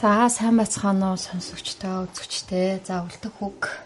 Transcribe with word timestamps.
За 0.00 0.32
сайн 0.32 0.56
байцгаана 0.56 1.12
уу 1.12 1.20
сонсогчтой, 1.20 2.08
үзэгчтэй. 2.08 2.80
За 2.88 3.04
үлдэх 3.04 3.36
үг 3.44 3.84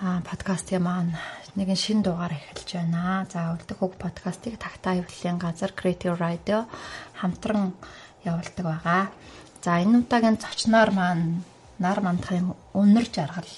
а 0.00 0.24
подкастын 0.24 0.80
маань 0.80 1.12
нэгэн 1.52 1.76
шин 1.76 2.00
дугаар 2.00 2.32
эхэлж 2.32 2.80
байна. 2.80 3.28
За 3.28 3.52
үлдэх 3.52 3.76
үг 3.76 4.00
подкастыг 4.00 4.56
тагтаа 4.56 4.96
хэвлэлийн 4.96 5.36
газар 5.36 5.76
Creative 5.76 6.16
Radio 6.16 6.64
хамтран 7.12 7.76
явуулдаг 8.24 8.64
байгаа. 8.64 9.12
За 9.60 9.76
энэ 9.76 10.00
удаагийн 10.00 10.40
зочноор 10.40 10.96
маань 10.96 11.44
нар 11.76 12.00
мандахын 12.00 12.56
өнөр 12.72 13.12
жаргал 13.12 13.52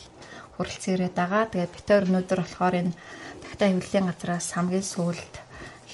хүрэлцэн 0.58 0.98
ирээд 0.98 1.14
байгаа. 1.14 1.54
Тэгээд 1.54 1.70
битээр 1.70 2.04
өнөөдөр 2.10 2.40
болохоор 2.50 2.74
энэ 2.82 2.98
тагтаа 3.46 3.70
хэвлэлийн 3.70 4.10
газраас 4.10 4.50
хамгийн 4.58 4.82
сүүлд 4.82 5.34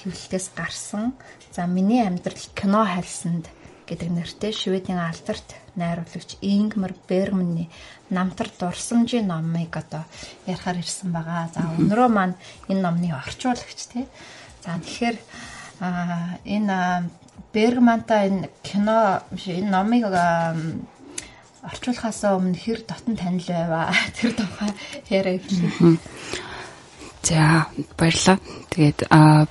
хэвлэлтээс 0.01 0.57
гарсан. 0.57 1.13
За 1.53 1.69
миний 1.69 2.01
амьдрал 2.01 2.49
кино 2.57 2.81
хайлсанд 2.81 3.45
гэдэг 3.85 4.09
нэртэй 4.09 4.51
Шведийн 4.57 4.97
алдарт 4.97 5.66
найруулагч 5.77 6.37
Ингмар 6.41 6.93
Бергманы 7.07 7.69
намтар 8.09 8.49
дурсамжийн 8.59 9.27
номыг 9.27 9.77
одоо 9.77 10.03
ярихаар 10.45 10.77
ирсэн 10.81 11.11
байгаа. 11.11 11.49
За 11.53 11.61
өнөөдрөө 11.77 12.09
маань 12.09 12.35
энэ 12.67 12.81
номны 12.81 13.13
орчуулагч 13.13 13.79
тий. 13.93 14.05
За 14.65 14.77
тэгэхээр 14.81 15.17
энэ 16.45 17.09
Бергмантай 17.53 18.29
энэ 18.29 18.49
кино 18.63 19.21
энэ 19.31 19.69
номыг 19.69 20.03
орчуулахаас 21.67 22.23
өмнө 22.23 22.57
хэр 22.57 22.79
дотн 22.87 23.15
танил 23.15 23.47
байваа 23.47 23.93
тэр 24.17 24.31
тухай 24.33 24.71
яриа 25.09 25.39
хэлээ. 25.39 25.97
За 27.23 27.67
баярлалаа. 27.99 28.39
Тэгээд 28.71 28.99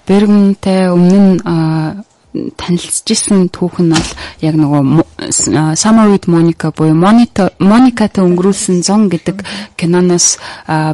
Бергмантай 0.08 0.88
өмнө 0.90 1.20
нь 1.20 1.40
танилцж 2.56 3.06
исэн 3.12 3.48
түүхэн 3.48 3.92
бол 3.92 4.10
яг 4.44 4.54
нөгөө 4.56 5.04
Summer 5.76 6.12
with 6.12 6.28
Monica 6.28 6.70
буюу 6.70 6.94
Моникатай 6.94 8.22
өнгөрүүлсэн 8.24 8.84
100 8.84 9.08
гэдэг 9.12 9.36
киноноос 9.80 10.36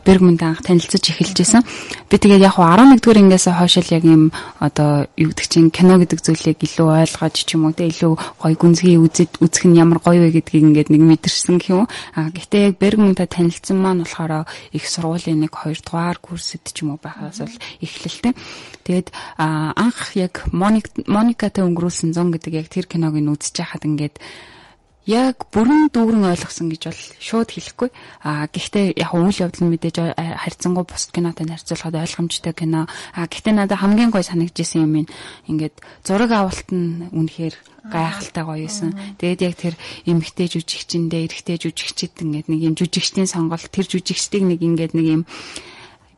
Бергманд 0.07 0.43
анх 0.47 0.63
танилцж 0.63 1.03
эхэлж 1.11 1.43
исэн. 1.43 1.67
Би 2.13 2.21
тэгээд 2.21 2.45
яг 2.45 2.61
11-р 2.61 3.25
ангиас 3.25 3.49
хойш 3.49 3.81
л 3.81 3.97
яг 3.97 4.05
юм 4.05 4.37
одоо 4.61 5.09
юу 5.17 5.33
гэдэг 5.33 5.49
чинь 5.49 5.73
кино 5.73 5.97
гэдэг 5.97 6.21
зүйлийг 6.21 6.61
илүү 6.61 7.09
ойлгож 7.09 7.33
ч 7.41 7.57
юм 7.57 7.65
уу 7.65 7.73
те 7.73 7.89
илүү 7.89 8.37
гоё 8.37 8.53
гүнзгий 8.53 9.01
үзэд 9.01 9.41
үзэх 9.41 9.65
нь 9.65 9.81
ямар 9.81 9.97
гоё 9.97 10.21
вэ 10.21 10.37
гэдгийг 10.37 10.77
ингээд 10.77 10.93
нэг 10.93 11.01
мэдэрсэн 11.09 11.57
юм. 11.73 11.89
А 12.13 12.29
гэхдээ 12.29 12.69
яг 12.69 12.77
Бергмантай 12.77 13.25
танилцсан 13.25 13.81
маань 13.81 14.05
болохоор 14.05 14.45
их 14.77 14.85
сургуулийн 14.85 15.41
нэг 15.41 15.57
2 15.57 15.81
дугаар 15.89 16.21
курсэд 16.21 16.69
ч 16.69 16.85
юм 16.85 16.93
уу 16.93 17.01
байхаас 17.01 17.41
бол 17.41 17.57
эхлэлтэй. 17.81 18.37
Тэгээд 18.85 19.09
анх 19.41 20.13
яг 20.13 20.45
Моникатай 20.53 21.65
өнгөрүүлсэн 21.65 22.13
100 22.13 22.29
гэдэг 22.29 22.53
яг 22.61 22.69
тэр 22.69 22.93
киног 22.93 23.17
нь 23.17 23.33
үзэж 23.33 23.57
байхад 23.65 23.89
ингээд 23.89 24.21
яг 25.07 25.51
бүрэн 25.51 25.91
дүүрэн 25.91 26.31
ойлгосон 26.31 26.71
гэж 26.71 26.83
бол 26.87 27.03
шууд 27.19 27.51
хэлэхгүй. 27.51 27.91
А 28.23 28.47
гэхдээ 28.47 28.95
яг 28.95 29.11
үйл 29.11 29.35
явдал 29.35 29.67
нь 29.67 29.73
мэдээж 29.75 29.97
харьцангуй 30.15 30.87
бусад 30.87 31.11
кинотой 31.11 31.51
харьцуулахад 31.51 31.99
ойлгомжтой 31.99 32.55
кино. 32.55 32.87
А 33.15 33.27
гэхдээ 33.27 33.55
надад 33.55 33.83
хамгийн 33.83 34.15
гой 34.15 34.23
санагдчихсэн 34.23 34.87
юм 34.87 35.03
ин 35.03 35.07
ингээд 35.51 35.75
зураг 36.07 36.31
авалт 36.31 36.71
нь 36.71 37.11
үнэхээр 37.11 37.55
гайхалтай 37.91 38.45
гоё 38.47 38.63
юусэн. 38.63 39.19
Тэгээд 39.19 39.41
яг 39.43 39.55
тэр 39.59 39.75
эмгтэй 40.07 40.47
жүжигчэндээ 40.47 41.27
эрэгтэй 41.27 41.59
жүжигчэд 41.59 42.23
ингээд 42.23 42.47
нэг 42.47 42.61
юм 42.63 42.75
жүжигчдийн 42.79 43.27
сонголт 43.27 43.67
тэр 43.75 43.91
жүжигчдийг 43.91 44.47
нэг 44.47 44.61
ингээд 44.63 44.95
нэг 44.95 45.07
юм 45.19 45.23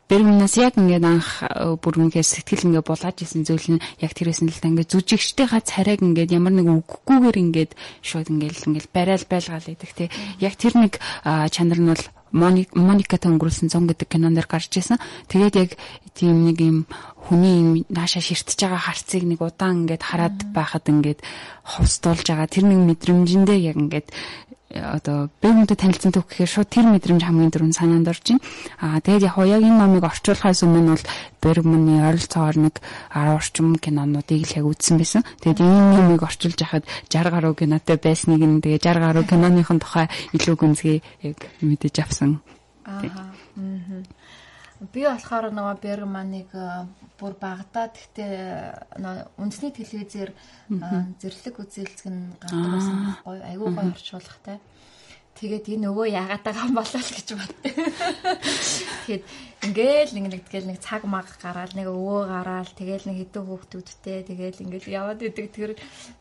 Бэрмнээс 0.04 0.54
яг 0.60 0.76
ингээд 0.76 1.04
анх 1.04 1.40
э, 1.48 1.80
бүр 1.80 2.12
ингээд 2.12 2.28
сэтгэл 2.28 2.68
ингээд 2.68 2.84
булааж 2.84 3.16
исэн 3.24 3.48
зүйл 3.48 3.80
нь 3.80 3.84
яг 4.04 4.12
тэрээс 4.12 4.44
нь 4.44 4.52
л 4.52 4.60
та 4.60 4.68
ингээд 4.68 4.92
зүжигчдийнхаа 4.92 5.64
царайг 5.64 6.04
ингээд 6.04 6.36
ямар 6.36 6.52
нэг 6.52 6.68
үггүйгээр 6.68 7.36
ингээд 7.40 7.72
шууд 8.04 8.28
ингээд 8.28 8.68
ингээд 8.68 8.88
барайл 8.92 9.24
байлгаал 9.24 9.64
идэг 9.64 9.92
тий. 9.96 10.08
Яг 10.44 10.60
тэр 10.60 10.76
нэг 10.76 11.00
чанар 11.24 11.80
нь 11.80 11.88
бол 11.88 12.04
Моникатай 12.34 13.30
өнгөрүүлсэн 13.30 13.70
зон 13.70 13.86
гэдэг 13.86 14.10
кинон 14.10 14.34
дээр 14.34 14.50
гарч 14.50 14.74
ирсэн. 14.74 14.98
Тэгээд 15.30 15.54
яг 15.54 15.70
тийм 16.18 16.50
нэг 16.50 16.58
юм 16.58 16.78
хүний 17.30 17.86
нааша 17.88 18.18
ширтэж 18.18 18.58
байгаа 18.66 18.82
харцыг 18.90 19.22
нэг 19.22 19.38
удаан 19.38 19.86
ингээд 19.86 20.02
хараад 20.02 20.38
байхад 20.50 20.84
ингээд 20.90 21.22
ховстуулж 21.62 22.26
байгаа 22.26 22.50
тэр 22.50 22.68
нэг 22.68 22.80
мэдрэмжэндээ 22.90 23.58
яг 23.70 23.78
ингээд 23.78 24.06
одоо 24.74 25.30
бэгүнтэй 25.38 25.78
танилцсан 25.78 26.10
төв 26.10 26.26
гэхээр 26.26 26.50
шууд 26.50 26.68
тэр 26.70 26.90
мэдрэмж 26.90 27.22
хамгийн 27.22 27.52
дөрөв 27.54 27.70
санаанд 27.74 28.10
орж 28.10 28.24
байна. 28.26 28.42
Аа 28.82 28.98
тэгээд 28.98 29.26
яг 29.30 29.36
яг 29.46 29.62
энэ 29.62 29.78
номыг 29.78 30.02
орчуулахаас 30.02 30.66
өмнө 30.66 30.98
бол 30.98 31.04
Бергманы 31.38 31.94
ойролцоогоор 32.08 32.56
нэг 32.58 32.74
10 33.14 33.38
орчим 33.38 33.68
кинонуудыг 33.78 34.42
л 34.42 34.56
яг 34.58 34.66
үзсэн 34.66 34.96
байсан. 34.98 35.22
Тэгээд 35.44 35.62
энэ 35.62 35.94
номыг 35.94 36.22
орчуулж 36.26 36.58
яхад 36.58 36.84
60 37.06 37.30
гаруй 37.30 37.54
кинотой 37.54 37.96
байсныг 38.02 38.42
нь 38.42 38.62
тэгээд 38.64 38.82
60 38.82 39.06
гаруй 39.06 39.24
киноныхон 39.28 39.78
тухай 39.78 40.06
илүү 40.34 40.54
гүнзгий 40.58 40.98
яг 41.22 41.38
мэдэж 41.62 41.94
авсан. 42.02 42.42
Аа. 42.82 43.30
Би 44.80 45.06
болохоор 45.06 45.54
нөгөө 45.54 45.76
Бергманыг 45.82 46.50
бүр 47.14 47.34
багадаа 47.38 47.94
гэхдээ 47.94 48.98
үндэсний 49.38 49.70
телевизээр 49.70 50.30
зэрлэг 51.22 51.54
үзэлцэг 51.62 52.06
нь 52.10 52.34
гардаг 52.42 52.70
байсан 52.74 52.96
байхгүй 53.06 53.38
айгүй 53.54 53.70
гоё 53.70 53.94
орчуулгатай. 53.94 54.58
Тэгээд 55.34 55.66
энэ 55.78 55.90
өвөө 55.90 56.06
яагаад 56.14 56.42
байгаа 56.46 56.66
юм 56.70 56.78
болоо 56.78 57.02
л 57.02 57.10
гэж 57.10 57.28
боддог. 57.34 57.74
Тэгээд 59.06 59.24
ингээл 59.66 60.12
нэг 60.14 60.46
тэгэл 60.46 60.70
нэг 60.70 60.78
цаг 60.78 61.02
маг 61.10 61.26
гараал 61.42 61.74
нэг 61.74 61.90
өвөө 61.90 62.20
гараал 62.30 62.70
тэгэл 62.70 63.06
нэг 63.10 63.16
хэдэн 63.34 63.42
хүүхдүүдтэй 63.42 64.18
тэгэл 64.30 64.62
ингээл 64.62 64.94
яваад 64.94 65.26
идэг 65.26 65.50
тэр 65.50 65.70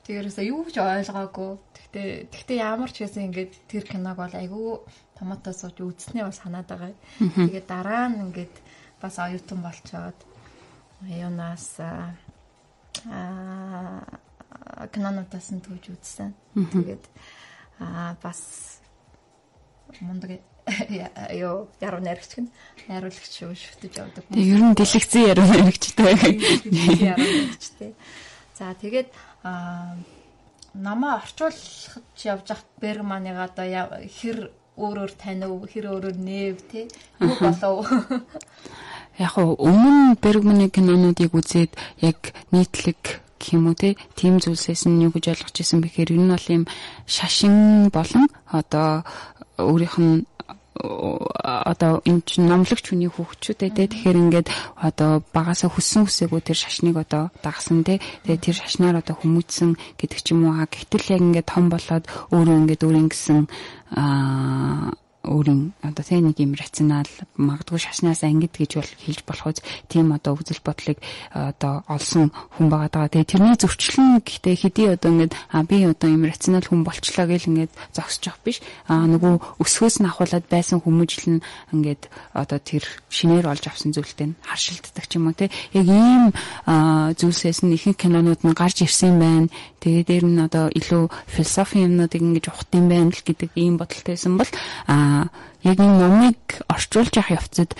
тэрээсээ 0.09 0.49
юу 0.49 0.65
ч 0.65 0.81
ойлгоогүй. 0.81 1.53
Тэгтээ 1.93 2.25
тэгтээ 2.33 2.57
ямар 2.57 2.89
ч 2.89 3.05
байсан 3.05 3.29
ингээд 3.29 3.53
тэр 3.69 3.85
киног 3.85 4.17
бол 4.17 4.33
айгүй 4.33 4.81
томатоо 5.13 5.53
сууж 5.53 5.77
үзснээ 5.77 6.25
бас 6.25 6.41
санаад 6.41 6.65
байгаа. 6.65 6.89
Тэгээд 7.21 7.69
дараа 7.69 8.09
нь 8.09 8.33
ингээд 8.33 8.55
бас 8.97 9.21
оюутан 9.21 9.61
болцоод 9.61 10.17
юунаас 11.05 11.77
аа 11.77 12.17
канонуудаас 14.89 15.53
нь 15.53 15.61
төвж 15.61 15.93
үзсэн. 15.93 16.33
Тэгээд 16.57 17.05
аа 17.77 18.17
бас 18.17 18.81
мундаг 20.01 20.41
ёо 21.45 21.69
яруу 21.77 22.01
найрагч 22.01 22.41
гэн 22.41 22.49
найруулагч 22.89 23.33
шүү 23.37 23.53
шүтэж 23.53 23.93
явдаг. 24.01 24.25
Тэг 24.33 24.49
ер 24.49 24.65
нь 24.65 24.73
дэлгэцэн 24.73 25.29
яруу 25.29 25.45
найрагчтай. 25.45 26.17
Яруу 27.13 27.21
найрагчтай. 27.21 27.93
За 28.57 28.73
тэгээд 28.73 29.13
аа 29.45 29.93
намаа 30.73 31.21
орчуулж 31.21 31.61
явж 32.25 32.47
хат 32.49 32.67
Бергманыг 32.81 33.37
одоо 33.37 33.65
хэр 34.17 34.49
өөрөөр 34.77 35.11
танив 35.21 35.69
хэр 35.69 35.85
өөрөөр 35.93 36.17
нээв 36.17 36.57
те 36.71 36.89
юу 37.21 37.37
болов? 37.39 37.85
Яг 39.21 39.37
өмнө 39.37 40.17
Бергманы 40.17 40.69
кинонуудыг 40.73 41.33
үзээд 41.37 41.77
яг 42.01 42.33
нийтлэг 42.49 43.21
юм 43.51 43.67
уу 43.69 43.75
тийм 43.75 44.39
зүйлсээс 44.39 44.87
нь 44.87 45.03
юу 45.03 45.11
гэж 45.11 45.35
ойлгож 45.35 45.55
ирсэн 45.59 45.83
бэхээр 45.83 46.15
энэ 46.15 46.31
бол 46.33 46.47
юм 46.47 46.63
шашин 47.05 47.91
болон 47.91 48.31
одоо 48.47 49.03
өөрийнх 49.59 49.97
нь 49.99 50.25
одоо 50.75 52.01
энэ 52.01 52.25
чинь 52.25 52.49
номлогч 52.49 52.89
хүний 52.89 53.11
хүүхчүүдээ 53.11 53.71
те 53.77 53.85
тэгэхээр 53.85 54.17
ингээд 54.17 54.47
одоо 54.81 55.21
багасаа 55.29 55.69
хүссэн 55.69 56.09
хүсээгүй 56.09 56.41
тэр 56.41 56.57
шашныг 56.57 56.97
одоо 56.97 57.29
дагсан 57.45 57.85
те 57.85 58.01
тэгээ 58.25 58.41
тэр 58.41 58.55
шашнаар 58.57 58.97
одоо 59.05 59.15
хүмүүжсэн 59.21 59.77
гэдэг 60.01 60.19
ч 60.25 60.33
юм 60.33 60.49
уу. 60.49 60.57
А 60.57 60.65
гэтэл 60.65 61.13
яг 61.13 61.21
ингээд 61.21 61.51
том 61.53 61.69
болоод 61.69 62.05
өөрөө 62.33 62.57
ингээд 62.65 62.85
өөрийн 62.89 63.09
гэсэн 63.13 63.39
аа 63.93 64.97
өөрийн 65.23 65.71
одоо 65.79 66.03
тэ 66.03 66.19
нэг 66.19 66.35
юм 66.43 66.51
рационал 66.51 67.07
магадгүй 67.39 67.79
шашнаас 67.79 68.27
ангид 68.27 68.51
гэж 68.51 68.75
бол 68.75 68.91
хэлж 69.07 69.19
болох 69.23 69.47
үз 69.55 69.59
тийм 69.87 70.11
одоо 70.11 70.35
үзэл 70.35 70.59
бодлыг 70.59 70.99
одоо 71.31 71.87
олсон 71.87 72.35
хүн 72.59 72.67
байгаа 72.67 72.91
даа. 72.91 73.07
Тэгээ 73.07 73.31
тэрний 73.31 73.55
зөрчлөн 73.55 74.19
гэхдээ 74.19 74.55
хэдий 74.59 74.87
одоо 74.91 75.15
ингээд 75.15 75.33
а 75.47 75.63
би 75.63 75.87
одоо 75.87 76.09
юм 76.11 76.27
рационал 76.27 76.67
хүн 76.67 76.83
болчлоо 76.83 77.23
гэл 77.23 77.47
ингээд 77.55 77.71
зогсож 77.95 78.23
явах 78.35 78.43
биш. 78.43 78.59
А 78.91 79.07
нөгөө 79.07 79.63
өсгөөс 79.63 80.03
нь 80.03 80.09
ахуулаад 80.11 80.45
байсан 80.51 80.83
хүмүүжил 80.83 81.39
нь 81.39 81.43
ингээд 81.71 82.11
одоо 82.35 82.59
тэр 82.59 82.83
шинээр 83.07 83.47
олж 83.47 83.63
авсан 83.71 83.95
зүйлтэй 83.95 84.35
харшилддаг 84.43 85.07
ч 85.07 85.15
юм 85.15 85.31
уу 85.31 85.39
те. 85.39 85.47
Яг 85.71 85.87
ийм 85.87 86.35
зүйлсээс 86.67 87.63
нь 87.63 87.71
ихэнх 87.71 87.95
кинонууд 87.95 88.43
нь 88.43 88.51
гарч 88.51 88.83
ирсэн 88.83 89.15
байна. 89.15 89.47
Тэгээ 89.79 90.03
дээр 90.03 90.25
нь 90.27 90.43
одоо 90.43 90.67
илүү 90.67 91.07
философи 91.31 91.87
юмнуудыг 91.87 92.19
ингэж 92.19 92.51
ухт 92.51 92.71
юм 92.75 92.91
байна 92.91 93.11
л 93.11 93.23
гэдэг 93.23 93.51
ийм 93.55 93.79
бодолтойсэн 93.79 94.35
бол 94.35 94.51
а 94.87 95.12
яг 95.63 95.77
энэ 95.79 95.99
номыг 96.01 96.39
орчуулж 96.69 97.13
явах 97.17 97.31
явцад 97.39 97.71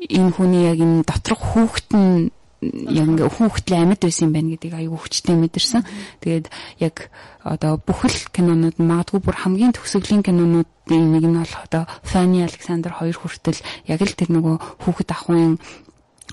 энэ 0.00 0.32
хүний 0.34 0.64
яг 0.70 0.78
энэ 0.80 1.04
доторх 1.04 1.40
хүүхэд 1.40 1.88
нь 1.96 2.30
яг 2.60 3.06
ингээ 3.08 3.28
хүүхдлийн 3.28 3.82
амьд 3.88 4.00
байсан 4.04 4.28
юм 4.28 4.32
байна 4.36 4.52
гэдгийг 4.52 4.74
аюу 4.76 5.00
хүчтэй 5.00 5.36
мэдэрсэн. 5.36 5.82
Тэгээд 6.20 6.46
яг 6.84 7.08
одоо 7.40 7.80
бүх 7.80 8.04
л 8.04 8.20
кинонууд 8.36 8.76
магадгүй 8.76 9.20
бүр 9.24 9.36
хамгийн 9.40 9.72
төгсгөлийн 9.72 10.20
кинонуудын 10.20 11.04
нэг 11.08 11.24
нь 11.24 11.40
бол 11.40 11.54
одоо 11.64 11.88
Фани 12.04 12.44
Александр 12.44 12.92
хоёр 12.92 13.16
хүртэл 13.16 13.64
яг 13.88 14.00
л 14.04 14.12
тэр 14.12 14.28
нөгөө 14.36 14.56
хүүхэд 14.84 15.08
ахуйн 15.08 15.56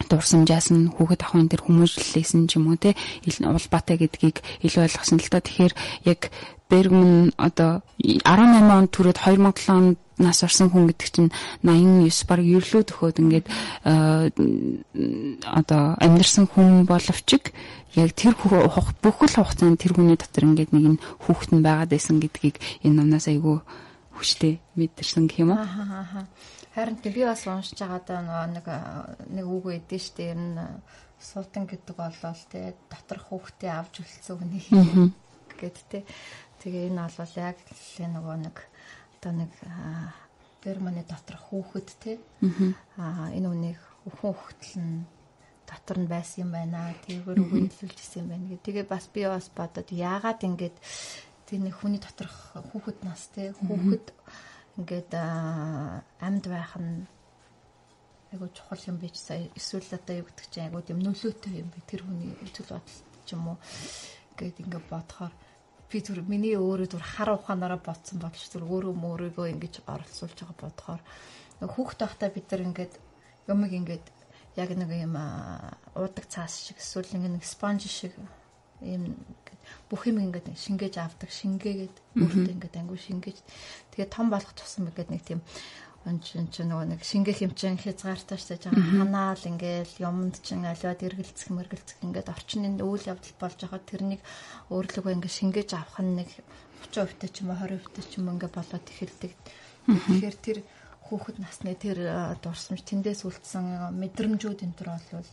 дурсамжаас 0.06 0.70
нь 0.70 0.94
хүүхэд 0.94 1.22
ахын 1.26 1.50
тэр 1.50 1.66
хүмүүжлэлээс 1.66 2.32
нь 2.38 2.48
ч 2.48 2.62
юм 2.62 2.70
уу 2.70 2.78
те 2.78 2.94
улбаатай 3.26 3.98
гэдгийг 3.98 4.46
илүү 4.62 4.82
ойлгосон 4.86 5.18
л 5.18 5.30
та. 5.34 5.42
Тэгэхээр 5.42 5.74
яг 6.06 6.30
Бергман 6.70 7.32
одоо 7.40 7.82
18 7.98 8.28
онд 8.68 8.92
түрээд 8.92 9.18
2007 9.24 9.72
онд 9.72 9.98
нас 10.18 10.44
орсон 10.44 10.70
хүн 10.70 10.90
гэдэг 10.90 11.10
чинь 11.14 11.32
89 11.64 12.28
баг 12.28 12.42
ерлөө 12.42 12.84
төхөөд 12.90 13.22
ингээд 13.22 13.48
одоо 15.46 15.84
амьдэрсэн 16.02 16.46
хүн 16.50 16.84
боловч 16.90 17.30
яг 17.96 18.12
тэр 18.18 18.34
бүх 18.36 19.18
л 19.24 19.38
хугацаанд 19.38 19.80
тэр 19.80 19.94
хүний 19.94 20.18
дотор 20.18 20.50
ингээд 20.50 20.74
нэг 20.74 20.86
нь 20.98 21.02
хүүхэд 21.24 21.52
нь 21.56 21.64
байгаад 21.64 21.94
байсан 21.94 22.20
гэдгийг 22.20 22.58
энэ 22.84 22.98
номнаас 22.98 23.30
айгүй 23.30 23.62
хүчтэй 24.18 24.60
мэдэрсэн 24.76 25.30
гэх 25.30 25.46
юм 25.46 25.54
аа. 25.54 26.26
Харин 26.78 27.00
би 27.02 27.26
бас 27.26 27.42
уншиж 27.50 27.80
байгаадаа 27.82 28.46
нэг 28.54 28.68
нэг 29.34 29.46
үг 29.50 29.66
өгдөө 29.66 29.98
штэ. 29.98 30.30
Ер 30.30 30.38
нь 30.38 30.62
суултан 31.18 31.66
гэдэг 31.66 31.98
болол 31.98 32.42
те 32.54 32.78
дотор 32.86 33.18
хүүхдээ 33.18 33.72
авч 33.74 34.06
үлдсэн 34.06 34.38
хүний 34.38 34.62
гэд 35.58 35.78
те. 35.90 36.06
Тэгээ 36.62 36.94
энэ 36.94 37.10
бол 37.18 37.34
яг 37.42 37.58
л 37.66 38.06
нөгөө 38.14 38.38
нэг 38.46 38.58
одоо 39.18 39.32
нэг 39.34 39.52
Германы 40.62 41.02
дотор 41.10 41.42
хүүхэд 41.50 41.90
те. 41.98 42.22
Аа 43.02 43.34
энэ 43.34 43.50
үнийг 43.50 43.82
хүүхдэл 44.22 44.78
нь 44.78 45.10
дотор 45.66 45.98
нь 45.98 46.06
байсан 46.06 46.46
юм 46.46 46.52
байна. 46.54 46.94
Тэргээр 47.10 47.42
үг 47.42 47.74
хэлүүлж 47.74 48.00
исэн 48.06 48.22
юм 48.22 48.30
байна 48.30 48.46
гэх. 48.54 48.62
Тэгээ 48.70 48.86
бас 48.86 49.10
би 49.10 49.26
бас 49.26 49.50
бодоод 49.50 49.90
яагаад 49.90 50.46
ингэж 50.46 50.78
тэр 51.50 51.60
нэг 51.66 51.74
хүний 51.74 51.98
доторх 51.98 52.54
хүүхэд 52.54 53.02
нас 53.02 53.34
те 53.34 53.50
хүүхэд 53.58 54.14
ингээд 54.78 55.12
амьд 56.22 56.46
байх 56.54 56.74
нь 56.78 57.06
айгуу 58.32 58.50
чухал 58.54 58.82
юм 58.88 58.98
биш 59.02 59.18
сая 59.18 59.50
эсвэл 59.58 59.90
одоо 59.98 60.16
юу 60.22 60.28
гэдэг 60.30 60.48
чинь 60.52 60.66
айгуу 60.70 60.84
юм 60.94 61.02
нөлөөтэй 61.02 61.54
юм 61.64 61.70
би 61.74 61.80
тэр 61.90 62.02
хүний 62.06 62.32
зүйл 62.54 62.78
бодол 62.78 63.02
ч 63.26 63.30
юм 63.34 63.44
уу 63.48 63.58
ингээд 64.38 64.62
ингээд 64.62 64.86
бодохоор 64.92 65.34
би 65.90 65.98
түр 66.04 66.20
миний 66.28 66.56
өөрөө 66.60 66.88
түр 66.92 67.04
хар 67.04 67.30
ухаанаараа 67.34 67.80
ботсон 67.80 68.20
бодож 68.20 68.44
түр 68.52 68.68
өөрөө 68.68 68.94
мөрийгөө 68.94 69.48
ингэж 69.56 69.76
оролцуулж 69.88 70.38
байгаа 70.44 70.62
бодохоор 70.62 71.02
хүүхд 71.74 72.00
байхдаа 72.04 72.30
бид 72.36 72.48
нар 72.52 72.62
ингээд 72.68 72.94
юмыг 73.48 73.72
ингээд 73.80 74.06
яг 74.60 74.70
нэг 74.76 74.92
юм 74.94 75.16
уудаг 75.96 76.26
цаас 76.28 76.54
шиг 76.68 76.78
эсвэл 76.84 77.08
нэг 77.16 77.44
спонж 77.48 77.88
шиг 77.88 78.14
юм 78.82 79.18
бүх 79.90 80.08
юм 80.08 80.22
ингээд 80.22 80.54
шингээж 80.54 80.96
авдаг 81.02 81.32
шингээгээд 81.32 81.96
өөртөө 82.22 82.54
ингээд 82.56 82.76
ангуу 82.80 83.00
шингээж. 83.00 83.38
Тэгээ 83.92 84.10
том 84.14 84.30
болох 84.30 84.54
тусам 84.54 84.88
ингээд 84.92 85.10
нэг 85.12 85.24
тийм 85.26 85.42
чин 86.24 86.48
чин 86.48 86.72
нөгөө 86.72 86.88
нэг 86.96 87.02
шингээх 87.04 87.44
юм 87.44 87.52
чин 87.52 87.76
хязгаартай 87.76 88.40
штэ 88.40 88.56
жаа 88.64 88.72
ханаал 88.72 89.44
ингээл 89.44 90.08
юмд 90.08 90.40
чин 90.40 90.64
аливаад 90.64 91.04
эргэлцэх 91.04 91.52
мэргэлцэх 91.52 92.00
ингээд 92.00 92.32
орчны 92.32 92.80
үйл 92.80 93.12
явдал 93.12 93.36
болж 93.36 93.60
байгаа. 93.60 93.82
Тэрнийг 93.84 94.22
өөрлөгөө 94.72 95.20
ингээд 95.20 95.36
шингээж 95.36 95.70
авах 95.76 96.00
нь 96.00 96.24
нэг 96.24 96.30
30% 96.96 97.20
та 97.20 97.28
ч 97.28 97.44
юм 97.44 97.52
уу 97.52 97.60
20% 97.60 97.92
та 97.92 98.02
ч 98.08 98.12
юм 98.24 98.32
ингээд 98.32 98.56
болоод 98.56 98.86
эхэлдэг. 98.88 99.32
Тэгэхээр 99.84 100.38
тэр 100.40 100.58
хүүхэд 101.12 101.38
насны 101.44 101.76
тэр 101.76 101.98
дурсамж 102.40 102.88
тэндээс 102.88 103.28
үлдсэн 103.28 103.92
мэдрэмжүүд 104.00 104.64
энэ 104.64 104.78
төр 104.80 104.90
болвол 104.96 105.32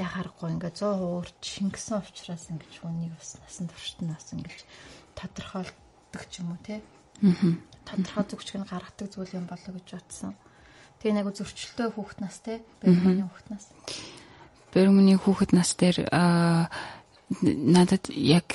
яхахгүй 0.00 0.48
ингээд 0.54 0.76
100% 0.78 1.02
өөрч 1.02 1.42
шингэсэн 1.42 2.02
учраас 2.02 2.44
ингээд 2.50 2.74
хүнийг 2.78 3.14
бас 3.18 3.30
насан 3.42 3.66
туршид 3.68 4.00
нь 4.02 4.14
бас 4.14 4.28
ингээд 4.34 4.62
тодорхойлдог 5.18 6.22
ч 6.30 6.32
юм 6.42 6.54
уу 6.54 6.60
те. 6.62 6.78
Аа 6.78 7.68
тодорхой 7.88 8.24
зүгчг 8.28 8.56
нь 8.60 8.68
гаргадаг 8.68 9.08
зүйл 9.08 9.40
юм 9.40 9.46
болоо 9.48 9.72
гэж 9.72 9.88
бодсон. 9.96 10.36
Тэгээ 11.00 11.16
нэг 11.16 11.28
зөрчилтэй 11.32 11.88
хүүхэд 11.94 12.20
нас 12.20 12.36
те 12.44 12.60
Бергманы 12.82 13.24
хүүхэд 13.24 13.48
нас. 13.48 13.64
Бергманы 14.74 15.16
хүүхэд 15.16 15.50
нас 15.56 15.70
дээр 15.72 15.96
надад 17.32 18.04
яг 18.12 18.48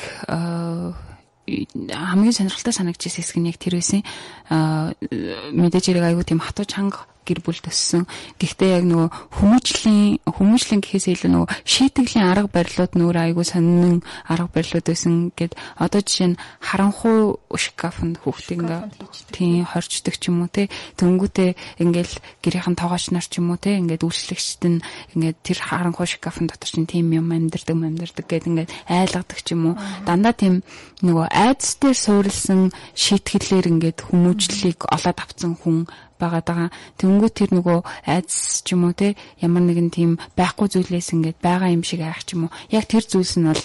хамгийн 1.44 2.38
сонирхолтой 2.38 2.74
санагдчихсэн 2.78 3.22
хэсэг 3.26 3.38
нь 3.42 3.50
яг 3.50 3.58
тэр 3.58 3.82
байсан. 3.82 4.06
Мэдээж 4.50 5.86
хэрэг 5.90 6.06
аягүй 6.14 6.26
тийм 6.30 6.42
хатуу 6.44 6.70
чанга 6.70 7.10
гэр 7.24 7.40
бүл 7.44 7.60
төссөн. 7.64 8.04
Гэхдээ 8.38 8.72
яг 8.78 8.86
нөгөө 8.88 9.10
хүмүүжлийн 9.40 10.22
хүмүүжлийн 10.28 10.82
гэхээс 10.84 11.08
илүү 11.16 11.32
нөгөө 11.32 11.50
шийтгэлийн 11.64 12.28
арга 12.28 12.50
барилууд 12.52 12.94
нөр 13.00 13.18
айгуу 13.18 13.46
сонин 13.48 14.04
арга 14.28 14.52
барилууд 14.52 14.86
байсан 14.86 15.32
гэд 15.36 15.56
одоо 15.80 16.02
жишээ 16.04 16.30
нь 16.36 16.40
харанхуй 16.60 17.40
шкафнд 17.56 18.22
хүүхдийг 18.22 18.60
ингээ 18.64 18.82
тийм 19.32 19.64
хорчдөг 19.64 20.16
ч 20.20 20.30
юм 20.30 20.44
уу 20.44 20.52
те 20.52 20.68
төнгүүтээ 21.00 21.80
ингээл 21.80 22.14
гэрийнхэн 22.44 22.76
тоогооч 22.76 23.12
нар 23.16 23.26
ч 23.26 23.40
юм 23.40 23.56
уу 23.56 23.60
те 23.60 23.80
ингээд 23.80 24.04
үйлчлэгчд 24.04 24.62
нь 24.68 24.84
ингээд 25.16 25.38
тэр 25.44 25.60
харанхуй 25.64 26.08
шкафын 26.08 26.48
дотор 26.52 26.70
чинь 26.70 26.90
тийм 26.90 27.12
юм 27.16 27.32
амьдэрдэг 27.32 27.76
амьдэрдэг 27.76 28.26
гэд 28.28 28.48
ингээд 28.50 28.72
айлгадаг 28.90 29.40
ч 29.40 29.56
юм 29.56 29.74
уу. 29.74 29.76
Дандаа 30.06 30.34
тийм 30.36 30.64
нөгөө 31.04 31.28
айдас 31.32 31.78
дээр 31.80 31.98
суурилсан 31.98 32.62
шийтгэлээр 32.96 33.70
ингээд 33.72 34.00
хүмүүжлийг 34.08 34.88
олоод 34.88 35.18
авцсан 35.20 35.54
хүн 35.60 35.88
байгаад 36.22 36.46
байгаа. 36.48 36.70
Тэнгүү 37.00 37.30
тэр 37.34 37.50
нөгөө 37.58 37.80
айдас 38.10 38.62
ч 38.66 38.74
юм 38.74 38.90
уу 38.90 38.94
те 38.94 39.16
ямар 39.42 39.64
нэгэн 39.66 39.90
тийм 39.94 40.12
байхгүй 40.38 40.68
зүйлээс 40.70 41.14
ингээд 41.16 41.38
байгаа 41.42 41.70
юм 41.74 41.84
шиг 41.84 42.02
арах 42.02 42.26
ч 42.26 42.36
юм 42.36 42.48
уу. 42.48 42.56
Яг 42.70 42.86
тэр 42.90 43.04
зүйлс 43.06 43.38
нь 43.40 43.48
бол 43.48 43.64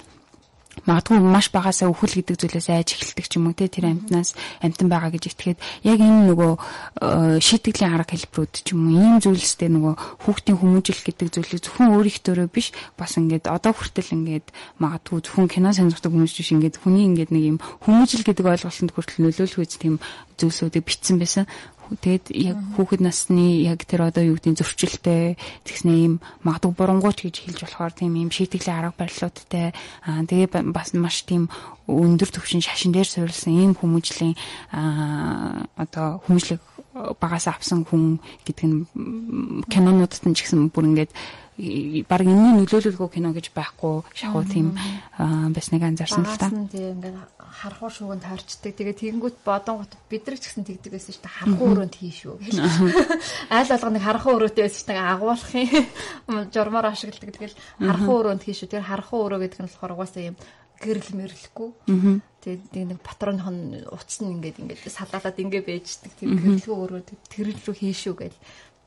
магадгүй 0.86 1.18
маш 1.18 1.50
багасаа 1.50 1.90
өхөл 1.90 2.22
гэдэг 2.22 2.36
зүйлээс 2.38 2.68
айж 2.70 2.94
эхэлдэг 2.94 3.26
ч 3.26 3.32
юм 3.40 3.50
уу 3.50 3.56
те 3.56 3.66
тэр 3.66 3.90
амтнаас 3.90 4.36
амтан 4.62 4.86
байгаа 4.86 5.10
гэж 5.14 5.24
итгээд 5.32 5.58
яг 5.82 5.98
энэ 5.98 6.30
нөгөө 6.30 6.52
э, 6.54 7.40
шийтгэлийн 7.42 7.94
арга 7.96 8.14
хэлбэрүүд 8.14 8.52
ч 8.62 8.66
юм 8.76 8.86
уу 8.86 8.94
ийм 8.94 9.16
зүйлстэй 9.18 9.70
нөгөө 9.72 9.94
хүүхдийн 10.22 10.58
хүмүүжил 10.58 11.02
гэдэг 11.02 11.28
зүйлийг 11.34 11.62
зөвхөн 11.64 11.92
өөрийнхөө 11.94 12.46
биш 12.52 12.70
бас 12.94 13.18
ингээд 13.18 13.50
одоо 13.50 13.72
хүртэл 13.74 14.14
ингээд 14.14 14.46
магадгүй 14.78 15.18
зөвхөн 15.24 15.48
кино 15.50 15.70
сонирхдаг 15.74 16.12
хүмүүс 16.12 16.34
биш 16.36 16.50
ингээд 16.54 16.76
хүний 16.78 17.04
ингээд 17.10 17.30
нэг 17.34 17.44
юм 17.56 17.58
хүмүүжил 17.82 18.22
гэдэг 18.22 18.46
ойлголтод 18.46 18.92
хүртэл 18.94 19.22
нөлөөлөх 19.26 19.62
үз 19.64 19.74
тийм 19.78 19.98
зүйлсүүдийг 20.38 20.84
битсэн 20.86 21.18
байсан 21.18 21.44
Тэгэд 21.88 22.24
яг 22.36 22.58
хүүхэд 22.76 23.00
насны 23.00 23.64
яг 23.64 23.80
тэр 23.88 24.12
одоо 24.12 24.20
юу 24.20 24.36
гэдгийг 24.36 24.60
зөрчилтэй 24.60 25.40
тэгснэ 25.64 25.92
ийм 25.96 26.14
магадгүй 26.44 26.76
бурангуйч 26.76 27.24
гэж 27.24 27.36
хэлж 27.48 27.60
болохоор 27.64 27.92
тийм 27.96 28.12
ийм 28.20 28.28
шийтгэлийн 28.28 28.92
арга 28.92 29.00
барилуудтай 29.00 29.72
аа 30.04 30.20
тэгээ 30.28 30.68
бас 30.68 30.92
маш 30.92 31.24
тийм 31.24 31.48
өндөр 31.88 32.28
түвшин 32.28 32.60
шашин 32.60 32.92
дээр 32.92 33.08
суурилсан 33.08 33.56
ийм 33.56 33.72
хүмүүжлийн 33.72 34.36
аа 34.68 35.64
одоо 35.80 36.20
хүмүүжлэг 36.28 36.60
багаас 37.20 37.46
авсан 37.48 37.84
хүн 37.84 38.18
гэдэг 38.46 38.66
нь 38.66 38.86
кинонуудад 39.68 40.24
нь 40.26 40.36
ч 40.36 40.46
гэсэн 40.46 40.70
бүр 40.70 40.90
ингээд 40.90 41.12
баг 42.06 42.22
энэний 42.22 42.54
нөлөөлөлгүй 42.54 43.18
кино 43.18 43.34
гэж 43.34 43.50
байхгүй 43.50 44.06
шахуу 44.14 44.46
тийм 44.46 44.78
байсныг 45.18 45.82
анзаарсан 45.82 46.22
л 46.22 46.38
та. 46.38 46.54
Тийм 46.70 47.02
ингээд 47.02 47.18
харахуу 47.50 47.90
шууганд 47.90 48.22
харчдаг. 48.22 48.78
Тэгээ 48.78 48.94
тэгэнгүүт 48.94 49.42
бодон 49.42 49.82
гот 49.82 49.92
бид 50.06 50.22
нар 50.22 50.38
ч 50.38 50.46
гэсэн 50.46 50.62
тэгдэг 50.62 50.94
байсан 50.94 51.12
шүү 51.18 51.24
дээ. 51.26 51.38
Харахуу 51.42 51.68
өрөөнд 51.74 51.94
хий 51.98 52.14
шүү. 52.14 52.34
Айл 53.50 53.72
алга 53.74 53.90
нэг 53.90 54.04
харахуу 54.06 54.34
өрөөтэй 54.38 54.62
байсан 54.62 54.78
шүү 54.78 54.90
дээ. 54.94 55.02
Агуулах 55.02 55.50
юм. 55.58 55.86
Журмаар 56.54 56.86
ашигладаг. 56.94 57.34
Тэгэл 57.34 57.56
харахуу 57.82 58.16
өрөөнд 58.22 58.42
хий 58.46 58.54
шүү. 58.54 58.70
Тэр 58.70 58.86
харахуу 58.86 59.20
өрөө 59.26 59.40
гэдэг 59.42 59.58
нь 59.58 59.66
болохоор 59.66 59.94
угаасаа 59.98 60.22
юм 60.30 60.36
гэрэл 60.80 61.12
мэрлэхгүй. 61.14 61.70
Тэгээд 62.38 62.94
нэг 62.94 63.00
патроных 63.02 63.46
нь 63.50 63.82
утас 63.90 64.18
нь 64.22 64.32
ингээд 64.38 64.62
ингээд 64.62 64.82
салаалаад 64.86 65.36
ингээд 65.38 65.66
байждаг. 65.66 66.12
Тэр 66.16 66.38
гэрэлгүй 66.38 66.76
өрөө 66.78 67.02
тэр 67.28 67.46
рүү 67.50 67.74
хийшүү 67.74 68.14
гэл. 68.14 68.38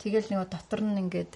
Тэгэл 0.02 0.34
нэг 0.34 0.50
дотор 0.50 0.82
нь 0.82 0.98
ингээд 0.98 1.34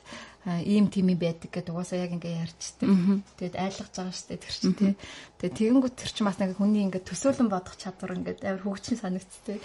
ийм 0.66 0.90
тийм 0.90 1.14
юм 1.14 1.20
байдаг 1.22 1.50
гэдэг 1.54 1.74
угаасаа 1.74 2.02
яг 2.02 2.18
ингээ 2.18 2.50
ярьжтэй. 2.50 2.90
Тэгээд 3.38 3.56
айлгаж 3.62 3.94
байгаа 3.94 4.16
штэ 4.16 4.42
тэр 4.42 4.56
чинь 4.58 4.78
тий. 4.78 4.94
Тэгээд 5.36 5.60
тэгэнгүүт 5.60 5.96
тэр 6.00 6.12
чинь 6.16 6.28
бас 6.32 6.40
нэг 6.40 6.56
хүний 6.56 6.88
ингээ 6.88 7.04
төсөөлөн 7.04 7.52
бодох 7.52 7.76
чадвар 7.76 8.16
ингээ 8.16 8.48
амар 8.48 8.64
хөгжин 8.64 8.96
санагдтыг. 8.96 9.60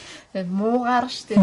Муугаар 0.50 1.06
штэ. 1.06 1.38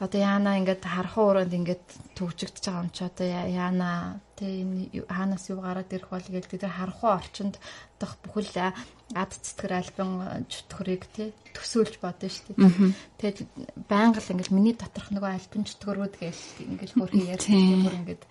Одоо 0.00 0.20
яана 0.20 0.56
ингээ 0.56 0.80
харахуу 0.80 1.36
өрөөнд 1.36 1.52
ингээ 1.52 1.78
төгжигдэж 2.16 2.64
байгаа 2.64 2.82
юм 2.82 2.90
чи 2.90 3.04
одоо 3.04 3.28
яана 3.28 4.16
тий 4.40 4.64
хаанаас 5.04 5.44
юу 5.52 5.60
гараад 5.60 5.92
ирэх 5.92 6.08
бол 6.08 6.24
гээл 6.24 6.48
тэр 6.48 6.72
харахуу 6.72 7.10
орчинд 7.20 7.60
дах 8.00 8.16
бүхэл 8.24 8.72
ад 9.12 9.30
цэцгэр 9.36 9.72
альбан 9.76 10.10
чөтгөрийг 10.48 11.04
тий 11.12 11.28
төсөөлж 11.52 12.00
бодно 12.00 12.24
дээ. 12.24 12.96
Тэгээд 13.20 13.38
байнга 13.86 14.24
л 14.24 14.32
ингээл 14.32 14.56
миний 14.56 14.72
доторх 14.72 15.12
нөгөө 15.12 15.36
альбан 15.36 15.62
чөтгөрүүд 15.68 16.14
гээл 16.16 16.42
ингээл 16.64 16.96
хөрхий 16.96 17.28
ярьдаг 17.28 17.52
бүр 17.52 17.98
ингээд 18.00 18.22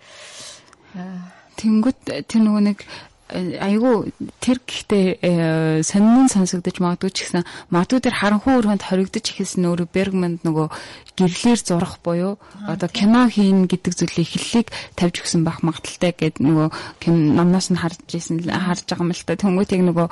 Тэнгүүт 1.58 2.00
тэр 2.30 2.42
нөгөө 2.42 2.62
нэг 2.66 2.78
айгүй 3.32 4.12
тэр 4.44 4.58
гэхдээ 4.60 5.06
э, 5.24 5.82
сонин 5.82 6.28
сонсогдож 6.28 6.76
магадгүй 6.76 7.10
ч 7.10 7.24
гэсэн 7.24 7.42
магадгүй 7.72 8.00
тэр 8.04 8.14
харанхуй 8.20 8.60
өрөөнд 8.60 8.84
хоригдож 8.84 9.24
ихсэн 9.24 9.64
өөрөө 9.64 9.88
Бергманд 9.88 10.44
нөгөө 10.44 10.68
гэрлэр 11.16 11.60
зурах 11.64 12.04
буюу 12.04 12.36
одоо 12.68 12.88
кино 12.92 13.24
хийн 13.32 13.64
гэдэг 13.64 13.96
зүйлийн 13.96 14.28
эхлэлийг 14.28 14.68
тавьж 14.92 15.24
өгсөн 15.24 15.40
байх 15.40 15.64
магадaltaй 15.64 16.12
гэд 16.12 16.36
нөгөө 16.44 16.68
номноос 17.08 17.72
нь 17.72 17.80
харж 17.80 17.96
ирсэн 18.12 18.44
харж 18.44 18.84
байгаа 18.92 19.08
юм 19.08 19.12
л 19.16 19.24
та. 19.24 19.40
Тэнгуүтийг 19.40 19.82
нөгөө 19.88 20.06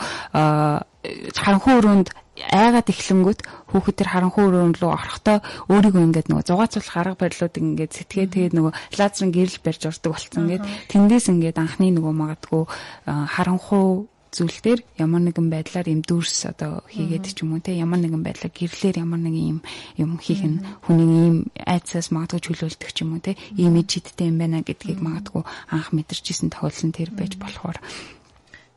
харанхуй 1.36 1.74
өрөөнд 1.84 2.08
айгаад 2.32 2.88
эхлэнгүүт 2.88 3.40
хүүхэд 3.72 3.96
төр 4.00 4.08
харанхуй 4.08 4.44
өрөөн 4.48 4.74
рүү 4.80 4.88
орохдоо 4.88 5.38
өөрийгөө 5.68 6.02
ингээд 6.08 6.28
нөгөө 6.32 6.48
зугаацуулах 6.48 6.96
арга 6.96 7.20
барилууд 7.20 7.54
ингээд 7.60 7.92
сэтгээ 7.92 8.32
тэгээд 8.32 8.56
нөгөө 8.56 8.72
лазерын 8.96 9.32
гэрэл 9.36 9.60
барьж 9.60 9.82
ордог 9.92 10.10
болсон 10.16 10.40
ингээд 10.48 10.64
тэндээс 10.88 11.26
ингээд 11.28 11.60
анхны 11.60 11.92
нөгөө 11.92 12.14
магадгүй 12.16 12.62
харанхуй 13.04 14.08
зүйл 14.32 14.58
дээр 14.64 14.80
ямар 14.96 15.20
нэгэн 15.28 15.52
байдлаар 15.52 15.92
юм 15.92 16.00
дүрс 16.00 16.48
одоо 16.48 16.80
хийгээд 16.88 17.36
ч 17.36 17.44
юм 17.44 17.52
уу 17.52 17.60
те 17.60 17.76
ямар 17.76 18.00
нэгэн 18.00 18.24
байдлаар 18.24 18.48
гэрлэр 18.48 19.04
ямар 19.04 19.20
нэгэн 19.20 19.44
юм 19.52 19.58
юм 20.00 20.16
хийх 20.16 20.40
нь 20.40 20.64
хүний 20.88 21.28
ийм 21.28 21.36
айцаас 21.60 22.08
магадгүй 22.08 22.40
чөлөөлдөг 22.40 22.90
ч 22.96 23.04
юм 23.04 23.12
уу 23.12 23.20
те 23.20 23.36
ийм 23.60 23.76
ижидтэй 23.76 24.32
юм 24.32 24.40
байна 24.40 24.64
гэдгийг 24.64 25.04
магадгүй 25.04 25.44
анх 25.68 25.92
мэдэрчсэн 25.92 26.48
тохиолдол 26.48 26.96
тэр 26.96 27.12
байж 27.12 27.36
болохоор 27.36 27.76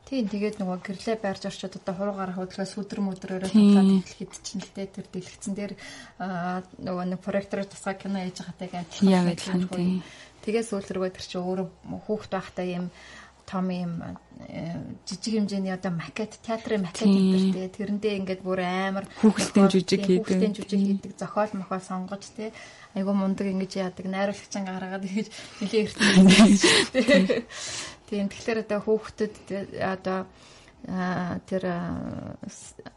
Тийм 0.06 0.30
тэгээд 0.30 0.62
нөгөө 0.62 0.78
гэрлээ 0.86 1.18
байрж 1.18 1.50
орчод 1.50 1.82
одоо 1.82 1.94
хуруугаар 1.98 2.32
хөдөлгөөс 2.38 2.78
өдөр 2.78 3.00
мөдрөөрөө 3.02 3.50
тоглоод 3.50 4.06
хэлэхэд 4.06 4.32
чинь 4.38 4.62
л 4.62 4.70
дээ 4.78 4.86
тэр 4.94 5.06
дэлгэцэн 5.10 5.54
дээр 5.58 5.72
нөгөө 6.78 7.04
нэг 7.10 7.20
проектор 7.26 7.66
тусгай 7.66 7.98
кино 7.98 8.22
хийж 8.22 8.38
байгаатайг 8.38 8.74
амтлах. 8.86 9.10
Яг 9.10 9.26
адилхан 9.34 9.66
тийм. 9.66 10.06
Тэгээд 10.46 10.68
сүүл 10.70 10.90
рүүгээ 10.94 11.10
тэр 11.10 11.26
чинь 11.26 11.42
өөрөө 11.42 11.66
хүүхд 12.06 12.30
байхдаа 12.38 12.66
юм 12.70 12.86
том 13.46 13.70
юм 13.70 14.02
э, 14.46 14.74
жижиг 15.06 15.38
хэмжээний 15.38 15.70
одоо 15.70 15.94
макет 15.94 16.34
театрын 16.42 16.82
макет 16.82 17.06
гэдэг 17.06 17.54
тийм 17.54 17.70
тэрэндээ 17.70 18.18
ингээд 18.18 18.42
бүр 18.42 18.60
амар 18.62 19.06
хүүхэлдэйн 19.22 19.70
жижиг 19.70 20.02
хийдэг. 20.02 20.18
хүүхэлдэйн 20.26 20.54
жижиг 20.58 20.80
хийдэг 20.82 21.12
зохиол 21.14 21.54
мохоо 21.54 21.78
сонгож 21.78 22.26
тийм 22.34 22.50
айгу 22.98 23.14
мундаг 23.14 23.46
ингэж 23.46 23.72
яадаг 23.78 24.06
найруулагчин 24.10 24.66
гаргаад 24.66 25.06
ингэж 25.06 25.28
нэлээ 25.62 25.82
эртний 25.86 27.46
Тийм 28.06 28.30
тэгэхээр 28.30 28.62
одоо 28.64 28.80
хүүхдэд 28.86 29.34
одоо 29.82 30.18
тэр 31.46 31.62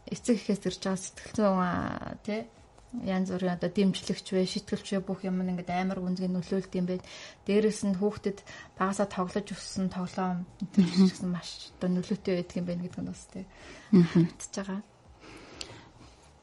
эцэг 0.06 0.36
ихээс 0.38 0.62
ирж 0.70 0.80
байгаа 0.86 1.02
сэтгэл 1.02 1.34
зүйн 1.34 2.22
тий 2.22 2.40
янз 3.06 3.30
бүрийн 3.30 3.54
одоо 3.54 3.70
дэмжлэгч 3.70 4.26
вэ, 4.34 4.46
шитгэлч 4.50 4.98
вэ 4.98 5.00
бүх 5.06 5.22
юм 5.22 5.38
ингээд 5.46 5.70
амар 5.70 6.02
гүнзгий 6.02 6.26
нөлөөлт 6.26 6.74
юм 6.74 6.86
байд. 6.90 7.06
Дээрээс 7.46 7.86
нь 7.86 7.94
хүүхдэд 7.94 8.42
багасаа 8.74 9.06
тоглож 9.06 9.46
өссөн 9.46 9.94
тоглоом 9.94 10.42
гэсэн 10.74 11.30
маш 11.30 11.70
одоо 11.78 11.90
нөлөөтэй 11.94 12.34
байдаг 12.42 12.56
юм 12.58 12.66
байна 12.66 12.82
гэдэг 12.82 13.02
нь 13.02 13.10
бас 13.14 13.24
тий. 13.30 13.46
Аа. 13.94 14.26
Тэгж 14.26 14.54
байгаа. 14.58 14.80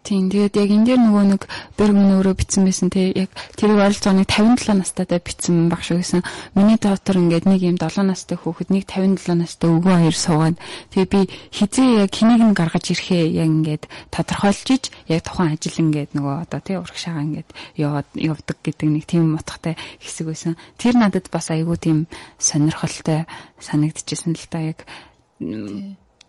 Тийм 0.04 0.32
тэгээд 0.32 0.56
яг 0.56 0.70
энэ 0.72 0.86
дээр 0.88 1.02
нөгөө 1.04 1.26
нэг 1.36 1.42
Бергман 1.76 2.16
өөрөө 2.16 2.36
бичсэн 2.40 2.64
байсан 2.64 2.88
те 2.88 3.12
яг 3.12 3.32
тэрийг 3.60 3.82
ойролцоогоо 3.82 4.24
57 4.24 4.80
настайдаа 4.80 5.20
бичсэн 5.20 5.68
баг 5.68 5.84
шүү 5.84 6.00
гэсэн. 6.00 6.24
Миний 6.56 6.80
доктор 6.80 7.20
ингээд 7.20 7.44
нэг 7.44 7.62
юм 7.66 7.76
7 7.76 8.08
настай 8.08 8.40
хүүхэд 8.40 8.72
нэг 8.72 8.88
57 8.88 9.36
настай 9.36 9.68
өвгөө 9.68 9.96
хоёр 10.08 10.16
суугаад 10.16 10.58
тэгээ 10.96 11.12
би 11.12 11.20
хизээ 11.52 12.08
яг 12.08 12.12
хэнийг 12.16 12.42
нь 12.46 12.56
гаргаж 12.56 12.86
ирэхээ 12.88 13.36
яг 13.36 13.50
ингээд 13.52 13.84
тодорхойлж 14.16 14.68
иж 14.72 14.84
яг 15.12 15.22
тухайн 15.28 15.60
ажил 15.60 15.76
ингээд 15.76 16.12
нөгөө 16.16 16.36
одоо 16.48 16.60
тий 16.64 16.80
урагшаага 16.80 17.26
ингээд 17.28 17.50
яваад 17.76 18.08
явдаг 18.16 18.58
гэдэг 18.64 18.88
нэг 18.88 19.04
тийм 19.12 19.36
утгатай 19.36 19.76
хэсэг 20.00 20.32
байсан. 20.32 20.56
Тэр 20.80 20.96
надад 20.96 21.28
бас 21.28 21.52
айгүй 21.52 21.76
тийм 21.76 22.08
сонирхолтой 22.40 23.28
санагдчихсэн 23.60 24.40
л 24.40 24.48
та 24.48 24.64
яг 24.72 24.88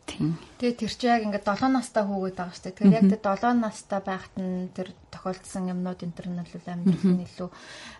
Тийм. 0.09 0.41
Тэгээ 0.57 0.81
тэр 0.81 0.93
чи 0.97 1.07
яг 1.07 1.23
ингээд 1.29 1.45
7 1.45 1.69
настай 1.69 2.03
хүүгээд 2.09 2.37
байгаа 2.41 2.57
шүү 2.57 2.65
дээ. 2.65 2.75
Тэгэхээр 2.81 2.97
яг 2.97 3.07
тэр 3.13 3.23
7 3.29 3.61
настай 3.61 4.01
байхад 4.01 4.35
нь 4.41 4.73
тэр 4.73 4.89
тохиолдсон 5.13 5.69
юмнууд 5.69 6.01
энэ 6.01 6.17
төр 6.17 6.29
нь 6.33 6.41
бол 6.41 6.73
амьдралын 6.73 7.25
илүү 7.29 7.49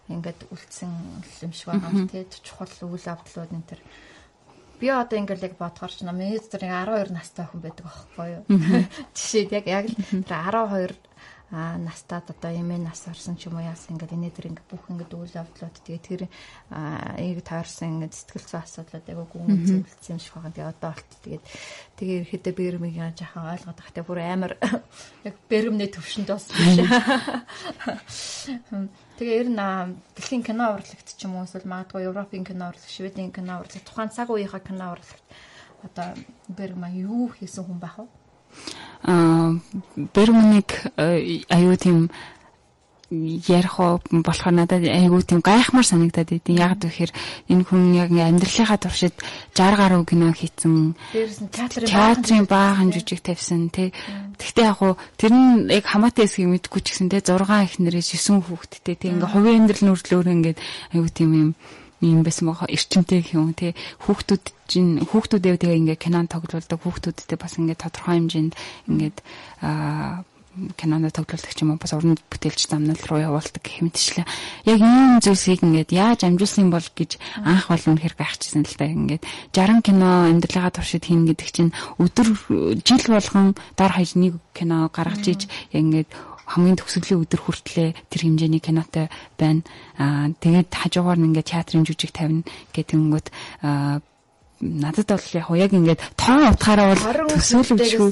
ингээд 0.09 0.41
үлдсэн 0.49 0.93
юм 1.45 1.53
шиг 1.53 1.69
байгаа 1.69 1.93
юм 1.93 2.09
тий. 2.09 2.25
Чухал 2.41 2.73
үйл 2.89 3.05
явдлууд 3.13 3.53
энэ 3.53 3.69
төр 3.69 3.81
би 4.81 4.89
одоо 4.89 5.19
ингээд 5.19 5.47
яг 5.53 5.55
бодгоор 5.59 5.93
ч 5.93 6.07
намайг 6.07 6.43
зэрэг 6.49 6.71
12 6.71 7.13
настай 7.13 7.45
хүн 7.45 7.61
байдаг 7.61 7.87
аахгүй 7.87 8.29
юу. 8.39 8.45
Жишээд 9.17 9.51
яг 9.53 9.67
яг 9.67 9.87
тэр 10.25 10.49
12 10.49 11.08
а 11.51 11.81
настад 11.81 12.29
одоо 12.29 12.53
эмээ 12.53 12.77
нас 12.77 13.09
орсон 13.09 13.41
ч 13.41 13.49
юм 13.49 13.57
уу 13.57 13.65
яасан 13.65 13.97
ингээд 13.97 14.13
энэ 14.13 14.37
дэр 14.37 14.53
ингээд 14.53 14.69
бүх 14.69 14.85
ингээд 14.93 15.17
үйл 15.17 15.33
явдлууд 15.33 15.81
тэгээ 15.81 16.05
тэр 16.05 16.29
ээг 17.17 17.41
таарсан 17.41 18.05
ингээд 18.05 18.13
сэтгэл 18.13 18.53
зүйн 18.53 18.69
асуудлууд 18.69 19.09
айгу 19.09 19.25
гүн 19.33 19.65
зөвлөсөн 19.65 20.13
юм 20.13 20.21
шиг 20.21 20.37
байгаа. 20.37 20.53
Тэгээ 20.53 20.73
одоо 20.77 20.93
болт 20.93 21.09
тэгээд 21.25 21.45
тэгээ 21.97 22.21
ирэхдээ 22.21 22.53
бэрмийг 22.53 23.01
жаахан 23.17 23.49
ойлгоод 23.49 23.81
байгаа. 23.81 23.97
Тэгээ 23.97 24.11
бүр 24.13 24.21
амар 24.21 24.53
яг 25.29 25.37
бэрмний 25.49 25.89
төвшөнд 25.89 26.29
бас 26.29 26.53
биш. 26.53 26.85
Тэгээ 29.17 29.41
ер 29.41 29.49
нь 29.49 29.65
дэлхийн 30.21 30.45
кино 30.45 30.77
урлагт 30.77 31.17
ч 31.17 31.25
юм 31.25 31.41
уу 31.41 31.49
эсвэл 31.49 31.65
магадгүй 31.65 32.13
Европын 32.13 32.45
кино 32.45 32.69
урлаг, 32.69 32.93
Шведийн 32.93 33.33
кино 33.33 33.65
урлаг, 33.65 33.81
тухайн 33.89 34.13
цаг 34.13 34.29
үеийнхаа 34.29 34.61
кино 34.61 34.93
урлагт 34.93 35.25
одоо 35.83 36.15
бэрма 36.49 36.91
юу 36.93 37.33
хийсэн 37.33 37.65
хүн 37.65 37.81
байх 37.81 37.99
вэ? 37.99 38.07
Э, 40.97 41.43
аюу 41.49 41.77
тийм 41.77 42.11
ярих 43.11 43.81
болохоор 44.13 44.53
надад 44.53 44.85
айгүй 44.85 45.25
тийм 45.25 45.41
гайхмаар 45.41 45.87
санагдаад 45.87 46.29
байдیں۔ 46.29 46.61
Яг 46.61 46.77
тэгэхээр 46.77 47.13
энэ 47.49 47.65
хүн 47.65 47.97
яг 47.97 48.13
амьдралынхаа 48.13 48.77
туршид 48.77 49.17
60 49.57 49.81
гаруй 49.81 50.05
кино 50.05 50.29
хийцэн. 50.37 50.93
Театрын 51.89 52.45
баахан 52.45 52.93
жижиг 52.93 53.25
тавьсан 53.25 53.73
тий. 53.73 53.97
Гэхдээ 54.37 54.69
яг 54.69 54.77
хуу 54.77 55.01
тэр 55.17 55.33
нь 55.33 55.73
яг 55.73 55.89
хамаатай 55.89 56.29
хэсгийг 56.29 56.53
мэдгүй 56.69 56.81
ч 56.85 56.93
гэсэн 56.93 57.09
тий 57.09 57.25
6 57.25 57.49
их 57.65 57.81
нэрээс 57.81 58.13
9 58.13 58.45
хүүхэдтэй 58.45 58.97
тий 59.01 59.09
ингээ 59.17 59.33
хувийн 59.33 59.65
амьдрал 59.65 59.89
нүрдлөөр 59.89 60.29
ингээд 60.29 60.59
айгүй 60.93 61.11
тийм 61.17 61.31
юм 61.33 61.51
юм 62.01 62.23
байсан 62.23 62.49
байгаа. 62.49 62.71
Эрчимтэй 62.71 63.25
юм 63.35 63.55
те? 63.55 63.75
Хүүхдүүд 64.07 64.45
чинь 64.71 65.03
хүүхдүүдээ 65.03 65.57
тэгээ 65.59 65.81
ингээ 65.83 65.99
кинон 65.99 66.29
тоглуулдаг 66.31 66.79
хүүхдүүдтэй 66.79 67.39
бас 67.39 67.59
ингээ 67.59 67.79
тодорхой 67.79 68.21
хэмжээнд 68.21 68.55
ингээд 68.87 69.17
аа 69.65 70.23
кинонд 70.77 71.15
тоглолдог 71.15 71.53
ч 71.55 71.63
юм 71.63 71.75
уу 71.75 71.79
бас 71.79 71.95
уран 71.95 72.19
бүтээлч 72.19 72.67
замнал 72.67 72.99
руу 73.07 73.21
явуулдаг 73.23 73.63
гэх 73.63 73.83
мэтчлээ. 73.85 74.27
Яг 74.67 74.81
ийм 74.83 75.23
зүйлсийг 75.23 75.63
ингээд 75.63 75.95
яаж 75.95 76.27
амжуулсан 76.27 76.71
бол 76.71 76.83
гэж 76.83 77.19
анх 77.45 77.71
бол 77.71 77.85
үнэхээр 77.95 78.15
гайхчихсан 78.19 78.67
л 78.67 78.75
та. 78.75 78.91
Ингээд 78.91 79.23
60 79.55 79.87
кино 79.87 80.27
амьдралынхаа 80.27 80.75
туршид 80.75 81.07
хийн 81.07 81.31
гэдэг 81.31 81.49
чинь 81.55 81.73
өдөр 82.03 82.29
жил 82.83 83.05
болгон 83.07 83.55
дор 83.79 83.93
хаяж 83.95 84.19
нэг 84.19 84.35
кино 84.51 84.91
гаргаж 84.91 85.25
иж 85.31 85.43
ингээд 85.71 86.11
хамгийн 86.49 86.81
төгсгөлийн 86.81 87.23
өдөр 87.23 87.41
хүртлээ 87.45 87.89
тэр 88.09 88.21
хэмжээний 88.25 88.63
кинотой 88.65 89.07
байна. 89.37 89.63
Аа 90.01 90.33
тэгээд 90.41 90.73
хажуугаар 90.73 91.21
нь 91.21 91.29
ингээд 91.29 91.51
театрын 91.53 91.85
жүжиг 91.85 92.13
тавина 92.17 92.49
гэтэнгүүт 92.73 93.29
аа 93.63 94.01
надад 94.61 95.07
бол 95.07 95.23
яг 95.35 95.51
яг 95.55 95.73
ингээд 95.73 96.01
тоо 96.19 96.51
утгаараа 96.51 96.91
бол 96.91 97.31
төсөөлөвчгүй 97.31 98.11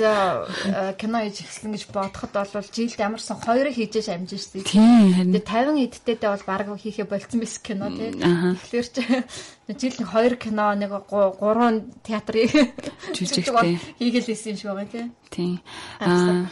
кино 0.94 1.18
хийж 1.26 1.36
эхэлсэн 1.42 1.74
гэж 1.74 1.82
бодоход 1.90 2.30
бол 2.30 2.68
жилд 2.70 3.00
ямарсан 3.02 3.36
хоёрыг 3.42 3.74
хийж 3.74 4.06
амжиж. 4.06 4.54
Тийм. 4.62 5.34
Тэгээ 5.34 5.42
50 5.42 5.90
эдтэйдээ 5.90 6.30
бол 6.30 6.46
баг 6.46 6.66
хийхэ 6.78 7.04
болцсон 7.10 7.42
байсан 7.42 7.62
кино 7.66 7.90
тий. 7.90 8.14
Тэгэхээр 8.14 8.86
чи 8.94 9.02
жилд 9.66 9.98
хоёр 10.06 10.36
кино 10.38 10.74
нэг 10.78 10.94
гурван 11.10 11.90
театрыг 12.06 12.54
жүжигтэй 13.14 13.78
хийгээл 13.98 14.28
хийсэн 14.30 14.54
юм 14.54 14.58
шиг 14.58 14.70
байгаа 14.70 14.86
тий. 14.86 15.10
Тийм. 15.30 15.58
Аа. 15.98 16.46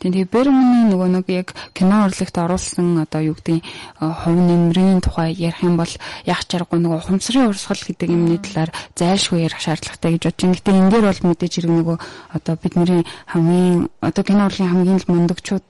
Тийм 0.00 0.16
тэгээ 0.16 0.32
Берманы 0.32 0.88
нөгөө 0.94 1.08
нэг 1.12 1.26
яг 1.28 1.52
кино 1.76 2.08
урлагт 2.08 2.32
оруулсан 2.32 3.04
одоо 3.04 3.20
юу 3.20 3.36
гэдэг 3.36 3.60
хувь 4.00 4.40
нэмрийн 4.40 5.04
тухай 5.04 5.36
ярих 5.36 5.60
юм 5.60 5.76
бол 5.76 5.92
яг 6.24 6.40
чаргагүй 6.48 6.80
нөгөө 6.80 7.04
ухамсарын 7.04 7.52
урсгал 7.52 7.76
гэдэг 7.84 8.08
юмны 8.08 8.40
талаар 8.40 8.72
зайлшгүй 8.96 9.44
ярих 9.44 9.60
шаардлагатай 9.60 10.16
гэж 10.16 10.22
бодчих. 10.24 10.48
Гэхдээ 10.56 10.78
энэ 10.80 10.88
дээр 10.88 11.04
бол 11.04 11.20
мэдээж 11.20 11.52
хэрэг 11.52 11.72
нөгөө 11.76 11.96
одоо 12.32 12.54
бидний 12.56 13.04
хамгийн 13.28 13.92
одоо 14.00 14.24
кино 14.24 14.48
урлагийн 14.48 14.72
хамгийн 14.72 15.00
л 15.04 15.10
мундагчуд 15.12 15.66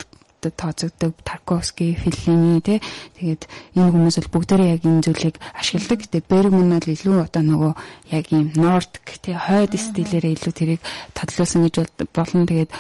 тооцогддог 0.49 1.13
Тарковский, 1.21 1.93
Феллини 2.01 2.65
тий 2.65 2.81
тэгээд 3.21 3.45
энэ 3.77 3.93
хүмүүс 3.93 4.17
бол 4.25 4.41
бүгдээрээ 4.41 4.73
яг 4.81 4.83
энэ 4.89 5.05
зүйлийг 5.05 5.37
ашигладаг. 5.53 6.01
Тэгээд 6.09 6.31
Бергман 6.33 6.73
бол 6.73 6.89
илүү 6.89 7.17
одоо 7.21 7.43
нөгөө 7.45 7.73
яг 8.17 8.27
ийм 8.33 8.49
нордик 8.57 9.07
тий 9.21 9.37
хойд 9.37 9.77
стилээрээ 9.77 10.33
илүү 10.41 10.55
тэрийг 10.57 10.81
тодлуулсан 11.13 11.69
гэж 11.69 11.75
болно. 12.17 12.49
Тэгээд 12.49 12.71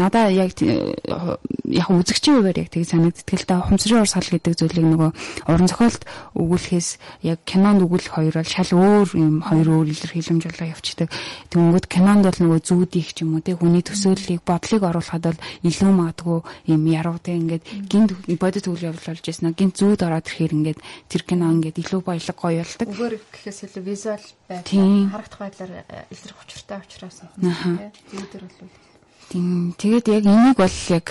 надаа 0.00 0.26
яг 0.34 0.58
яг 0.58 1.86
үзэгчийн 1.86 2.42
хувьд 2.42 2.58
яг 2.58 2.68
тийг 2.74 2.86
санагддаг 2.90 3.38
л 3.38 3.46
да 3.46 3.62
ухамсарын 3.62 4.02
урсгал 4.02 4.30
гэдэг 4.34 4.54
зүйлийг 4.58 4.86
нөгөө 4.90 5.10
уран 5.46 5.68
зохиолт 5.70 6.02
өгүүлэхээс 6.34 6.88
яг 7.22 7.38
кинонд 7.46 7.86
өгүүлэх 7.86 8.10
хоёр 8.10 8.34
бол 8.34 8.50
шал 8.50 8.70
өөр 8.74 9.08
юм 9.14 9.40
хоёр 9.46 9.68
өөр 9.70 9.86
илэрхийлэмж 9.94 10.42
болоо 10.50 10.68
явцдаг. 10.74 11.08
Тэнгүүд 11.54 11.86
кинонд 11.86 12.26
бол 12.26 12.38
нөгөө 12.42 12.60
зүүдийг 12.66 13.08
ч 13.14 13.22
юм 13.22 13.38
уу 13.38 13.44
тий 13.44 13.54
хүний 13.54 13.84
төсөөллийг 13.86 14.42
бодлыг 14.42 14.82
оруулахад 14.82 15.24
бол 15.30 15.38
илүү 15.62 15.90
магадгүй 15.94 16.38
юм 16.80 16.88
яруутай 16.88 17.36
ингээд 17.36 17.64
гинт 17.84 18.16
бодит 18.40 18.64
үйл 18.64 18.88
явдал 18.88 19.12
болж 19.12 19.24
ирсэн. 19.28 19.52
Гинт 19.52 19.76
зүүд 19.76 20.00
ороод 20.00 20.24
ирэхээр 20.24 20.56
ингээд 20.56 20.80
тэр 21.12 21.22
кино 21.28 21.52
ингээд 21.52 21.76
илүү 21.84 22.00
баялаг 22.00 22.36
гоё 22.40 22.64
болдог. 22.64 22.88
Өгөр 22.88 23.14
гэхээс 23.20 23.68
илүү 23.68 23.84
визуал 23.84 24.26
байдлаар 24.48 25.12
харагдах 25.12 25.40
байдлаар 25.44 25.72
илрэх 26.08 26.38
учиртай 26.40 26.80
учраас 26.80 27.20
зүүдэр 27.36 28.42
бол 28.48 28.89
Тийм 29.30 29.78
тэгээд 29.78 30.06
яг 30.10 30.24
энийг 30.26 30.56
бол 30.58 30.78
яг 30.90 31.06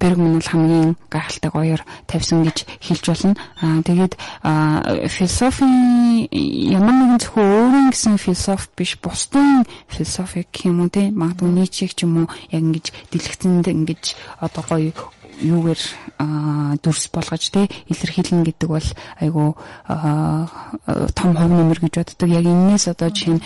Бергман 0.00 0.40
бол 0.40 0.48
хамгийн 0.48 0.96
гайхалтай 1.12 1.50
гоёор 1.52 1.82
тавьсан 2.08 2.48
гэж 2.48 2.64
хэлж 2.80 3.04
болно. 3.12 3.36
Аа 3.60 3.84
тэгээд 3.84 4.16
философи 5.12 5.68
ямар 6.32 6.96
нэгэн 6.96 7.20
зөвхөн 7.20 7.44
өөрийн 7.44 7.92
гэсэн 7.92 8.16
философи 8.16 8.72
биш 8.72 8.96
бусдын 9.04 9.68
философи 9.84 10.48
юм 10.64 10.80
уу 10.80 10.88
те 10.88 11.12
магадгүй 11.12 11.52
нийчиг 11.52 11.92
ч 11.92 12.08
юм 12.08 12.24
уу 12.24 12.32
яг 12.48 12.64
ингэж 12.64 12.86
дэлгэцэнд 13.12 13.68
ингэж 13.68 14.16
одоо 14.40 14.64
гоё 14.64 14.96
юугээр 15.40 15.80
дүрс 16.80 17.12
болгож 17.12 17.44
те 17.52 17.68
илэрхийлнэ 17.92 18.44
гэдэг 18.48 18.68
бол 18.68 18.88
айгу 19.20 19.56
том 19.86 21.30
хувь 21.36 21.52
нэмэр 21.52 21.80
гэж 21.84 21.94
боддог. 22.00 22.28
Яг 22.28 22.46
энээс 22.46 22.88
одоо 22.88 23.10
жишээ 23.12 23.36
нь 23.36 23.44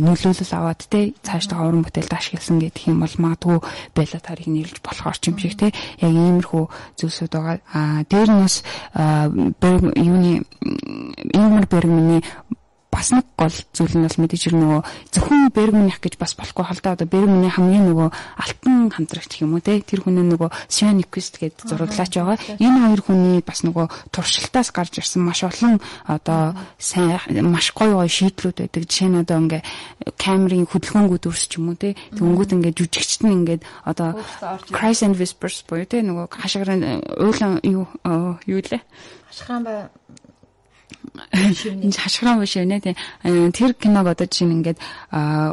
нөлөөлөл 0.00 0.52
аваад 0.56 0.80
те 0.88 1.12
цаашдаа 1.22 1.68
уран 1.68 1.84
бүтээлд 1.84 2.12
ашигласан 2.12 2.58
гэдэг 2.58 2.88
юм 2.88 3.04
бол 3.04 3.14
магадгүй 3.18 3.58
байла 3.92 4.18
тарихыг 4.24 4.52
нэрлж 4.56 4.78
болох 4.80 5.06
орчим 5.06 5.36
шиг 5.36 5.54
те 5.58 5.72
яг 6.00 6.12
иймэрхүү 6.12 6.64
зүйлсүүд 6.96 7.32
байгаа. 7.32 7.60
А 7.72 8.02
дээр 8.08 8.30
нь 8.32 8.42
бас 8.42 8.56
юуны 8.96 10.44
Ингмар 11.32 11.66
Бергманы 11.68 12.22
бас 12.98 13.14
нэг 13.14 13.26
гол 13.38 13.54
зүйл 13.70 13.94
нь 13.94 14.06
бол 14.10 14.18
мэдээж 14.26 14.44
нөгөө 14.50 14.80
зөвхөн 15.14 15.54
Бергманих 15.54 16.02
гэж 16.02 16.18
бас 16.18 16.34
болохгүй 16.34 16.64
хал 16.66 16.82
да. 16.82 16.98
Одоо 16.98 17.06
Бергманы 17.06 17.46
хамгийн 17.46 17.86
нөгөө 17.94 18.08
алтан 18.10 18.90
хамтрагч 18.90 19.38
юм 19.38 19.54
уу 19.54 19.62
те 19.62 19.78
тэр 19.78 20.02
хүний 20.02 20.26
нөгөө 20.26 20.50
Сиониквист 20.66 21.38
гэдэг 21.38 21.62
зураглаач 21.62 22.12
байгаа. 22.18 22.42
Энэ 22.58 22.78
хоёр 22.82 23.00
хүний 23.06 23.38
бас 23.46 23.62
нөгөө 23.62 24.10
туршилтаас 24.10 24.74
гарч 24.74 24.98
ирсэн 24.98 25.22
маш 25.22 25.46
олон 25.46 25.78
одоо 26.10 26.58
сайн 26.82 27.22
маш 27.46 27.70
гоё 27.70 28.02
гоё 28.02 28.10
шийдлүүд 28.10 28.58
байдаг. 28.66 28.82
Жишээ 28.90 29.08
нь 29.14 29.20
одоо 29.22 29.38
ингээ 29.46 29.62
камерын 30.18 30.66
хөдөлгөөнгүүд 30.66 31.24
үрс 31.28 31.44
ч 31.46 31.62
юм 31.62 31.70
уу 31.70 31.78
те 31.78 31.94
тэнгүүд 32.18 32.50
ингээ 32.58 32.74
жүжигчт 32.74 33.22
нь 33.22 33.34
ингээ 33.46 33.58
одоо 33.84 34.18
Cries 34.74 35.06
and 35.06 35.14
Whispers 35.14 35.62
буюу 35.68 35.86
те 35.86 36.02
нөгөө 36.02 36.26
хашгирын 36.34 36.82
уйлан 37.22 37.62
юу 37.62 37.86
юу 38.46 38.60
лээ 38.60 38.82
хашгиран 39.28 39.62
бай 39.64 39.78
энэ 41.32 41.92
хашгиран 41.96 42.40
биш 42.40 42.56
ээ 42.56 42.80
тий. 42.80 42.96
Тэр 43.52 43.72
киног 43.74 44.06
одоо 44.12 44.26
чинь 44.26 44.52
ингээд 44.52 44.78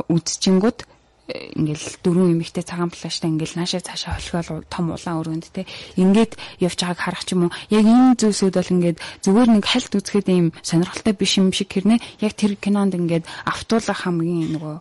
үзчихэнгүүд 0.10 0.78
ингээл 1.26 1.86
дөрвөн 2.06 2.38
эмэгтэй 2.38 2.62
цагаан 2.62 2.94
плаштай 2.94 3.34
ингээл 3.34 3.58
наашаа 3.58 3.82
цаашаа 3.82 4.22
холхиол 4.22 4.62
том 4.70 4.94
улаан 4.94 5.20
өргөнд 5.26 5.50
те 5.50 5.66
ингээд 5.98 6.38
явж 6.62 6.78
байгааг 6.78 7.02
харах 7.02 7.26
ч 7.26 7.34
юм 7.34 7.50
уу. 7.50 7.56
Яг 7.74 7.86
энэ 7.90 8.14
зүйлсүүд 8.22 8.54
бол 8.54 8.74
ингээд 8.78 8.98
зүгээр 9.26 9.50
нэг 9.58 9.66
хальт 9.66 9.90
үзэхэд 9.90 10.28
ийм 10.30 10.48
сонирхолтой 10.62 11.14
биш 11.18 11.42
юм 11.42 11.50
шиг 11.50 11.74
хэрнээ. 11.74 11.98
Яг 12.22 12.38
тэр 12.38 12.54
кинонд 12.62 12.94
ингээд 12.94 13.26
автуулах 13.50 14.06
хамгийн 14.06 14.54
нөгөө 14.54 14.76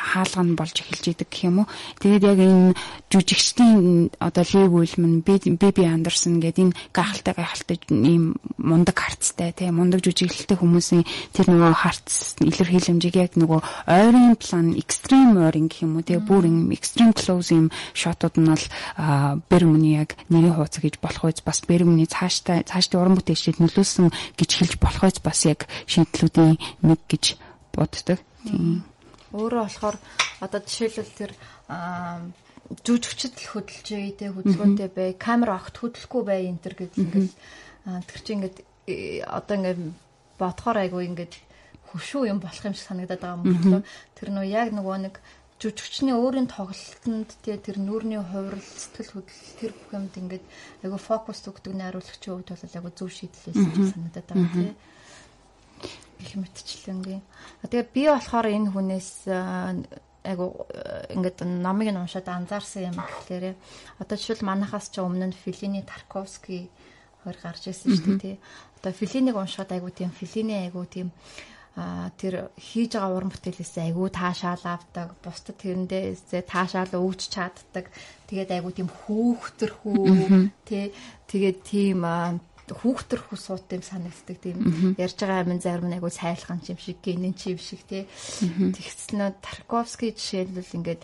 хаалга 0.00 0.42
нь 0.48 0.56
болж 0.56 0.76
эхэлж 0.80 1.04
идэг 1.12 1.28
гэх 1.28 1.44
юм 1.44 1.60
уу. 1.60 1.70
Тэгээд 2.00 2.24
яг 2.24 2.38
энэ 2.40 2.72
жүжигчдийн 3.12 4.16
одоо 4.16 4.44
Лев 4.48 4.72
Уилман 4.72 5.20
Биби 5.20 5.84
Андерсон 5.84 6.40
гэдэг 6.40 6.72
энэ 6.72 6.76
гайхалтай 6.96 7.34
гайхалтай 7.36 7.76
ийм 7.92 8.40
мундаг 8.56 8.96
харцтай 8.96 9.52
те 9.52 9.68
мундаг 9.70 10.00
жүжиглэлтэй 10.00 10.56
хүмүүсийн 10.56 11.04
тэр 11.36 11.52
нөгөө 11.52 11.72
харц 11.76 12.40
илэрхийлэмжийг 12.40 13.16
яг 13.20 13.32
нөгөө 13.36 13.60
ойрын 13.86 14.36
план 14.40 14.72
экстрим 14.74 15.36
ойрын 15.36 15.65
гэх 15.68 15.84
юм 15.84 15.98
уу 15.98 16.06
тэгээ 16.06 16.24
бүр 16.26 16.44
юм 16.48 16.70
extreme 16.72 17.12
close 17.12 17.54
юм 17.54 17.68
шотууд 17.92 18.36
нь 18.40 18.50
бол 18.50 18.64
Бергманы 19.50 19.90
яг 19.98 20.16
нэрийн 20.30 20.56
хуудас 20.56 20.80
гэж 20.80 20.98
болох 21.02 21.24
үз 21.28 21.40
бас 21.44 21.62
Бергманы 21.66 22.06
цааштай 22.06 22.64
цаашдын 22.64 23.00
уран 23.00 23.16
бүтээлчид 23.18 23.60
нөлөөсөн 23.60 24.10
гэж 24.38 24.50
хэлж 24.56 24.74
болох 24.80 25.04
үз 25.06 25.18
бас 25.20 25.40
яг 25.46 25.68
шийдлүүдийн 25.86 26.56
нэг 26.86 27.00
гэж 27.10 27.24
боддог. 27.74 28.18
Тийм. 28.46 28.84
Өөрөө 29.36 29.62
болохоор 29.68 29.96
одоо 30.40 30.60
жишээлбэл 30.64 31.18
тэр 31.18 31.32
жүжигчд 32.82 33.34
л 33.38 33.50
хөдөлж 33.52 33.86
дээ 34.18 34.34
хөдөлгөөнтэй 34.34 34.90
бай 34.90 35.14
камера 35.14 35.58
огт 35.60 35.76
хөдөлөхгүй 35.78 36.22
бай 36.26 36.50
энэ 36.50 36.62
төр 36.62 36.74
гэдэг 36.74 36.98
ингээд 36.98 37.30
тэр 38.10 38.20
чинь 38.26 38.36
ингээд 38.42 38.58
э, 38.90 39.22
одоо 39.22 39.54
ингээд 39.54 39.80
бодохоор 40.38 40.78
айгүй 40.82 41.02
ингээд 41.06 41.34
хөшөө 41.94 42.26
юм 42.26 42.38
болох 42.42 42.64
юм 42.66 42.74
шиг 42.74 42.86
санагдаад 42.90 43.22
байгаа 43.22 43.38
юм 43.38 43.54
болоо 43.62 43.82
тэр 44.18 44.28
нөө 44.34 44.46
яг 44.50 44.68
нөгөө 44.74 44.96
нэг 45.06 45.14
жүжигчний 45.56 46.12
өөрийн 46.12 46.52
тоглолтод 46.52 47.32
тэгээ 47.40 47.64
тэр 47.64 47.76
нүүрний 47.80 48.20
хувирал 48.20 48.60
сэтгэл 48.60 49.24
хөдлөл 49.24 49.56
тэр 49.56 49.72
бүх 49.72 49.90
юмд 49.96 50.14
ингээд 50.16 50.44
айгу 50.84 50.98
фокус 51.00 51.40
өгдөг 51.48 51.72
найруулагчийн 51.72 52.44
хувьд 52.44 52.52
бол 52.52 52.76
айгу 52.76 52.90
зөв 52.92 53.08
шийдэл 53.08 53.44
байсан 53.48 53.72
гэж 53.72 53.86
санагдаад 53.96 54.28
байгаа 54.28 54.52
тийм 54.52 54.76
их 56.20 56.32
мэтчлэнгийн. 56.36 57.22
Тэгээ 57.64 57.88
би 57.92 58.02
болохоор 58.08 58.46
энэ 58.52 58.72
хүнээс 58.72 59.10
айгу 60.28 60.66
ингээд 61.14 61.38
номыг 61.44 61.88
нь 61.92 62.00
уншаад 62.04 62.28
анзаарсан 62.28 62.92
юм 62.92 62.98
гэхээр 63.00 63.56
одоо 64.00 64.16
жишээл 64.16 64.44
манахаас 64.44 64.92
ч 64.92 65.00
өмнө 65.00 65.32
нь 65.32 65.36
Филини 65.36 65.86
Тарковский 65.88 66.68
хоёр 67.22 67.36
гарч 67.40 67.70
ирсэн 67.70 67.96
шүү 67.96 68.20
дээ 68.20 68.20
тий. 68.20 68.36
Одоо 68.80 68.92
Филинийг 68.92 69.36
уншаад 69.36 69.70
айгу 69.72 69.88
тийм 69.88 70.10
Филини 70.10 70.66
айгу 70.66 70.84
тийм 70.84 71.12
а 71.76 72.08
тэр 72.16 72.48
хийж 72.56 72.96
байгаа 72.96 73.12
уран 73.12 73.28
бүтээлээс 73.28 73.74
айгүй 73.84 74.08
таашаал 74.08 74.64
авдаг. 74.64 75.12
Бусдад 75.20 75.60
тэрэндээ 75.60 76.48
таашаал 76.48 76.88
өвч 76.96 77.28
чаддаг. 77.28 77.92
Тэгээд 78.24 78.50
айгүй 78.56 78.72
тийм 78.72 78.88
хүүхдэрхүү 78.88 80.00
тий 80.64 80.96
тэгээд 81.28 81.58
тийм 81.68 82.00
хүүхдэрхүү 82.72 83.36
суут 83.36 83.68
юм 83.76 83.84
санагддаг 83.84 84.36
тийм. 84.40 84.96
Ярьж 84.96 85.20
байгаа 85.20 85.44
амин 85.44 85.60
зарим 85.60 85.92
нь 85.92 85.96
айгүй 86.00 86.10
сайлхан 86.16 86.64
юм 86.64 86.80
шиг 86.80 87.04
гинэн 87.04 87.36
чив 87.36 87.60
шиг 87.60 87.84
тий 87.84 88.08
тэгснэ 88.40 89.36
Тарковский 89.44 90.16
жишээлбэл 90.16 90.80
ингээд 90.80 91.02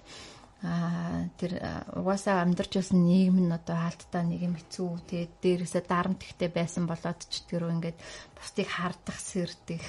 а 0.63 1.27
тэр 1.43 1.59
угаасаа 1.99 2.47
амьдарч 2.47 2.79
байсан 2.79 3.03
нийгэм 3.03 3.51
нь 3.51 3.51
одоо 3.51 3.75
хаалттай 3.75 4.23
нэг 4.23 4.41
юм 4.47 4.55
хэцүү. 4.55 4.91
Тэгээд 5.11 5.33
дээрээсээ 5.43 5.83
дарамт 5.91 6.23
ихтэй 6.23 6.51
байсан 6.55 6.87
болоод 6.87 7.19
ч 7.27 7.43
тэр 7.51 7.67
ингээд 7.67 7.99
бусдыг 8.39 8.69
хардах 8.71 9.19
сэрдэх 9.19 9.87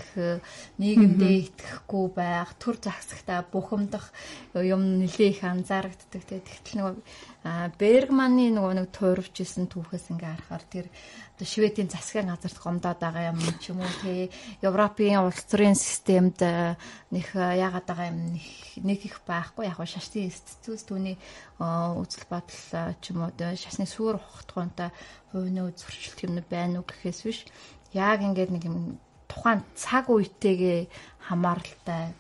нийгэмдээ 0.82 1.34
итгэхгүй 1.54 2.06
байх 2.18 2.58
төр 2.58 2.82
загсагтаа 2.82 3.46
бухимдах 3.54 4.10
юм 4.58 4.98
нэлээ 4.98 5.30
их 5.38 5.42
анзаарэгддэг. 5.46 6.22
Тэгээд 6.26 6.50
тэгтэл 6.50 6.78
нөгөө 6.82 6.96
Бергманы 7.44 8.56
нөгөө 8.56 8.74
нэг 8.80 8.88
туурвч 8.96 9.44
исэн 9.44 9.68
түүхээс 9.68 10.16
ингээ 10.16 10.32
харахаар 10.32 10.64
тэр 10.64 10.88
одоо 11.36 11.44
Шведийн 11.44 11.92
засгийн 11.92 12.32
газарт 12.32 12.56
гомдоод 12.56 13.04
байгаа 13.04 13.36
юм 13.36 13.44
ч 13.60 13.76
юм 13.76 13.84
уу 13.84 13.94
тий. 14.00 14.32
Европын 14.64 15.28
улс 15.28 15.44
төрийн 15.52 15.76
системд 15.76 16.40
э, 16.40 16.80
нэг 17.12 17.28
э, 17.36 17.60
яагаад 17.60 17.84
байгаа 17.84 18.08
юм 18.16 18.40
нэг 18.88 19.00
их 19.04 19.20
байхгүй. 19.28 19.68
Яг 19.68 19.76
шашны 19.84 20.32
эцэцүүс 20.32 20.88
түүний 20.88 21.20
э, 21.20 21.66
үзэл 22.00 22.32
бодол 22.32 22.96
ч 23.04 23.12
юм 23.12 23.28
уу 23.28 23.36
шашны 23.60 23.92
сүр 23.92 24.24
ухтгуунтай 24.24 24.96
хувийн 25.36 25.68
зөрчилт 25.76 26.24
юм 26.24 26.40
байна 26.48 26.80
уу 26.80 26.88
гэхээс 26.88 27.20
биш. 27.28 27.44
Яг 27.92 28.24
ингээд 28.24 28.56
нэг 28.56 28.64
юм 28.72 29.04
тухайн 29.28 29.68
цаг 29.76 30.08
үетэйгээ 30.08 30.88
хамааралтай 31.28 32.16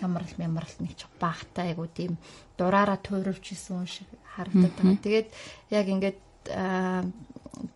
хямрал 0.00 0.34
мямралт 0.38 0.78
нэг 0.80 0.96
ч 0.96 1.06
багтай 1.20 1.72
айгу 1.72 1.86
тийм 1.86 2.18
дураараа 2.58 2.98
туурвч 2.98 3.52
исэн 3.52 3.86
шиг 3.86 4.08
харагдаад 4.34 4.74
байгаа. 4.74 5.04
Тэгээд 5.04 5.28
яг 5.70 5.86
ингээд 5.86 6.18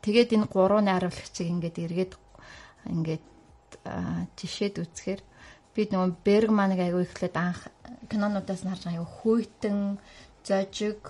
тэгээд 0.02 0.34
энэ 0.36 0.46
гурван 0.50 0.86
найруулагчийг 0.90 1.48
ингээд 1.48 1.76
эргээд 1.84 2.12
ингээд 2.90 3.24
жишээд 4.36 4.82
үзэхээр 4.82 5.20
би 5.74 5.82
нөгөө 5.86 6.10
Бергманыг 6.26 6.80
аягүй 6.82 7.06
ихлээд 7.06 7.36
анх 7.38 7.70
кинонуудаас 8.10 8.66
нь 8.66 8.70
харж 8.70 8.82
байгаа 8.84 8.98
аягүй 8.98 9.10
хүйтэн 9.22 9.78
зожиг 10.44 11.00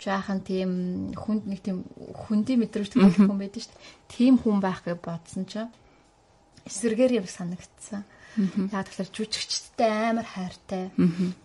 жаахан 0.00 0.40
тийм 0.40 0.70
хүнд 1.14 1.44
нэг 1.46 1.60
тийм 1.60 1.84
хүндийн 2.26 2.60
мэдрэмж 2.64 2.88
төрөх 2.90 3.20
хүн 3.20 3.40
байдаг 3.40 3.60
шүү 3.62 3.72
дээ. 3.76 3.84
Тийм 4.08 4.34
хүн 4.40 4.58
байх 4.58 4.80
гэж 4.82 4.98
бодсон 4.98 5.44
чинь 5.44 5.70
эсэргээр 6.64 7.20
юм 7.20 7.28
санагдсан. 7.28 8.02
Яг 8.36 8.86
тэгэхээр 8.86 9.10
жүжигчтэй 9.10 9.90
амар 9.90 10.28
хайртай. 10.28 10.84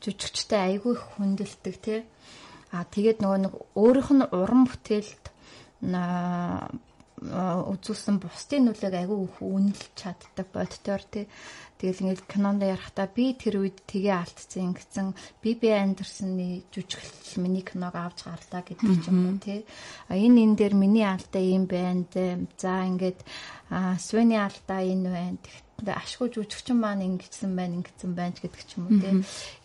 Жүжигчтэй 0.03 0.61
айгүй 0.75 0.93
хүндэлдэг 0.93 1.75
тий. 1.81 1.99
А 2.69 2.83
тэгээд 2.85 3.23
нөгөө 3.23 3.39
нэг 3.41 3.53
өөрийнх 3.73 4.11
нь 4.13 4.29
уран 4.29 4.63
бүтээлд 4.69 5.25
үзүүлсэн 7.15 8.19
бусдын 8.19 8.67
нөлөөг 8.67 8.95
айгүй 8.99 9.17
их 9.23 9.37
үнэлж 9.39 9.95
чаддаг 9.95 10.47
бодтоор 10.51 11.03
тий. 11.07 11.25
Тэгэл 11.79 12.11
ингээд 12.11 12.27
кинонд 12.27 12.61
ярахтаа 12.63 13.07
би 13.07 13.35
тэр 13.35 13.63
үед 13.63 13.83
тгээ 13.87 14.15
алдсан 14.15 14.75
ингэсэн 14.75 15.07
Биби 15.39 15.71
Андерсны 15.71 16.63
жүжиглэл 16.71 17.39
миний 17.39 17.63
киног 17.63 17.95
авч 17.95 18.27
гарлаа 18.27 18.63
гэдэг 18.67 19.07
юм 19.11 19.19
уу 19.31 19.37
тий. 19.39 19.63
Энэ 20.11 20.43
энэ 20.43 20.55
дээр 20.59 20.75
миний 20.75 21.07
алдаа 21.07 21.43
юм 21.43 21.67
байна 21.67 22.03
дээ. 22.11 22.47
За 22.59 22.83
ингээд 22.83 23.19
Свений 23.99 24.39
алдаа 24.39 24.83
энэ 24.83 25.09
байна. 25.11 25.39
Тэгтээ 25.39 25.64
ашгүй 25.83 26.31
жүжигчин 26.31 26.79
маань 26.79 27.03
ингэсэн 27.03 27.51
байна, 27.51 27.83
ингэсэн 27.83 28.11
байна 28.15 28.31
ч 28.31 28.47
гэдэг 28.47 28.63
ч 28.63 28.71
юм 28.79 28.87
уу 28.87 28.99
тий. 29.01 29.13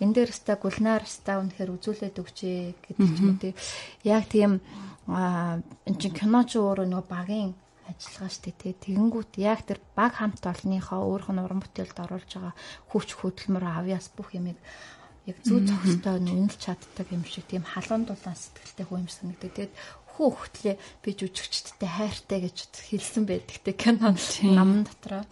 Энэ 0.02 0.14
дээр 0.14 0.30
ста 0.34 0.58
Гулнаар 0.58 1.06
ста 1.06 1.38
үнэхээр 1.38 1.70
үзүүлээд 1.78 2.16
өгчээ 2.18 2.58
гэдэг 2.82 3.08
ч 3.14 3.18
юм 3.22 3.28
уу 3.30 3.38
тий. 3.38 3.54
Яг 4.02 4.26
тийм 4.26 4.58
а 5.06 5.62
энэ 5.86 5.98
чинь 6.02 6.18
кино 6.18 6.42
ч 6.42 6.58
өөрөө 6.58 6.86
нөгөө 6.90 7.06
багийн 7.06 7.54
ажиллагаа 7.86 8.30
штэ 8.30 8.54
тий. 8.58 8.74
Тэгэнгүүт 8.74 9.32
яг 9.38 9.62
тэр 9.66 9.78
баг 9.94 10.18
хамт 10.18 10.42
олонныхоо 10.42 10.98
өөрх 11.06 11.30
нь 11.30 11.42
уран 11.42 11.62
бүтээлд 11.62 11.98
оруулж 11.98 12.30
байгаа 12.30 12.54
хүч 12.90 13.08
хөдөлмөр 13.18 13.64
авьяас 13.66 14.10
бүх 14.14 14.34
юмыг 14.34 14.58
яг 15.26 15.38
зүг 15.46 15.66
зохистой 15.66 16.18
үнэлж 16.18 16.58
чаддаг 16.58 17.06
юм 17.10 17.22
шиг 17.26 17.46
тийм 17.46 17.62
халуун 17.66 18.06
дулаан 18.06 18.38
сэтгэлтэй 18.38 18.86
хүн 18.86 19.06
юм 19.06 19.10
санагдав. 19.10 19.50
Тэгээд 19.50 19.72
хүү 20.20 20.36
хөлтлээ 20.36 20.76
би 21.00 21.10
жүжигчдтэй 21.16 21.88
хайртай 21.88 22.44
гэж 22.44 22.56
хэлсэн 22.92 23.24
байдаг 23.24 23.56
те 23.64 23.72
кино 23.72 24.12
нам 24.44 24.84
дотроо. 24.84 25.24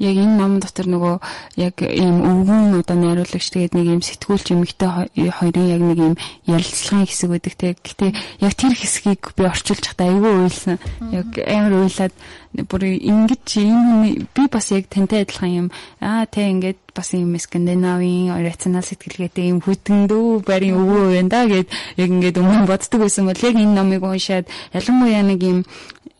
Яг 0.00 0.16
энэ 0.16 0.40
нам 0.40 0.56
дотор 0.64 0.88
нөгөө 0.88 1.16
яг 1.60 1.76
ийм 1.84 2.24
өвгөн 2.24 2.80
одоо 2.80 2.96
найруулагч 2.96 3.52
тэгээд 3.52 3.76
нэг 3.76 3.86
ийм 3.86 4.00
сэтгүүлч 4.00 4.56
эмэгтэй 4.56 5.12
хоёрын 5.12 5.68
яг 5.68 5.82
нэг 5.84 5.98
ийм 6.00 6.14
ярилцлагын 6.48 7.04
хэсэг 7.04 7.28
байдаг 7.28 7.54
те. 7.60 7.76
Гэтэ 7.76 8.16
яг 8.40 8.52
тэр 8.56 8.72
хэсгийг 8.72 9.36
би 9.36 9.44
орчуулж 9.44 9.84
чадаа 9.84 10.08
айгүй 10.08 10.32
уйлсан. 10.40 10.80
Яг 11.12 11.28
амар 11.36 11.84
уйлаад 11.84 12.16
бүр 12.50 12.82
ингэж 12.98 13.62
энэ 13.62 14.26
би 14.34 14.42
бас 14.50 14.72
яг 14.74 14.90
тантай 14.90 15.22
адилхан 15.22 15.50
юм 15.50 15.68
аа 16.02 16.26
те 16.26 16.50
ингээд 16.50 16.90
бас 16.90 17.14
юм 17.14 17.38
скандинавын 17.38 18.34
рационал 18.42 18.82
сэтгэлгээтэй 18.82 19.54
юм 19.54 19.62
хүтэндөө 19.62 20.42
барин 20.42 20.74
өвөө 20.82 21.14
байна 21.14 21.30
да 21.30 21.46
гэд 21.46 21.70
яг 21.94 22.10
ингээд 22.10 22.42
өмнө 22.42 22.66
боддог 22.66 23.06
байсан 23.06 23.30
бол 23.30 23.38
яг 23.38 23.54
энэ 23.54 23.74
номыг 23.78 24.02
уншаад 24.30 24.46
ялангуяа 24.72 25.22
нэг 25.26 25.40
юм 25.42 25.58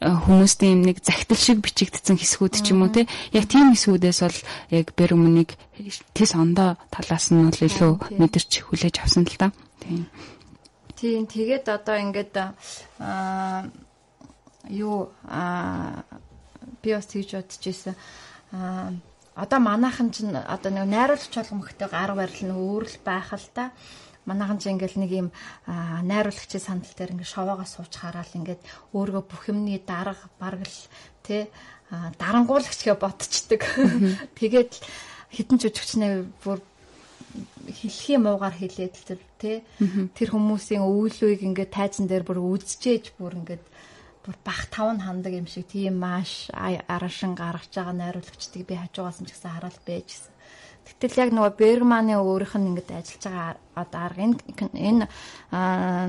э, 0.03 0.11
хүмүүсийн 0.11 0.75
юм 0.75 0.83
нэг 0.83 0.99
загтал 1.03 1.39
шиг 1.39 1.63
бичигдсэн 1.63 2.19
хэсгүүд 2.19 2.55
ч 2.59 2.75
юм 2.75 2.83
уу 2.83 2.91
те 2.91 3.07
яг 3.31 3.47
тийм 3.47 3.71
хэсгүүдээс 3.71 4.21
бол 4.27 4.39
яг 4.75 4.87
бэр 4.99 5.15
өмнөнийг 5.15 5.55
тэс 6.15 6.35
ондоо 6.35 6.75
талаас 6.91 7.31
нь 7.31 7.47
бол 7.47 7.63
илүү 7.63 7.93
мэдэрч 8.19 8.67
хүлээж 8.67 8.97
авсан 8.99 9.25
л 9.27 9.39
та 9.39 9.55
тийм 9.79 10.11
тийм 10.99 11.23
тэгээд 11.31 11.71
одоо 11.71 11.97
ингээд 12.03 12.35
аа 12.99 13.71
юу 14.67 15.15
аа 15.25 16.03
би 16.83 16.91
бас 16.91 17.07
тэгж 17.07 17.39
бодож 17.39 17.63
ирсэн 17.63 17.95
аа 18.51 18.91
одоо 19.39 19.61
манайхан 19.63 20.11
ч 20.11 20.27
одоо 20.27 20.71
нэг 20.75 20.91
найруулагч 20.91 21.31
болгомхтой 21.31 21.89
гар 21.89 22.13
барил 22.19 22.43
нь 22.45 22.53
өөр 22.53 22.85
л 22.91 22.99
байх 23.07 23.31
л 23.33 23.49
та. 23.55 23.71
Манайхан 24.31 24.63
ч 24.63 24.71
ингээл 24.71 25.03
нэг 25.03 25.11
юм 25.11 25.29
найруулагчийн 26.07 26.63
сандал 26.63 26.95
дээр 26.95 27.19
ингээд 27.19 27.35
шовоогоо 27.35 27.67
сууж 27.67 27.91
хараал 27.91 28.39
ингээд 28.39 28.63
өөргөө 28.95 29.25
бүх 29.27 29.43
юмны 29.51 29.83
дарга 29.83 30.31
бараг 30.39 30.63
л 30.63 30.79
тий 31.27 31.51
дарангуулагч 31.91 32.87
гэж 32.87 32.95
ботцдаг. 32.95 33.67
Тэгээд 34.39 34.73
хитэн 35.35 35.59
жүжигчнээ 35.59 36.13
бүр 36.47 36.63
хэлхийн 37.67 38.23
муугаар 38.23 38.55
хэлээд 38.55 38.95
тэр 39.07 39.21
тий 39.39 39.57
тэр 40.15 40.29
хүмүүсийн 40.31 40.83
өвлөгийг 40.83 41.43
ингээд 41.47 41.75
тайзан 41.75 42.07
дээр 42.07 42.27
бүр 42.27 42.39
үзчихээж 42.43 43.15
бүр 43.19 43.39
ингээд 43.43 43.65
бүр 44.27 44.37
бах 44.47 44.67
тавн 44.71 44.99
хандаг 45.03 45.35
юм 45.35 45.47
шиг 45.47 45.67
тийм 45.71 45.99
маш 46.03 46.51
арашин 46.55 47.35
гаргаж 47.39 47.71
байгаа 47.75 47.95
найруулагчдыг 47.95 48.67
би 48.67 48.75
хажуугаас 48.79 49.19
нь 49.23 49.27
ч 49.27 49.35
гэсэн 49.35 49.51
хараад 49.55 49.79
байжсэн. 49.87 50.30
Гэтэл 50.99 51.23
яг 51.23 51.31
нөгөө 51.31 51.53
Бергманы 51.61 52.15
өөрийнх 52.19 52.55
нь 52.59 52.69
ингээд 52.75 52.91
ажиллаж 52.91 53.25
байгаа 53.25 53.51
одоо 53.79 54.01
арга 54.01 54.23
энэ 54.27 54.37
энэ 54.75 55.05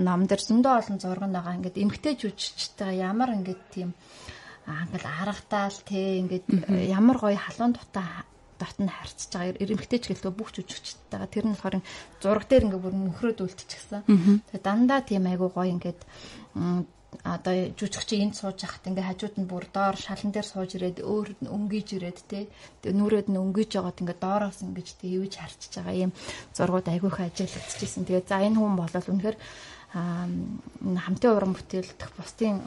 ном 0.02 0.22
дээр 0.26 0.42
зөндөө 0.42 0.74
олон 0.80 0.98
зураг 0.98 1.30
байгаа 1.30 1.58
ингээд 1.60 1.82
эмгтэй 1.84 2.14
жүжигчтэй 2.18 3.04
ямар 3.04 3.30
ингээд 3.38 3.62
тийм 3.70 3.90
ингээд 4.66 5.06
аргадаал 5.06 5.78
те 5.86 6.22
ингээд 6.22 6.48
ямар 6.90 7.18
гоё 7.22 7.38
халуун 7.38 7.74
дутаа 7.78 8.26
дотн 8.62 8.88
харьцаж 8.90 9.32
байгаа 9.34 9.62
эрэмхтэй 9.64 10.00
ч 10.00 10.06
гэлтөө 10.14 10.34
бүх 10.38 10.50
жүжигчтэйгээ 10.54 11.34
тэр 11.34 11.46
нь 11.50 11.54
болохоор 11.58 11.76
зураг 12.22 12.46
дээр 12.46 12.66
ингээд 12.70 12.86
бүр 12.86 12.96
нөхрөөд 12.96 13.40
үлдчихсэн. 13.42 14.02
Тэгээ 14.06 14.62
дандаа 14.62 15.02
тийм 15.02 15.26
айгу 15.26 15.50
гоё 15.50 15.74
ингээд 15.74 16.00
одоо 17.24 17.76
жүжигчийн 17.76 18.32
энд 18.32 18.36
сууж 18.40 18.64
хахад 18.64 18.88
ингээ 18.88 19.04
хажууд 19.04 19.36
нь 19.36 19.50
бүр 19.52 19.68
доор 19.76 20.00
шалан 20.00 20.32
дээр 20.32 20.48
сууж 20.48 20.80
ирээд 20.80 21.04
өөр 21.04 21.44
өнгөж 21.44 21.88
ирээд 22.00 22.20
те 22.32 22.48
нүрээд 22.88 23.28
нь 23.28 23.42
өнгөж 23.44 23.70
жагаад 23.76 24.00
ингээ 24.00 24.18
доороос 24.24 24.64
ингэж 24.64 24.88
те 24.96 25.06
ивж 25.20 25.34
харчиж 25.36 25.72
байгаа 25.76 26.08
юм 26.08 26.12
зургууд 26.56 26.88
айгүйх 26.88 27.20
ажиллагдчихсэн. 27.20 28.08
Тэгээ 28.08 28.24
за 28.32 28.40
энэ 28.48 28.56
хүн 28.56 28.76
болол 28.80 29.08
үнэхээр 29.12 29.38
хамтын 29.92 31.36
уран 31.36 31.52
бүтээлдэх 31.52 32.10
бусдын 32.16 32.64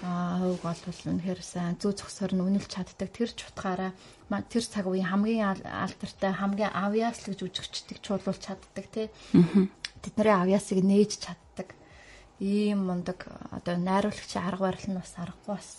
хувь 0.00 0.62
бол 0.62 0.80
үнэхээр 1.10 1.42
сайн 1.42 1.74
зүү 1.76 1.92
зөксөр 1.98 2.32
нь 2.38 2.44
үнэлж 2.46 2.70
чаддаг 2.70 3.10
тэр 3.10 3.34
ч 3.34 3.50
утгаараа 3.50 3.92
тэр 4.46 4.64
цаг 4.64 4.86
үеийн 4.86 5.10
хамгийн 5.10 5.60
алдартай 5.66 6.32
хамгийн 6.32 6.70
авьяаслаг 6.70 7.34
жүжигчдийг 7.34 7.98
чуулуулж 7.98 8.40
чаддаг 8.40 8.86
тий. 8.94 9.10
Тэдний 10.00 10.32
авьяасыг 10.32 10.80
нээж 10.80 11.20
чаддаг 11.20 11.49
ийм 12.40 12.88
мундаг 12.88 13.28
одоо 13.52 13.76
найруулагч 13.76 14.32
арга 14.40 14.72
барил 14.72 14.88
нь 14.88 14.96
бас 14.96 15.12
аргагүй 15.20 15.52
бас 15.52 15.70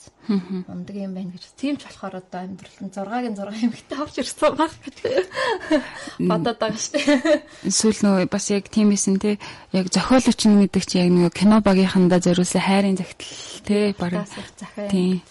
мундаг 0.70 0.96
юм 0.96 1.18
байна 1.18 1.34
гэж. 1.34 1.58
Тийм 1.58 1.82
ч 1.82 1.90
болохоор 1.90 2.22
одоо 2.22 2.46
амьдралын 2.46 2.94
6-гийн 2.94 3.34
6 3.34 3.66
эмэгтэй 3.66 3.98
авч 3.98 4.16
ирсэн 4.22 4.54
баг. 4.54 4.70
Гэж 4.86 4.98
бодоод 6.22 6.58
байгаа 6.62 6.78
шүү 6.78 6.94
дээ. 7.02 7.42
Эсвэл 7.66 8.02
нөгөө 8.06 8.30
бас 8.30 8.46
яг 8.54 8.70
тийм 8.70 8.94
эсэн 8.94 9.18
те 9.18 9.42
яг 9.74 9.90
зохиолч 9.90 10.38
нь 10.46 10.62
гэдэг 10.70 10.84
чи 10.86 11.02
яг 11.02 11.10
нөгөө 11.10 11.34
кино 11.34 11.66
багийнхандаа 11.66 12.22
зориулсан 12.22 12.62
хайрын 12.62 13.02
загтал 13.02 13.66
те 13.66 13.98
бараг. 13.98 14.30
Тийм 14.94 15.26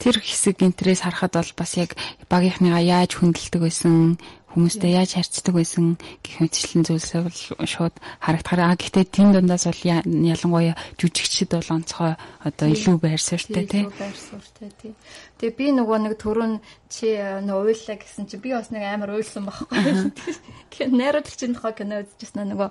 тэр 0.00 0.16
хэсэг 0.16 0.64
интерес 0.64 1.04
харахад 1.04 1.36
бол 1.36 1.52
бас 1.60 1.76
яг 1.76 1.92
багийнхныгаа 2.32 2.80
яаж 2.80 3.20
хөндлөдөг 3.20 3.60
байсан 3.68 4.16
хүмүүстэй 4.50 4.98
яаж 4.98 5.14
харьцдаг 5.14 5.54
байсан 5.54 5.94
гэх 6.26 6.42
мэтчлэн 6.42 6.82
зүйлсээ 6.82 7.22
бол 7.22 7.38
шууд 7.66 7.94
харагдахаар. 8.18 8.74
Гэхдээ 8.74 9.06
тийм 9.06 9.30
дундаас 9.30 9.70
бол 9.70 9.82
ялангуяа 9.86 10.74
жүжигчд 10.98 11.54
бол 11.54 11.70
онцгой 11.70 12.18
одоо 12.42 12.66
илүү 12.66 12.96
байр 12.98 13.22
суурьтай 13.22 13.64
тий. 13.70 13.84
Байр 13.86 14.16
суурьтай 14.18 14.70
тий. 14.82 14.92
Тэгээ 15.38 15.54
би 15.54 15.66
нөгөө 15.78 15.98
нэг 16.10 16.14
төрөн 16.18 16.58
чи 16.90 17.14
нөгөө 17.14 17.64
уйлаа 17.70 17.96
гэсэн 18.02 18.26
чи 18.26 18.36
би 18.42 18.50
бас 18.50 18.74
нэг 18.74 18.82
амар 18.82 19.14
уйлсан 19.14 19.46
байхгүй. 19.46 20.10
Найруулагчийн 20.98 21.54
тухай 21.54 21.74
кино 21.78 22.02
үзчихсэн 22.02 22.50
нөгөө 22.50 22.70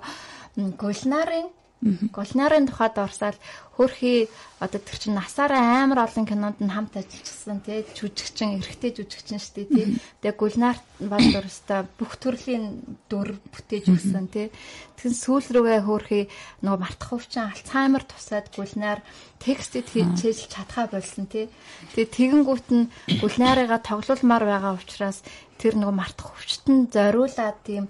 Гулнарын 0.76 1.48
Гулнарын 1.80 2.68
тухайд 2.68 3.00
орсаал 3.00 3.38
хөрхи 3.72 4.28
одоо 4.60 4.80
тэр 4.84 4.98
чинь 5.00 5.16
насаараа 5.16 5.80
амар 5.80 6.04
олон 6.04 6.28
кинонд 6.28 6.60
нь 6.60 6.68
хамт 6.68 6.92
ажиллажсэн 7.00 7.64
тий. 7.64 7.80
Жүжигчин 7.96 8.60
эрэгтэй 8.60 8.92
жүжигчин 8.92 9.40
шүү 9.40 9.54
дээ 9.64 9.68
тий. 9.72 9.86
Тэгээ 10.20 10.36
Гулнар 10.36 10.76
бас 11.00 11.24
өөрөөсөө 11.40 11.80
бүх 11.96 12.12
төрлийн 12.20 12.84
дүр 13.08 13.40
бүтээж 13.48 13.88
өгсөн 13.96 14.28
тий. 14.28 14.52
Тэгсэн 15.00 15.16
сүүл 15.16 15.48
рүүгээ 15.56 15.80
хөрхи 15.88 16.20
нөгөө 16.60 16.80
мартах 16.84 17.16
хувчин 17.16 17.48
Альцгеймер 17.48 18.04
тусаад 18.04 18.52
Гулнар 18.52 19.00
текстэд 19.40 19.88
хийж 19.88 20.52
чадхаа 20.52 20.92
болсон 20.92 21.24
тий. 21.32 21.48
Тэгээ 21.96 22.44
тэгэнгүүт 22.44 22.68
нь 22.76 22.92
Гулнарыгаа 23.24 23.80
тоглоулмаар 23.80 24.44
байгаа 24.44 24.76
учраас 24.76 25.24
тэр 25.56 25.80
нөгөө 25.80 25.96
мартах 25.96 26.36
хувчтанд 26.36 26.92
зориулаад 26.92 27.56
тийм 27.64 27.88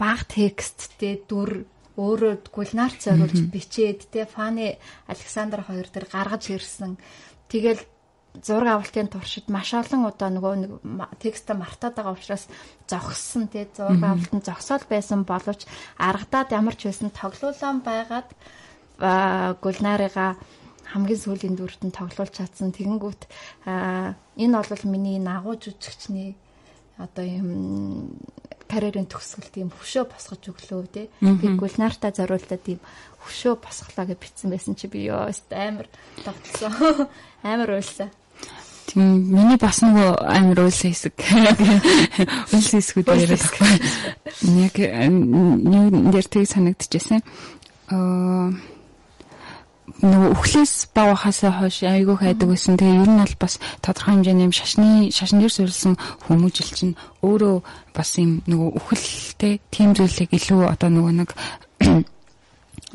баг 0.00 0.20
тексттэй 0.32 1.20
дүр 1.28 1.68
өөрөө 1.96 2.52
гулнаарт 2.54 2.98
зориулж 3.02 3.40
бичээд 3.50 4.10
те 4.12 4.26
фаны 4.26 4.78
Александр 5.06 5.64
хоёр 5.66 5.86
дээр 5.90 6.06
гаргаж 6.06 6.50
ирсэн. 6.50 6.98
Тэгэл 7.50 7.82
зураг 8.38 8.78
авалтын 8.78 9.10
туршид 9.10 9.50
маш 9.50 9.74
олон 9.74 10.06
удаа 10.06 10.30
нөгөө 10.30 10.54
нэг 10.62 10.70
текстэ 11.18 11.54
мартаад 11.58 11.98
байгаа 11.98 12.14
учраас 12.14 12.46
зогссон 12.86 13.50
тий 13.50 13.66
зураг 13.74 14.02
авалтанд 14.02 14.46
зогсоол 14.46 14.84
байсан 14.86 15.26
боловч 15.26 15.66
аргадаад 15.98 16.54
ямар 16.54 16.78
ч 16.78 16.86
байсан 16.86 17.10
тоглоулаан 17.10 17.82
байгаад 17.82 18.28
гулнарыга 19.58 20.38
хамгийн 20.90 21.22
сүүлийн 21.22 21.54
дүрт 21.58 21.82
нь 21.86 21.94
тоглуулж 21.94 22.34
чадсан. 22.38 22.70
Тэгэнгүүт 22.74 23.22
энэ 23.66 24.54
бол 24.54 24.84
миний 24.86 25.18
нагуу 25.18 25.58
жүжигчний 25.58 26.38
одоо 26.98 27.24
юм 27.24 27.48
карьерийн 28.70 29.10
төгсгөл 29.10 29.50
тийм 29.50 29.68
хөшөө 29.74 30.04
босгож 30.06 30.46
өглөө 30.46 30.86
те. 30.94 31.02
Тэгвэл 31.18 31.76
наартаа 31.82 32.14
зориултаа 32.14 32.58
тийм 32.62 32.78
хөшөө 33.18 33.54
босглоо 33.58 34.06
гэж 34.06 34.18
бичсэн 34.22 34.48
байсан 34.54 34.78
чи 34.78 34.86
би 34.86 35.10
ёо 35.10 35.26
амар 35.26 35.90
тогтсон. 36.22 37.10
Амар 37.42 37.74
уйлсан. 37.74 38.14
Тийм 38.86 39.26
миний 39.26 39.58
бас 39.58 39.82
нөгөө 39.82 40.22
амар 40.22 40.70
уйлсан 40.70 40.94
хэсэг. 40.94 41.18
Уйлсан 42.54 42.78
хэсгүүд 42.78 43.06
яриад 43.10 43.42
байгаа. 43.42 43.74
Яг 44.62 44.74
нэр 44.78 46.26
тэг 46.30 46.46
санагдчихсэн. 46.46 47.20
Аа 47.90 48.54
нөгөө 49.98 50.30
өхлөөс 50.36 50.74
баг 50.94 51.18
хасаа 51.18 51.52
хойш 51.58 51.82
айгүй 51.82 52.16
хайдаг 52.16 52.48
байсан. 52.48 52.78
Тэгээ 52.78 53.02
ер 53.02 53.10
нь 53.10 53.20
бол 53.20 53.36
бас 53.40 53.54
тодорхой 53.82 54.14
хэмжээний 54.14 54.46
юм 54.46 54.54
шашны 54.54 55.10
шашин 55.10 55.40
дээр 55.42 55.52
суурилсан 55.52 55.94
хүмүүжил 56.26 56.70
чинь 56.70 56.94
өөрөө 57.26 57.56
бас 57.94 58.10
юм 58.18 58.40
нөгөө 58.46 58.70
үхэлтэй 58.78 59.60
тийм 59.74 59.94
зүйлийг 59.98 60.30
илүү 60.30 60.70
одоо 60.70 60.88
нөгөө 60.88 61.12
нэг 61.18 61.30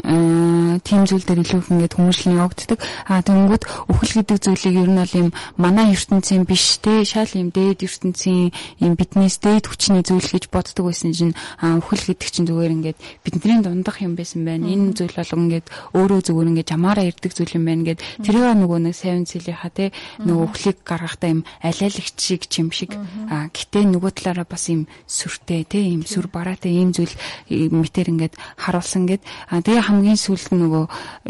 тийм 0.04 1.08
зүйл 1.08 1.24
дээр 1.24 1.40
илүү 1.40 1.60
их 1.64 1.72
ингээд 1.72 1.96
хүмүүжлэн 1.96 2.36
явагддаг. 2.36 2.80
А 3.08 3.24
тэгэнгүүт 3.24 3.64
үхэл 3.96 4.14
гэдэг 4.20 4.38
зүйлийг 4.44 4.76
ер 4.76 4.92
нь 4.92 5.00
бол 5.00 5.16
юм 5.16 5.30
манай 5.56 5.96
ертөнцийн 5.96 6.44
биш 6.44 6.84
те 6.84 7.08
шал 7.08 7.32
юм 7.32 7.56
дээд 7.56 7.88
ертөнцийн 7.88 8.52
юм 8.84 8.94
биднээс 9.00 9.40
дээд 9.40 9.72
хүчний 9.72 10.04
зүйл 10.04 10.28
гэж 10.28 10.52
боддог 10.52 10.92
байсан 10.92 11.16
чинь 11.16 11.34
үхэл 11.64 12.12
гэдэг 12.12 12.28
чинь 12.28 12.44
зүгээр 12.44 12.76
ингээд 12.76 12.98
бидний 13.24 13.64
дундах 13.64 14.04
юм 14.04 14.20
байсан 14.20 14.44
байна. 14.44 14.68
Энэ 14.68 15.00
зүйл 15.00 15.16
бол 15.16 15.32
ингээд 15.48 15.66
өөрөө 15.96 16.20
зүгээр 16.28 16.50
ингээд 16.52 16.72
жамаараа 16.76 17.06
ирдэг 17.08 17.32
зүйл 17.32 17.56
юм 17.56 17.66
байна 17.66 17.84
гэд 17.96 18.00
тэрийг 18.20 18.46
нөгөө 18.60 18.80
нэг 18.84 18.96
сайван 19.00 19.24
цэлийнхаа 19.24 19.72
те 19.72 19.96
нөгөө 20.20 20.44
үхлийг 20.44 20.78
гаргахтаа 20.84 21.30
юм 21.32 21.42
алиалагч 21.64 22.18
шиг 22.20 22.52
чим 22.52 22.68
шиг 22.76 22.92
а 23.32 23.48
гэтээ 23.48 23.88
нөгөө 23.96 24.12
талаараа 24.12 24.48
бас 24.50 24.68
юм 24.68 24.92
сүртэй 25.08 25.64
те 25.64 25.80
юм 25.88 26.04
сүр 26.04 26.28
бараатай 26.28 26.76
ийм 26.76 26.92
зүйл 26.92 27.16
мэтэр 27.48 28.12
ингээд 28.12 28.36
харуулсан 28.60 29.08
гэд 29.08 29.22
а 29.50 29.64
тэгээ 29.64 29.85
хамгийн 29.86 30.20
сүүлд 30.20 30.50
нөгөө 30.58 30.86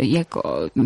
яг 0.08 0.30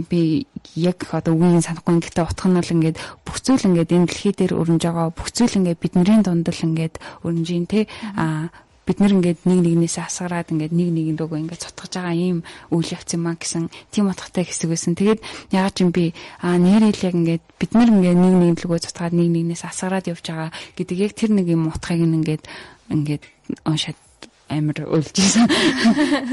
би 0.10 0.48
яг 0.76 1.06
одоо 1.14 1.34
үгийн 1.38 1.66
санахгүй 1.66 2.02
гэхдээ 2.02 2.26
утга 2.26 2.48
нь 2.50 2.58
бол 2.58 2.74
ингээд 2.76 2.98
бүх 3.26 3.38
зүйл 3.46 3.68
ингээд 3.70 3.94
энэ 3.94 4.08
дэлхий 4.10 4.34
дээр 4.34 4.54
өрнж 4.58 4.82
байгаа 4.86 5.14
бүх 5.14 5.30
зүйл 5.30 5.58
ингээд 5.60 5.82
бидний 5.82 6.22
дунд 6.26 6.50
л 6.50 6.66
ингээд 6.66 6.96
өрнж 7.24 7.48
ийн 7.54 7.66
те 7.70 7.86
а 8.18 8.50
бид 8.90 8.98
нэр 8.98 9.22
ингээд 9.22 9.46
нэг 9.46 9.60
нэгнээс 9.62 10.02
асгараад 10.02 10.50
ингээд 10.50 10.74
нэг 10.74 10.90
нэгэнд 10.90 11.22
өгөө 11.22 11.40
ингээд 11.46 11.62
цотгож 11.62 11.94
байгаа 11.94 12.18
ийм 12.18 12.42
үйл 12.74 12.90
явц 12.90 13.14
юм 13.14 13.30
а 13.30 13.38
гэсэн 13.38 13.70
тийм 13.94 14.10
утгатай 14.10 14.50
хэсэг 14.50 14.66
байсан. 14.74 14.98
Тэгээд 14.98 15.22
ягаад 15.54 15.76
ч 15.78 15.86
юм 15.86 15.94
би 15.94 16.18
а 16.42 16.58
нэрэл 16.58 17.06
яг 17.06 17.14
ингээд 17.14 17.44
бид 17.62 17.72
нэр 17.78 17.94
ингээд 17.94 18.18
нэг 18.18 18.34
нэгэнд 18.34 18.60
л 18.66 18.66
өгөө 18.66 18.82
цотгаад 18.90 19.14
нэг 19.14 19.30
нэгнээс 19.30 19.62
асгараад 19.70 20.10
явж 20.10 20.26
байгаа 20.26 20.50
гэдэг 20.74 20.98
яг 21.06 21.14
тэр 21.14 21.38
нэг 21.38 21.46
юм 21.54 21.70
утгыг 21.70 22.02
ингээд 22.02 22.44
ингээд 22.90 23.24
уншаад 23.70 24.09
амар 24.50 24.78
уйлжсэн. 24.90 25.46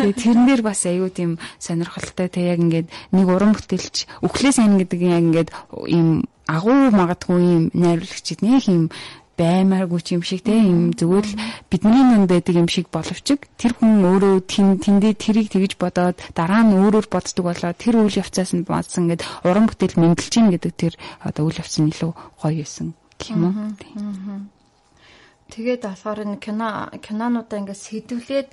Тэгээ 0.01 0.17
тэрнэр 0.17 0.61
бас 0.65 0.83
аюу 0.89 1.13
тийм 1.13 1.39
сонирхолтой 1.61 2.29
тэг 2.33 2.45
яг 2.57 2.61
ингээд 2.65 2.89
нэг 3.13 3.27
уран 3.29 3.53
бүтээлч 3.53 4.25
өглөөс 4.25 4.59
айн 4.59 4.81
гэдэг 4.81 5.01
яг 5.05 5.23
ингээд 5.23 5.51
ийм 5.93 6.25
агуу 6.49 6.91
магадгүй 6.91 7.41
ийм 7.45 7.65
найруулагчид 7.77 8.41
нэг 8.41 8.65
ийм 8.67 8.89
баймааргүй 9.37 10.01
юм 10.17 10.23
шиг 10.25 10.41
те 10.43 10.57
юм 10.57 10.97
зүгээр 10.97 11.27
л 11.29 11.39
бидний 11.69 12.05
нэн 12.09 12.25
байдаг 12.25 12.57
юм 12.57 12.69
шиг 12.73 12.89
боловч 12.89 13.37
тэр 13.61 13.73
хүн 13.77 14.01
өөрөө 14.01 14.35
тэн 14.49 14.81
тэндээ 14.81 15.13
тэрийг 15.13 15.53
тэгж 15.53 15.77
бодоод 15.77 16.17
дараа 16.33 16.65
нь 16.65 16.73
өөрөөр 16.73 17.07
боддог 17.13 17.45
болоо 17.45 17.73
тэр 17.77 18.01
үйл 18.01 18.17
явцаас 18.17 18.57
нь 18.57 18.65
бодсон 18.65 19.13
гэд 19.13 19.21
уран 19.45 19.69
бүтээл 19.69 20.01
мэдлж 20.01 20.33
ийн 20.41 20.49
гэдэг 20.57 20.73
тэр 20.73 20.95
одоо 21.21 21.53
үйл 21.53 21.61
явц 21.61 21.77
нь 21.77 21.93
илүү 21.93 22.13
гоё 22.41 22.57
байсан 22.65 22.97
гэх 23.21 23.37
юм 23.37 23.45
уу. 23.45 24.56
Тэгээд 25.53 25.83
болохоор 25.87 26.19
энэ 26.27 26.43
кино 26.43 26.91
кинонуудаа 26.99 27.59
ингээд 27.63 27.85
сэдвлээд 27.87 28.51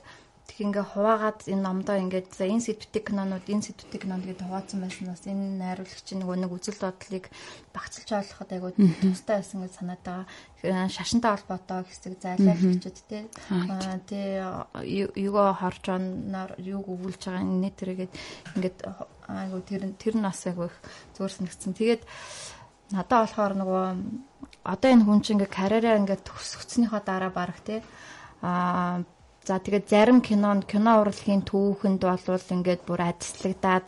тэг 0.53 0.69
ингээ 0.69 0.85
хуваагаад 0.93 1.49
энэ 1.49 1.65
номдоо 1.65 1.97
ингээд 1.97 2.29
за 2.37 2.45
энэ 2.45 2.61
сэдвтик 2.61 3.09
кинонууд 3.09 3.47
энэ 3.47 3.65
сэдвтик 3.73 4.05
кинонд 4.05 4.27
гэдэг 4.27 4.45
хуваацсан 4.45 4.85
байснаас 4.85 5.25
энэ 5.25 5.57
найруулагч 5.57 6.07
нөгөө 6.13 6.37
нэг 6.45 6.51
үзэл 6.53 6.77
бодлыг 6.77 7.25
багцлж 7.73 8.09
ойлгоход 8.13 8.49
айгуу 8.53 8.71
тустай 8.77 9.41
байсан 9.41 9.65
гэж 9.65 9.73
санаад 9.73 10.03
байгаа. 10.05 10.93
Шашинтай 10.93 11.31
холбоотой 11.33 11.81
хэсэг 11.89 12.13
зайлаа 12.21 12.53
хэлчихэд 12.53 12.97
тий. 13.09 13.23
Юугаа 15.17 15.57
харж 15.57 15.83
оноор 15.89 16.51
юуг 16.61 16.85
өвүүлж 16.91 17.21
байгаа 17.23 17.41
энэ 17.41 17.73
тэргээд 17.73 18.13
ингээд 18.53 18.77
айгуу 19.25 19.61
тэр 19.65 19.89
тэр 19.97 20.15
нь 20.19 20.27
бас 20.27 20.45
их 20.45 20.59
зөөр 21.17 21.31
санагдсан. 21.33 21.73
Тэгээд 21.73 22.03
надад 22.93 23.25
болохоор 23.25 23.53
нөгөө 23.57 23.85
одоо 24.63 24.89
энэ 24.91 25.03
хүн 25.03 25.19
чинь 25.21 25.35
ингээ 25.37 25.51
карьераа 25.51 25.99
ингээ 25.99 26.19
төгсгцснийхоо 26.23 27.01
дараа 27.03 27.31
барах 27.35 27.59
тий 27.67 27.79
а 28.41 29.03
за 29.43 29.59
тэгээд 29.59 29.91
зарим 29.91 30.19
кинонд 30.23 30.63
кино 30.71 31.03
урлагийн 31.03 31.43
түүхэнд 31.43 32.01
болвол 32.03 32.47
ингээд 32.55 32.81
бүр 32.87 33.01
адислагдаад 33.11 33.85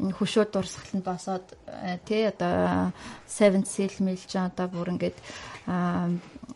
хөшөө 0.00 0.44
дурсгаланд 0.48 1.04
босоод 1.04 1.46
э, 1.68 2.00
тий 2.08 2.24
одоо 2.24 2.92
Seven 3.28 3.68
Seal 3.68 3.92
мэлж 4.00 4.32
одоо 4.32 4.66
бүр 4.72 4.96
ингээд 4.96 5.16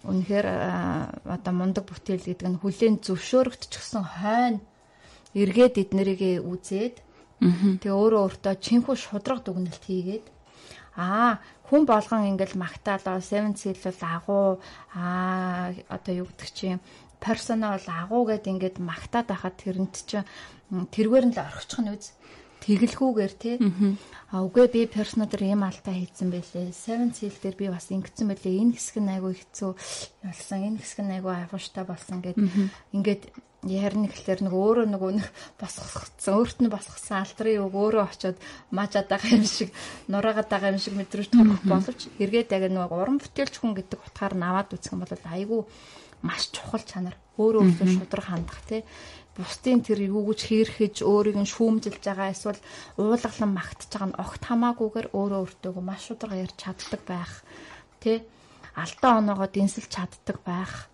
үнэхээр 0.08 0.46
одоо 1.28 1.52
мундаг 1.52 1.84
бүтээл 1.84 2.24
гэдэг 2.24 2.48
нь 2.48 2.60
хүлээн 2.60 2.96
зөвшөөрөгдчихсөн 3.04 4.04
хойно 4.04 4.60
эргээд 5.36 5.74
эднэрийг 5.84 6.40
үзээд 6.40 6.96
тэгээ 7.84 7.94
өөрөө 7.94 8.20
өөртөө 8.26 8.54
чинхүү 8.64 8.96
шудраг 8.96 9.44
дүгнэлт 9.44 9.84
хийгээд 9.84 10.24
аа 10.98 11.38
хүн 11.70 11.86
болгон 11.86 12.26
ингээл 12.34 12.58
магтаалаа 12.58 13.22
seven 13.22 13.54
seal 13.54 13.78
бол 13.78 14.02
агуу 14.02 14.46
аа 14.98 15.70
одоо 15.86 16.26
юу 16.26 16.26
гэдэг 16.26 16.50
чинь 16.50 16.82
персона 17.22 17.78
бол 17.78 17.86
агуу 17.86 18.22
гэд 18.26 18.50
ингээд 18.50 18.76
магтаад 18.82 19.30
байхад 19.30 19.54
тэрнт 19.62 19.94
чинь 20.10 20.26
тэргээр 20.90 21.26
нь 21.30 21.34
л 21.38 21.42
орхичих 21.46 21.80
нь 21.86 21.92
үз. 21.94 22.06
Тэгэлгүүгээр 22.58 23.34
тий 23.38 23.56
а 24.34 24.42
үгүй 24.42 24.66
би 24.74 24.80
персона 24.90 25.30
дээр 25.30 25.54
ийм 25.54 25.62
алдаа 25.62 25.94
хийсэн 25.94 26.34
байлээ. 26.34 26.74
Seven 26.74 27.14
seal 27.14 27.36
дээр 27.38 27.54
би 27.54 27.66
бас 27.70 27.86
ингэсэн 27.94 28.26
байлээ. 28.26 28.58
Энэ 28.58 28.74
хэсэг 28.74 28.98
нь 28.98 29.12
айгүй 29.14 29.34
хэцүү 29.38 29.70
болсон 30.26 30.58
энэ 30.66 30.82
хэсэг 30.82 30.98
нь 31.06 31.14
айгүй 31.16 31.32
айгууштай 31.38 31.84
болсон 31.86 32.18
гэд. 32.18 32.36
Ингээд 32.90 33.22
ярина 33.66 34.06
гэхлээр 34.06 34.46
нэг 34.46 34.54
өөрөө 34.54 34.86
нэг 34.86 35.02
босгоцсон 35.58 36.34
өөрт 36.38 36.58
нь 36.62 36.70
босгосон 36.70 37.26
алдрын 37.26 37.66
үг 37.66 37.74
өөрөө 37.74 38.04
очиод 38.06 38.38
маажаад 38.70 39.10
байгаа 39.10 39.34
юм 39.34 39.42
шиг 39.42 39.74
нураагаад 40.06 40.46
байгаа 40.46 40.70
юм 40.70 40.78
шиг 40.78 40.94
мэдрэж 40.94 41.34
төрөх 41.34 41.66
боловч 41.66 42.06
эргээд 42.22 42.54
яг 42.54 42.70
нөгөө 42.70 42.98
уран 43.02 43.18
бүтээлч 43.18 43.58
хүн 43.58 43.74
гэдэг 43.74 43.98
утгаар 43.98 44.34
наваад 44.38 44.78
юм 44.78 45.02
бол 45.02 45.10
айгүй 45.10 45.60
маш 46.22 46.50
чухал 46.54 46.82
чанар. 46.82 47.18
Өөрөө 47.38 47.62
өөртөө 47.66 47.88
шудраг 47.94 48.26
хандах 48.26 48.62
тий. 48.66 48.82
Бусдын 49.38 49.82
тэр 49.86 50.02
юугүйч 50.02 50.40
хийрхэж 50.50 51.06
өөрийг 51.06 51.38
нь 51.38 51.46
шүүмжилж 51.46 52.02
байгаа 52.02 52.34
эсвэл 52.34 52.58
уулгалан 52.98 53.52
магтж 53.54 53.86
байгаа 53.86 54.08
нь 54.10 54.18
огт 54.18 54.42
хамаагүйгээр 54.42 55.08
өөрөө 55.14 55.40
өөртөө 55.46 55.82
маш 55.82 56.10
шудраг 56.10 56.34
ярьж 56.42 56.58
чаддаг 56.58 57.02
байх 57.06 57.32
тий. 58.02 58.26
Алдаа 58.74 59.22
оноогоо 59.22 59.46
дэнсэлж 59.46 59.90
чаддаг 59.94 60.38
байх 60.42 60.90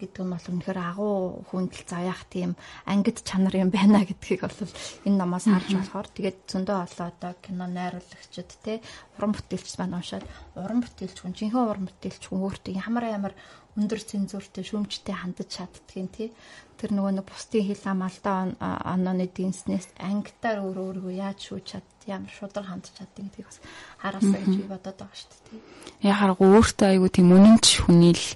гэдэг 0.00 0.22
нь 0.24 0.32
бол 0.34 0.46
үнэхээр 0.52 0.80
агуу 0.80 1.44
хүндэл 1.48 1.84
заяах 1.86 2.22
тийм 2.30 2.54
ангид 2.84 3.22
чанар 3.24 3.54
юм 3.56 3.70
байна 3.70 4.04
гэдгийг 4.04 4.42
бол 4.44 4.60
энэ 5.06 5.18
номоос 5.18 5.46
харж 5.48 5.70
болохоор. 5.74 6.08
Тэгээд 6.10 6.38
зөндөө 6.50 6.78
олоо 6.84 7.06
одоо 7.12 7.32
кино 7.44 7.66
найруулагчид 7.70 8.50
те 8.64 8.82
уран 9.16 9.32
бүтээлч 9.34 9.74
маань 9.78 9.96
уншаад 9.98 10.24
уран 10.58 10.80
бүтээлч 10.82 11.16
хүн 11.22 11.34
жинхэнэ 11.38 11.68
уран 11.70 11.86
бүтээлч 11.88 12.22
хүн 12.26 12.44
өөртөө 12.44 12.72
ямар 12.78 13.04
ямар 13.10 13.34
өндөр 13.74 13.98
цензуртэй 13.98 14.62
шүүмжтэй 14.62 15.14
хандаж 15.18 15.50
чаддгийн 15.50 16.06
тий 16.06 16.30
тэр 16.78 16.94
нөгөө 16.94 17.18
нэг 17.18 17.26
бусдын 17.26 17.66
хил 17.66 17.84
ам 17.90 18.06
алдаа 18.06 18.54
онооны 18.62 19.26
дэнснээс 19.26 19.98
ангитаар 19.98 20.62
өөр 20.62 20.78
өөргөө 21.02 21.14
яаж 21.18 21.38
шүүж 21.42 21.64
чад 21.74 21.86
ямар 22.06 22.30
шудраг 22.30 22.70
хандж 22.70 22.94
чаддгийг 22.94 23.34
гэдгийг 23.34 23.50
бас 23.50 23.58
хараасаа 23.98 24.38
гэж 24.46 24.54
би 24.62 24.66
бодоод 24.70 24.98
байгаа 25.02 25.18
шүү 25.18 25.30
дээ 25.34 25.42
тий 25.50 25.60
яхааргүй 26.06 26.48
өөртөө 26.54 26.88
айгу 26.94 27.08
тийм 27.10 27.28
үнэнч 27.34 27.66
хүний 27.82 28.14
л 28.14 28.26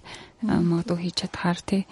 магадгүй 0.43 0.99
хийж 1.09 1.17
чадхаар 1.27 1.59
тий. 1.63 1.83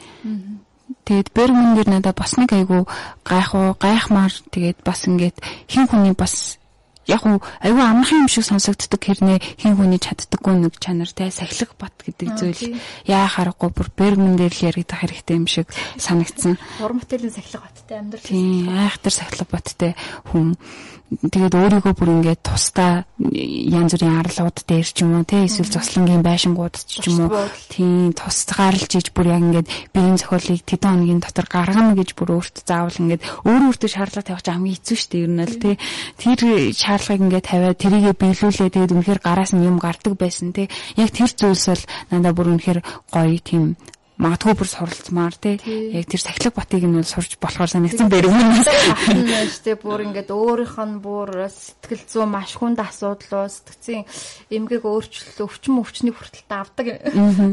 Тэгээд 1.06 1.34
Бергман 1.34 1.74
дээр 1.74 1.90
надад 1.98 2.14
бас 2.14 2.38
нэг 2.38 2.54
айгу 2.54 2.86
гайхуу 3.26 3.74
гайхмаар 3.74 4.34
тэгээд 4.54 4.86
бас 4.86 5.06
ингээд 5.10 5.42
хин 5.66 5.90
хүний 5.90 6.14
бас 6.14 6.58
яг 7.06 7.22
уу 7.26 7.42
айгүй 7.62 7.82
амархан 7.82 8.26
юм 8.26 8.30
шиг 8.30 8.46
сонсогддог 8.46 9.02
хэрнээ 9.02 9.38
хин 9.58 9.74
хүний 9.78 9.98
чаддаггүй 9.98 10.54
нэг 10.58 10.78
чанартай 10.78 11.30
сахилах 11.30 11.74
бат 11.78 11.94
гэдэг 12.02 12.28
зүйл 12.38 12.78
яа 13.06 13.26
харахгүй 13.30 13.70
бүр 13.70 13.88
Бергман 13.94 14.34
дээр 14.38 14.54
л 14.54 14.66
яригдах 14.70 15.02
хэрэгтэй 15.02 15.36
юм 15.38 15.46
шиг 15.46 15.70
санагдсан. 15.98 16.58
Уран 16.82 17.02
бүтээлийн 17.02 17.34
сахилах 17.34 17.66
баттай 17.66 17.98
амьдрал. 17.98 18.26
Тийм 18.26 18.70
айхтар 18.70 19.14
сахилах 19.14 19.50
баттай 19.50 19.92
хүн 20.30 20.58
тэгээд 21.06 21.54
өөрийгөө 21.54 21.94
бүр 21.94 22.10
ингээд 22.18 22.42
тусдаа 22.42 23.06
янз 23.22 23.94
бүрийн 23.94 24.18
арлууд 24.18 24.58
дээр 24.66 24.88
ч 24.90 25.06
юм 25.06 25.14
уу 25.14 25.22
те 25.22 25.46
эсвэл 25.46 25.70
зослонгийн 25.70 26.26
байшингууд 26.26 26.74
ч 26.82 27.06
юм 27.06 27.30
уу. 27.30 27.46
Тийм 27.70 28.10
тусгаарлж 28.10 28.90
иж 28.98 29.14
бүр 29.14 29.30
яг 29.30 29.42
ингээд 29.46 29.68
биеийн 29.94 30.18
зохиолыг 30.18 30.66
тэдэн 30.66 31.06
хоногийн 31.06 31.22
дотор 31.22 31.46
гаргана 31.46 31.94
гэж 31.94 32.10
бүр 32.18 32.42
өөртөө 32.42 32.64
заавал 32.66 32.98
ингээд 32.98 33.22
өөр 33.46 33.62
өөртөө 33.70 33.90
шаардлага 33.94 34.26
тавих 34.26 34.42
чинь 34.42 34.54
хамгийн 34.58 34.76
хэцүү 34.82 34.96
шүү 34.98 35.10
дээ 35.14 35.22
ер 35.22 35.30
нь 35.30 35.44
л 35.46 35.56
те 35.62 35.70
тэр 36.18 36.40
шаардлагыг 36.74 37.22
ингээд 37.22 37.46
тавиад 37.46 37.78
тэрийгэ 37.78 38.12
биелүүлээ. 38.18 38.74
Тэгээд 38.74 38.94
үнэхээр 38.98 39.20
гараас 39.22 39.52
нь 39.54 39.62
юм 39.62 39.78
гардаг 39.78 40.14
байсан 40.18 40.50
те 40.50 40.66
яг 40.98 41.14
тэр 41.14 41.30
зүйлс 41.30 41.66
бол 41.70 41.84
надаа 42.10 42.32
бүр 42.34 42.50
үнэхээр 42.58 42.80
гоё 43.14 43.38
тийм 43.38 43.78
магадгүй 44.16 44.54
бүр 44.56 44.68
суралцмаар 44.68 45.36
тий. 45.36 45.60
Яг 45.92 46.08
тэр 46.08 46.22
сахилга 46.24 46.56
батыг 46.56 46.88
нь 46.88 46.96
бол 46.96 47.04
сурж 47.04 47.36
болохоор 47.36 47.68
санагдсан 47.68 48.08
бэрэгнээс 48.08 48.64
байна. 48.64 49.44
тий 49.60 49.76
бүр 49.76 50.08
ингээд 50.08 50.32
өөрийнх 50.32 50.76
нь 50.80 51.00
бүр 51.04 51.52
сэтгэл 51.52 52.04
зүй 52.08 52.24
маш 52.24 52.56
хүнд 52.56 52.80
асуудал 52.80 53.44
уу 53.44 53.52
сэтгцийн 53.52 54.08
эмгэг 54.48 54.88
өөрчлөлт 54.88 55.44
өвчин 55.44 55.76
өвчнийг 55.84 56.16
хүртэл 56.16 56.48
давдаг 56.48 56.86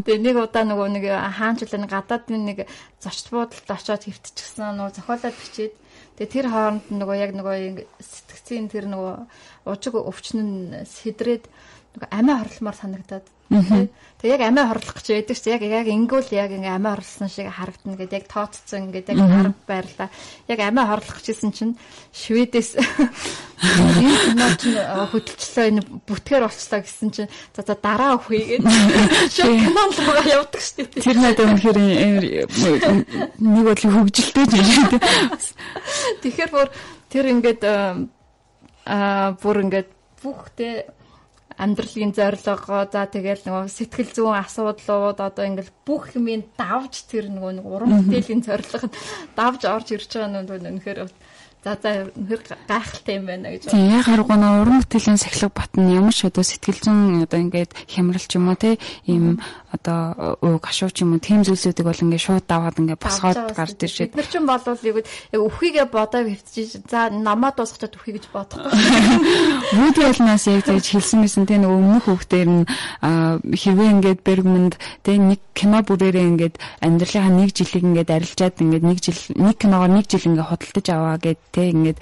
тэгээ 0.07 0.23
нэг 0.23 0.35
удаа 0.39 0.63
нөгөө 0.63 0.87
нэг 0.95 1.05
хаанчлал 1.11 1.83
гадаадын 1.83 2.43
нэг 2.47 2.57
зочд 3.03 3.27
буудалд 3.27 3.67
очиод 3.67 4.07
хэвтчихсэн 4.07 4.79
нөгөө 4.79 4.95
зохиолоод 5.03 5.35
бичээд. 5.35 5.75
Тэгээ 6.15 6.31
тэр 6.31 6.47
хооронд 6.47 6.85
нөгөө 6.87 7.17
яг 7.19 7.31
нөгөө 7.35 7.55
сэтгцийн 7.99 8.71
тэр 8.71 8.87
нөгөө 8.87 9.15
ужиг 9.67 9.93
өвчин 9.99 10.39
нь 10.39 10.87
сэдрээд 10.87 11.49
нөгөө 11.97 12.09
амиа 12.13 12.39
хорлмоор 12.39 12.77
санагдаад 12.77 13.25
Тэг 14.23 14.39
яг 14.39 14.43
амиа 14.47 14.71
хорлох 14.71 14.95
гэж 15.03 15.07
байдаг 15.11 15.35
чи 15.35 15.51
яг 15.51 15.63
яг 15.67 15.87
ингүүл 15.91 16.31
яг 16.31 16.55
ингээ 16.55 16.79
амиа 16.79 16.95
хорлсон 16.95 17.27
шиг 17.27 17.51
харагдана 17.51 17.99
гэдэг 17.99 18.23
яг 18.23 18.27
тооцсон 18.31 18.87
ингээд 18.87 19.11
яг 19.11 19.19
хараг 19.19 19.57
байрлаа. 19.67 20.09
Яг 20.47 20.59
амиа 20.63 20.87
хорлох 20.87 21.19
гэжсэн 21.19 21.51
чинь 21.51 21.75
Шведээс 22.15 22.71
энэ 22.79 24.15
кино 24.23 24.47
чинь 24.55 24.79
хөдөлчлөө 24.79 25.65
энэ 25.75 25.83
бүтгээр 26.07 26.43
болчлоо 26.47 26.79
гэсэн 26.87 27.09
чинь 27.11 27.31
за 27.51 27.67
за 27.67 27.75
дараа 27.75 28.15
өхөе 28.15 28.63
гэдэг. 28.63 28.71
Шок 29.27 29.51
кинон 29.59 29.91
руугаа 29.91 30.23
явдаг 30.23 30.63
дээ. 30.71 31.03
Тэр 31.03 31.17
надад 31.19 31.43
үнэхээр 31.43 31.77
нэг 33.43 33.63
бодлоо 33.67 33.91
хөгжилтэй 33.91 34.45
юм. 34.55 34.87
Тэгэхээр 36.23 36.47
бүр 36.47 36.71
тэр 37.11 37.25
ингээд 37.27 37.61
аа 38.87 39.35
бүр 39.35 39.67
ингээд 39.67 39.89
бүхтэй 40.23 40.87
амьдралын 41.57 42.11
зорилгоо 42.17 42.87
за 42.89 43.05
тэгэл 43.09 43.45
нөгөө 43.45 43.67
сэтгэл 43.69 44.11
зүйн 44.15 44.39
асуудлууд 44.41 45.19
одоо 45.21 45.43
ингээл 45.45 45.73
бүх 45.85 46.15
юмыг 46.17 46.49
давж 46.57 47.05
тэр 47.09 47.29
нөгөө 47.29 47.51
нэг 47.61 47.65
уран 47.65 47.91
бүтээлийн 48.05 48.41
зорилго 48.41 48.87
нь 48.89 48.97
давж 49.37 49.61
орж 49.69 49.87
ирж 49.93 50.09
байгаа 50.13 50.41
нь 50.41 50.79
үнэхээр 50.79 50.99
За 51.63 51.77
за 51.81 52.11
хэр 52.11 52.43
гайхалтай 52.67 53.15
юм 53.15 53.25
байна 53.25 53.55
гэж. 53.55 53.71
Тийм 53.71 53.95
яг 53.95 54.03
харгуу 54.03 54.35
нөө 54.35 54.67
уран 54.67 54.83
бүтээлийн 54.83 55.15
сахилга 55.15 55.47
бат 55.47 55.71
нь 55.79 55.95
ямар 55.95 56.11
ч 56.11 56.27
одоо 56.27 56.43
сэтгэл 56.43 56.83
зүйн 56.83 57.23
одоо 57.23 57.39
ингээд 57.39 57.71
хямралч 57.87 58.35
юм 58.35 58.51
уу 58.51 58.59
те 58.59 58.75
ийм 59.07 59.39
одоо 59.73 60.37
уу 60.45 60.61
гашууч 60.61 61.01
юм 61.01 61.17
уу 61.17 61.19
тийм 61.19 61.41
зүйлсүүдийг 61.41 61.89
бол 61.89 62.03
ингээд 62.05 62.21
шууд 62.21 62.45
даваад 62.45 62.77
ингээд 62.77 63.01
босгоод 63.01 63.57
гарч 63.57 63.81
иршээ. 63.81 64.13
Бид 64.13 64.21
нар 64.21 64.29
ч 64.29 64.37
болвол 64.37 64.85
яг 64.85 64.97
яг 65.33 65.41
өхийгээ 65.41 65.87
бодоо 65.89 66.21
хөвтчих. 66.29 66.85
За 66.85 67.09
намаа 67.09 67.51
дуусчихад 67.57 67.97
өхий 67.97 68.21
гэж 68.21 68.29
бодохгүй. 68.29 68.69
Бүд 69.81 69.97
ялнаас 69.97 70.45
яг 70.45 70.61
тэгж 70.69 70.85
хэлсэн 70.93 71.25
мэсэн 71.25 71.49
нөгөө 71.49 71.79
өмнөх 71.81 72.05
хүүхдээр 72.05 72.49
нь 72.53 72.63
хэвээ 73.01 73.89
ингээд 73.97 74.19
Бергмэнд 74.21 74.73
те 75.01 75.17
нэг 75.17 75.41
кино 75.57 75.81
бүрээрээ 75.81 76.25
ингээд 76.29 76.55
амьдралынхаа 76.81 77.33
нэг 77.33 77.49
жилиг 77.57 77.83
ингээд 77.83 78.09
арилжаад 78.13 78.55
ингээд 78.61 78.83
нэг 78.83 78.99
жил 79.01 79.21
нэг 79.37 79.57
киногоор 79.57 79.91
нэг 79.91 80.05
жил 80.05 80.27
ингээд 80.27 80.49
худалдаж 80.49 80.87
аваа 80.93 81.17
гэд 81.17 81.39
те 81.49 81.61
ингээд 81.73 81.99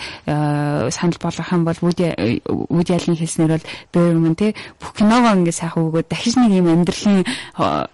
санал 0.91 1.19
болгох 1.21 1.51
юм 1.51 1.63
бол 1.63 1.79
Woody 1.79 2.93
Allen 2.95 3.15
хэлснээр 3.15 3.51
бол 3.55 3.67
Bergman 3.93 4.35
те 4.35 4.55
бүх 4.79 4.95
киногоо 4.97 5.35
ингээд 5.39 5.59
сайхан 5.59 5.87
өгөөд 5.87 6.07
дахиж 6.09 6.35
нэг 6.39 6.51
юм 6.57 6.67
амьдралын 6.71 7.23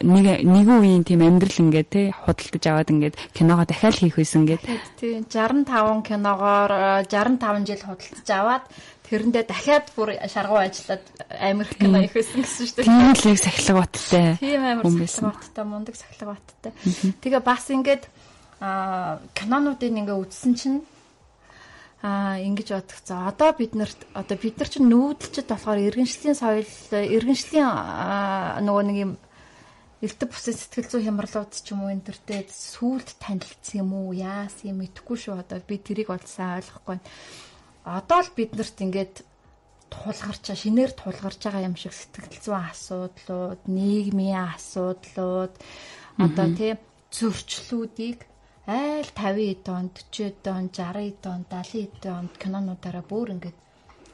нэг 0.02 0.26
нэгэн 0.48 0.80
үеийн 0.82 1.04
тийм 1.04 1.22
амьдрал 1.22 1.62
ингээд 1.62 1.90
те 1.92 2.02
худалдаж 2.12 2.64
аваад 2.68 2.90
ингээд 2.94 3.16
киногоо 3.36 3.66
дахиад 3.68 3.96
хийх 4.00 4.16
байсан 4.18 4.48
гээд 4.48 4.64
тийм 5.00 5.26
65 5.28 6.08
киногоор 6.08 6.72
65 7.06 7.68
жил 7.68 7.82
худалдаж 7.84 8.30
аваад 8.32 8.66
тэрэндээ 9.08 9.44
дахиад 9.48 9.86
бүр 9.96 10.20
шаргуу 10.28 10.60
ажиллаад 10.60 11.04
амирх 11.32 11.72
кино 11.80 12.04
их 12.04 12.12
байсан 12.12 12.44
гэсэн 12.44 12.66
шүү 12.68 12.76
дээ. 12.84 12.88
Тийм 12.92 13.16
л 13.16 13.32
их 13.32 13.40
сахилга 13.40 13.80
баттай. 13.80 14.36
Тийм 14.40 14.62
амир 14.68 15.08
сахилга 15.08 15.32
баттай, 15.32 15.64
мундаг 15.64 15.96
сахилга 15.96 16.36
баттай. 16.36 16.72
Тэгээ 17.24 17.42
бас 17.44 17.64
ингээд 17.72 18.04
а 18.60 19.20
кинонуудыг 19.32 19.96
ингээ 19.96 20.18
үзсэн 20.18 20.54
чинь 20.60 20.80
аа 22.04 22.38
ингэж 22.38 22.68
бодох 22.76 23.00
за 23.06 23.32
одоо 23.32 23.56
бид 23.56 23.74
нарт 23.80 24.00
одоо 24.14 24.38
бид 24.38 24.60
нар 24.60 24.70
чинь 24.70 24.92
нүүдэлчд 24.92 25.48
болохоор 25.48 25.80
иргэншлийн 25.88 26.36
соёл 26.36 26.68
иргэншлийн 26.92 27.66
нөгөө 28.66 28.84
нэг 28.92 28.98
юм 29.02 29.12
элдв 30.02 30.30
бусын 30.30 30.54
сэтгэл 30.54 30.92
зүй 30.92 31.04
хямралууд 31.06 31.52
ч 31.54 31.74
юм 31.74 31.86
уу 31.86 31.94
энэ 31.94 32.06
төртэй 32.06 32.46
сүулт 32.50 33.18
танилцсан 33.18 33.82
юм 33.82 33.92
уу? 33.98 34.14
Яасан 34.14 34.78
юм? 34.78 34.86
Итгэхгүй 34.86 35.18
шүү. 35.18 35.42
Одоо 35.42 35.58
би 35.66 35.82
тэрийг 35.82 36.14
бол 36.14 36.22
сайн 36.22 36.62
ойлгохгүй 36.62 36.98
одоо 37.88 38.20
л 38.20 38.36
бид 38.36 38.52
нарт 38.52 38.78
ингээд 38.84 39.16
тулгарч 39.88 40.44
шинээр 40.52 40.92
тулгарч 40.92 41.40
байгаа 41.40 41.68
юм 41.72 41.76
шиг 41.80 41.96
сэтгэл 41.96 42.44
зүйн 42.44 42.68
асуудлууд 42.68 43.62
нийгмийн 43.72 44.44
асуудлууд 44.52 45.56
одоо 46.20 46.48
тийм 46.60 46.78
зөрчлүүдийг 47.16 48.20
айл 48.68 49.10
50 49.16 49.72
онд 49.72 49.96
40 50.12 50.52
онд 50.52 50.72
60 50.76 51.32
онд 51.32 51.48
70 51.48 52.04
онд 52.20 52.34
кинонуудаараа 52.36 53.06
бүр 53.08 53.32
ингээд 53.40 53.58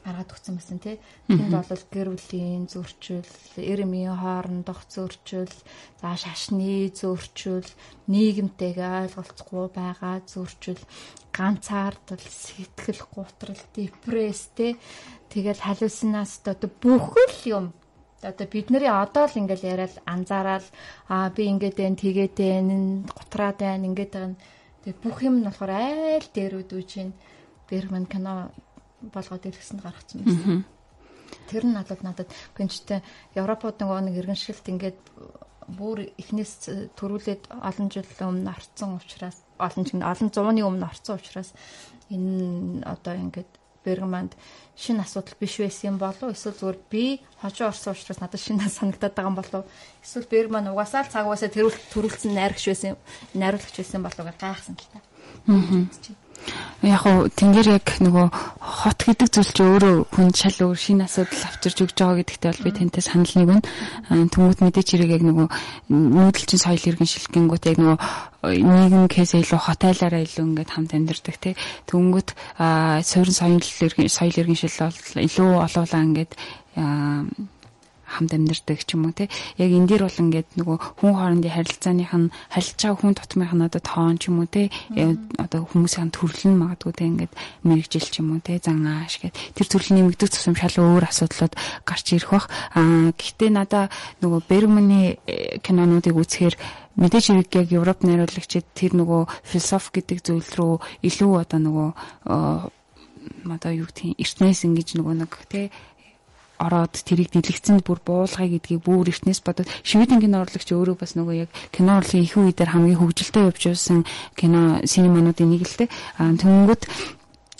гаргаад 0.04 0.32
өгсөн 0.36 0.60
байсан 0.60 0.78
тий. 0.84 0.96
Тэнд 1.26 1.50
бол 1.50 1.84
гэр 1.90 2.08
бүлийн 2.12 2.68
зөрчил, 2.68 3.24
эрмийн 3.56 4.14
хоорондох 4.14 4.84
зөрчил, 4.92 5.50
за 6.00 6.12
шашны 6.20 6.92
зөрчил, 6.92 7.64
нийгэмтэйгээ 8.12 9.08
ойлголцохгүй 9.08 9.66
байгаа 9.72 10.20
зөрчил, 10.28 10.82
ганцаардал, 11.32 12.20
сэтгэл 12.20 13.02
гутрал, 13.10 13.62
депресс 13.72 14.52
тий. 14.52 14.76
Тэгэл 15.32 15.58
халюцинаас 15.58 16.44
одоо 16.44 16.68
бүхэл 16.68 17.40
юм 17.48 17.66
одоо 18.24 18.46
бидний 18.48 18.88
одоо 18.88 19.28
л 19.28 19.40
ингээл 19.40 19.68
яриад 19.72 19.94
анзаараад 20.08 20.64
аа 21.08 21.28
би 21.36 21.44
ингээд 21.52 21.76
байна 21.76 21.96
тэгээд 21.96 22.34
байна 22.40 23.04
гутраад 23.04 23.58
байна 23.60 23.84
ингээд 23.88 24.12
байна 24.16 24.36
тэг 24.84 24.96
бүх 25.04 25.20
юм 25.28 25.40
нь 25.40 25.46
болохоор 25.48 25.72
айл 25.72 26.26
дээрүүд 26.32 26.70
үуч 26.72 26.90
ин 27.02 27.10
Бергман 27.68 28.06
кино 28.08 28.52
болгоод 29.12 29.44
ирэхсэнд 29.48 29.82
гаргацсан 29.82 30.20
байсан. 30.22 30.64
Тэр 31.50 31.64
нь 31.66 31.74
надад 31.74 32.00
надад. 32.04 32.28
Гэнчтэй 32.56 33.02
Европод 33.34 33.80
нөгөө 33.80 34.00
нэг 34.08 34.14
иргэншилт 34.22 34.64
ингээд 34.70 35.00
бүр 35.68 36.12
эхнээс 36.20 36.92
төрүүлээд 36.98 37.48
олон 37.56 37.88
жил 37.88 38.04
өмнө 38.20 38.52
орцсон 38.52 39.00
учраас 39.00 39.40
олон 39.56 39.84
жил 39.88 40.04
олон 40.04 40.28
зууны 40.28 40.60
өмнө 40.60 40.88
орцсон 40.88 41.16
учраас 41.16 41.56
энэ 42.12 42.84
одоо 42.84 43.16
ингээд 43.16 43.50
Бергманд 43.84 44.32
шинэ 44.76 45.04
асуудал 45.04 45.36
биш 45.40 45.60
байсан 45.60 45.96
юм 45.96 45.98
болов 46.00 46.32
эсвэл 46.32 46.56
зүгээр 46.56 46.78
би 46.88 47.20
хожоо 47.40 47.68
орсон 47.68 47.92
учраас 47.92 48.20
надад 48.20 48.40
шинэ 48.40 48.68
санагдаад 48.76 49.14
байгаа 49.14 49.30
юм 49.32 49.38
болов 49.40 49.62
эсвэл 50.04 50.28
Бергман 50.32 50.68
угаасаа 50.72 51.04
л 51.04 51.12
цаг 51.12 51.28
угаасаа 51.28 51.52
төрүүлсэн 51.52 52.32
найрагч 52.32 52.64
байсан 52.68 52.96
найруулагч 53.36 53.76
байсан 53.76 54.00
болов 54.04 54.24
гэж 54.24 54.38
гайхсан 54.40 54.76
л 54.76 54.88
та. 54.92 55.00
Аа 55.48 56.23
яг 56.84 57.04
уу 57.08 57.28
тэнгэр 57.32 57.80
яг 57.80 57.86
нөгөө 58.04 58.26
хот 58.60 59.00
гэдэг 59.08 59.28
зүйл 59.32 59.52
чи 59.56 59.62
өөрөө 59.64 59.94
хүн 60.12 60.28
шал 60.36 60.68
өөр 60.68 60.78
шинэ 60.78 61.08
асуудал 61.08 61.48
авчирч 61.48 61.78
өгч 61.80 61.96
байгаа 61.96 62.18
гэдэгтээ 62.20 62.50
бол 62.52 62.64
би 62.64 62.70
тантай 62.76 63.02
санал 63.02 63.32
нэг 63.32 63.48
байна. 63.48 63.64
Тэнгүүд 64.28 64.60
мэдээч 64.60 64.88
хэрэг 64.92 65.10
яг 65.16 65.22
нөгөө 65.24 65.46
нүүдэлчин 65.88 66.60
соёл 66.60 66.84
иргэн 66.84 67.08
шилгэнгүүт 67.08 67.64
яг 67.72 67.78
нөгөө 67.80 67.98
нийгэм 68.60 69.08
кейсээ 69.08 69.40
илүү 69.40 69.60
хотайлаараа 69.64 70.22
илүү 70.28 70.44
ингээд 70.44 70.70
хамт 70.76 70.92
амьдардаг 70.92 71.36
тий. 71.40 71.54
Тэнгүүд 71.88 72.28
суурин 73.00 73.36
соёл 73.36 73.64
иргэн 73.64 74.12
соёл 74.12 74.36
иргэн 74.36 74.60
шил 74.60 74.76
бол 74.84 75.24
илүү 75.24 75.48
олоолаа 75.64 76.02
ингээд 76.04 76.32
хамт 78.14 78.32
амьдардаг 78.34 78.78
ч 78.86 78.94
юм 78.94 79.10
уу 79.10 79.14
те. 79.14 79.28
Яг 79.58 79.70
энэ 79.74 79.88
дээр 79.90 80.02
бол 80.06 80.22
ингээд 80.22 80.48
нөгөө 80.58 80.76
хүн 81.02 81.12
хоорондын 81.14 81.54
харилцааных 81.54 82.12
нь 82.14 82.32
харилцаж 82.54 82.80
байгаа 82.82 83.00
хүн 83.02 83.14
тутмынх 83.18 83.54
нь 83.54 83.66
одоо 83.66 83.82
тоон 83.82 84.16
ч 84.18 84.30
юм 84.30 84.38
уу 84.42 84.48
те. 84.48 84.70
Одоо 85.38 85.60
хүмүүсийн 85.66 86.14
төрөл 86.14 86.44
нь 86.48 86.60
магадгүй 86.62 86.92
те 86.94 87.04
ингээд 87.10 87.32
мэрэгжил 87.66 88.08
ч 88.08 88.14
юм 88.22 88.38
уу 88.38 88.40
те 88.40 88.62
зан 88.62 88.86
ааш 88.86 89.18
гэд 89.18 89.34
тэр 89.34 89.66
төрлийн 89.66 90.06
нэмэгдэх 90.06 90.30
тусам 90.30 90.54
шал 90.54 90.78
өөр 90.78 91.10
асуудлууд 91.10 91.54
гарч 91.82 92.06
ирэх 92.14 92.30
бах. 92.30 92.46
Аа 92.78 93.10
гэхдээ 93.12 93.50
надаа 93.50 93.90
нөгөө 94.22 94.40
Бергманы 94.46 95.18
э, 95.26 95.58
кинонуудыг 95.58 96.14
үзэхээр 96.14 96.54
мэдээж 96.96 97.24
хэрэг 97.34 97.50
яг 97.58 97.68
Европ 97.74 98.06
найруулагчид 98.06 98.66
тэр 98.74 98.94
нөгөө 98.94 99.22
философи 99.42 99.98
гэдэг 99.98 100.18
зүйл 100.22 100.50
рүү 100.54 100.74
илүү 101.02 101.32
одоо 101.42 101.58
нөгөө 101.58 101.88
одоо 103.50 103.72
юу 103.72 103.88
юм 103.88 104.14
эртнээс 104.18 104.64
ингэж 104.68 104.88
нөгөө 105.00 105.14
нэг 105.24 105.32
тий 105.48 105.72
ороод 106.58 106.94
тэрийг 106.94 107.34
дэлгэцэнд 107.34 107.82
бүр 107.82 107.98
буулгая 108.04 108.48
гэдгийг 108.48 108.82
бүр 108.84 109.10
эртнээс 109.10 109.40
бодоод 109.42 109.70
Шведийн 109.82 110.22
кино 110.22 110.44
урлагч 110.44 110.68
өөрөө 110.70 110.96
бас 110.98 111.18
нөгөө 111.18 111.34
яг 111.46 111.50
кино 111.74 111.98
урлагийн 111.98 112.24
их 112.24 112.34
үедэр 112.38 112.70
хамгийн 112.70 113.00
хөгжилтэй 113.00 113.50
явж 113.50 113.62
байсан 113.74 114.06
кино 114.38 114.78
синемануудын 114.86 115.50
нэг 115.50 115.62
л. 115.66 115.90
Аа 116.18 116.32
тэнгүүд 116.38 116.82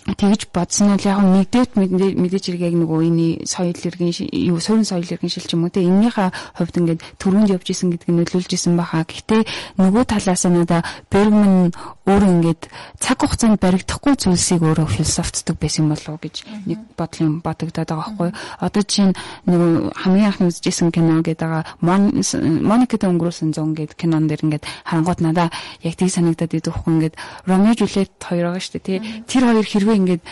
тэгж 0.05 0.53
бодсон 0.53 0.93
нь 0.93 1.01
яг 1.01 1.17
нэгдээд 1.25 1.81
мэдээж 1.81 2.45
хэрэг 2.53 2.63
яг 2.69 2.75
нөгөө 2.77 3.01
энэ 3.09 3.49
соёл 3.49 3.73
иргэн 3.73 4.13
юу 4.53 4.61
суурин 4.61 4.85
соёл 4.85 5.09
иргэн 5.09 5.33
шил 5.33 5.49
ч 5.49 5.57
юм 5.57 5.65
уу 5.65 5.73
те 5.73 5.81
эннийхээ 5.81 6.61
хувьд 6.61 6.77
ингээд 6.77 7.01
төрөнд 7.17 7.49
явж 7.49 7.73
исэн 7.73 7.89
гэдэг 7.97 8.09
нь 8.13 8.19
нөлөөлж 8.21 8.51
исэн 8.53 8.77
баха. 8.77 9.09
Гэхдээ 9.09 9.49
нөгөө 9.81 10.05
талаас 10.05 10.45
нь 10.45 10.61
надаа 10.61 10.85
Бергман 11.09 11.73
өөрөө 12.05 12.31
ингээд 12.37 12.63
цаг 13.01 13.17
хугацаанд 13.25 13.57
баригдахгүй 13.65 14.13
зүйлсийг 14.21 14.61
өөрөө 14.61 14.93
философтдаг 14.93 15.57
байсан 15.57 15.89
болов 15.89 16.09
уу 16.13 16.21
гэж 16.21 16.45
нэг 16.69 16.81
бодлын 17.01 17.41
бодогдоод 17.41 17.89
байгаа 17.89 18.05
байхгүй. 18.05 18.31
Одоо 18.61 18.83
чинь 18.85 19.17
нөгөө 19.49 20.05
хамгийн 20.05 20.29
анхны 20.29 20.53
үзчихсэн 20.53 20.93
кино 20.93 21.25
гэдэг 21.25 21.49
байгаа 21.49 21.65
Моникатай 21.81 23.09
өнгөрөөсөн 23.09 23.57
зун 23.57 23.73
гэдэг 23.73 23.97
кинон 23.97 24.29
дэр 24.29 24.45
ингээд 24.45 24.69
харангууд 24.85 25.21
надаа 25.25 25.49
яг 25.81 25.97
тийг 25.97 26.13
санагдаад 26.13 26.53
идэх 26.53 26.77
байхгүй 26.77 26.93
ингээд 26.93 27.15
Ромео 27.49 27.73
Жулиет 27.73 28.13
хоёр 28.21 28.53
байгаа 28.53 28.61
шүү 28.61 28.77
дээ 28.85 28.85
тий. 28.85 28.99
Тэр 29.25 29.43
хоёр 29.49 29.65
хэрвээ 29.65 29.94
тэрийгэ 29.95 30.19
ингээд 30.19 30.23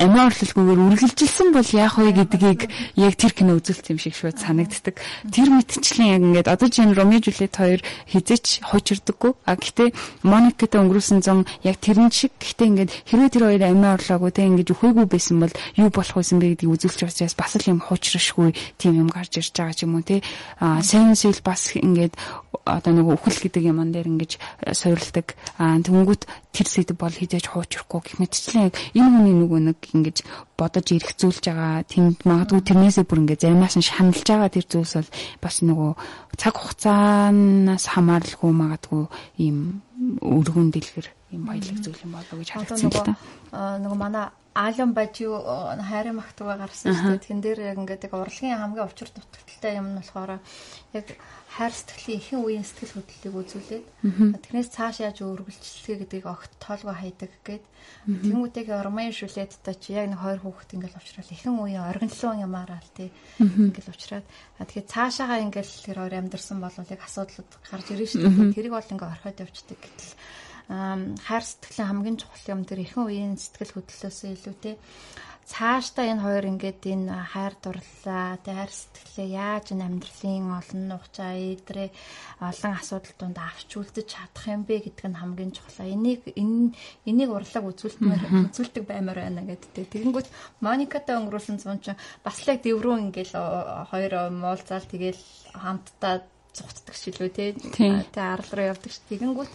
амиа 0.00 0.26
орлолгүйгээр 0.32 0.80
үргэлжилсэн 0.80 1.48
бол 1.52 1.68
яах 1.76 1.96
вэ 2.00 2.12
гэдгийг 2.16 2.60
яг 2.96 3.14
тэр 3.20 3.32
кино 3.36 3.60
үзүүлсэн 3.60 3.92
юм 3.92 4.00
шиг 4.00 4.16
шууд 4.16 4.38
санагддаг. 4.40 4.96
Тэр 5.28 5.48
мэтчлэн 5.52 6.08
яг 6.08 6.22
ингээд 6.24 6.48
одоо 6.48 6.68
чинь 6.72 6.96
Ромео 6.96 7.20
Жулиет 7.20 7.54
хоёр 7.56 7.80
хизээч 8.08 8.64
хуучирдаггүй. 8.64 9.32
А 9.44 9.56
гэхдээ 9.56 9.92
Моникатай 10.24 10.80
өнгөрүүлсэн 10.80 11.20
зам 11.20 11.44
яг 11.62 11.76
тэрэн 11.80 12.08
шиг 12.10 12.32
гэхдээ 12.40 12.88
ингээд 12.88 12.90
хэрвээ 13.08 13.30
тэр 13.32 13.44
хоёр 13.52 13.62
амиа 13.68 13.96
орлоогүй 14.00 14.32
те 14.32 14.48
ингээд 14.48 14.72
өхөөгүй 14.72 15.06
байсан 15.08 15.36
бол 15.40 15.52
юу 15.76 15.88
болох 15.92 16.16
байсан 16.16 16.40
бэ 16.40 16.56
гэдгийг 16.56 16.72
үзүүлж 16.72 17.00
учраас 17.04 17.36
бас 17.36 17.52
л 17.56 17.68
юм 17.68 17.80
хуучрашгүй 17.84 18.56
тийм 18.80 18.96
юм 18.96 19.08
гарч 19.12 19.36
ирж 19.36 19.52
байгаа 19.52 19.76
ч 19.76 19.84
юм 19.84 20.00
уу 20.00 20.04
те. 20.04 20.24
А 20.60 20.80
Seven 20.80 21.14
Seal 21.14 21.36
бас 21.44 21.76
ингээд 21.76 22.16
одоо 22.64 22.92
нэг 22.94 23.06
үхэл 23.10 23.42
гэдэг 23.48 23.62
юман 23.74 23.90
дээр 23.90 24.06
ингэж 24.06 24.38
суйралдаг. 24.70 25.34
А 25.58 25.76
тэнгүүт 25.82 26.30
тэр 26.52 26.68
сэдв 26.68 26.94
бол 27.00 27.10
хизээж 27.10 27.48
хуучрахгүй 27.48 28.00
гэх 28.04 28.20
мэтчлэн 28.20 28.70
яг 28.70 28.74
энэ 29.02 29.12
хүний 29.18 29.34
нөгөө 29.34 29.60
нэг 29.66 29.78
ингэж 29.98 30.16
бодож 30.54 30.86
эргцүүлж 30.94 31.44
байгаа 31.50 31.82
тэнд 31.82 32.22
магадгүй 32.22 32.62
тэрнээсээ 32.62 33.04
бүр 33.04 33.20
ингэ 33.26 33.42
заримаас 33.42 33.74
нь 33.74 33.84
шаналж 33.84 34.22
байгаа 34.22 34.50
тэр 34.54 34.66
зүйлс 34.70 34.94
бол 34.94 35.10
бас 35.42 35.56
нөгөө 35.66 35.90
цаг 36.38 36.54
хугацаанаас 36.54 37.84
хамааралгүй 37.90 38.52
магадгүй 38.54 39.02
ийм 39.42 39.82
өргөн 40.22 40.70
дэлгэр 40.70 41.06
ийм 41.34 41.42
баялаг 41.48 41.78
зүйл 41.82 42.04
юм 42.06 42.12
болоо 42.14 42.36
гэж 42.38 42.48
харагдсан 42.54 42.90
л 42.92 43.02
та. 43.02 43.18
Нөгөө 43.82 43.98
манай 43.98 44.26
Алан 44.54 44.92
Бажи 44.92 45.24
хайрын 45.24 46.20
магтугаа 46.20 46.60
гарсан 46.60 46.92
шүү 46.92 47.16
дээ. 47.16 47.24
Тэн 47.24 47.40
дээр 47.40 47.60
яг 47.72 47.78
ингээд 47.80 48.04
яг 48.04 48.12
урлагийн 48.12 48.60
хамгийн 48.60 48.84
учир 48.84 49.08
дутагдaltaй 49.08 49.72
юм 49.80 49.86
нь 49.88 49.96
болохоор 49.96 50.30
яг 50.92 51.06
хайр 51.52 51.72
сэтгэлийн 51.76 52.20
ихэнх 52.20 52.44
үеийн 52.48 52.64
сэтгэл 52.64 52.96
хөдлөлийг 52.96 53.34
үзүүлээд 53.36 53.86
тэрнээс 54.40 54.70
цааш 54.72 54.96
яаж 55.04 55.20
өргөлжлөхээ 55.20 55.96
гэдгийг 56.00 56.24
огт 56.24 56.52
тоолгоо 56.56 56.96
хайдаг 56.96 57.32
гээд 57.44 57.64
тэмүүтэйг 58.08 58.68
ормын 58.72 59.12
шүлээдтэй 59.12 59.76
чи 59.76 59.92
яг 59.92 60.08
нэг 60.08 60.20
хоёр 60.24 60.40
хүүхэд 60.40 60.74
ингээл 60.80 60.96
уучрал 60.96 61.34
ихэнх 61.36 61.60
үеийн 61.60 61.84
оргинлон 61.92 62.44
юмараа 62.48 62.80
л 62.80 62.96
тий 62.96 63.12
ингээл 63.36 63.92
уучраад 63.92 64.26
тэгэхээр 64.64 64.88
цаашаага 64.88 65.44
ингээл 65.44 65.72
тэр 65.84 65.98
хоёр 66.00 66.14
амьдэрсэн 66.24 66.56
бол 66.56 66.72
яг 66.72 67.00
асуудлууд 67.04 67.52
гарч 67.68 67.86
ирэн 67.92 68.08
шүү 68.08 68.20
дээ. 68.24 68.56
Тэрийг 68.56 68.72
бол 68.72 68.92
ингээ 68.96 69.12
орхиод 69.12 69.42
явцдаг 69.44 69.76
гэтэл 69.76 70.12
хайр 70.72 71.44
сэтгэлийн 71.44 71.88
хамгийн 71.90 72.16
чухал 72.16 72.48
юм 72.54 72.64
тэр 72.64 72.80
ихэнх 72.80 73.06
үеийн 73.12 73.36
сэтгэл 73.36 73.76
хөдлөлөөсөө 73.76 74.30
илүүтэй 74.40 74.74
цаашдаа 75.46 76.06
энэ 76.06 76.22
хоёр 76.22 76.44
ингээд 76.54 76.82
энэ 76.86 77.12
хайр 77.34 77.54
дурлалаа 77.58 78.38
хайр 78.40 78.70
сэтгэлээ 78.70 79.28
яаж 79.34 79.66
энэ 79.74 79.86
амьдралын 79.88 80.46
олон 80.54 80.82
нухчаа 80.88 81.32
эдрээ 81.34 81.90
олон 82.40 82.72
асуудал 82.78 83.14
донд 83.18 83.38
авч 83.42 83.70
үлдэж 83.74 84.06
чадах 84.06 84.46
юм 84.46 84.62
бэ 84.62 84.86
гэдг 84.86 85.02
нь 85.10 85.20
хамгийн 85.20 85.52
чухал. 85.52 85.82
Энийг 85.82 86.22
энэ 86.32 86.72
энийг 87.04 87.30
урлаг 87.34 87.64
үзүүлтмээр 87.68 88.22
үзүүлдэг 88.48 88.84
баймаар 88.86 89.18
байна 89.26 89.42
гэдэг. 89.42 89.90
Тэгэнгүүт 89.92 90.28
Моникатай 90.62 91.18
өнгөрүүлсэн 91.18 91.58
зун 91.58 91.82
чинь 91.82 92.00
бас 92.22 92.38
л 92.40 92.50
яг 92.54 92.62
дэврүү 92.62 92.94
ингээл 93.10 93.34
хоёр 93.90 94.12
муулзаал 94.30 94.86
тэгэл 94.86 95.22
хамтдаа 95.58 96.22
цугтдаг 96.52 96.94
шилүү 96.96 97.28
те. 97.32 97.52
Тэ 98.12 98.20
арал 98.20 98.50
руу 98.52 98.66
явдаг 98.72 98.92
ш. 98.92 99.00
Тэгэнгүүт 99.08 99.52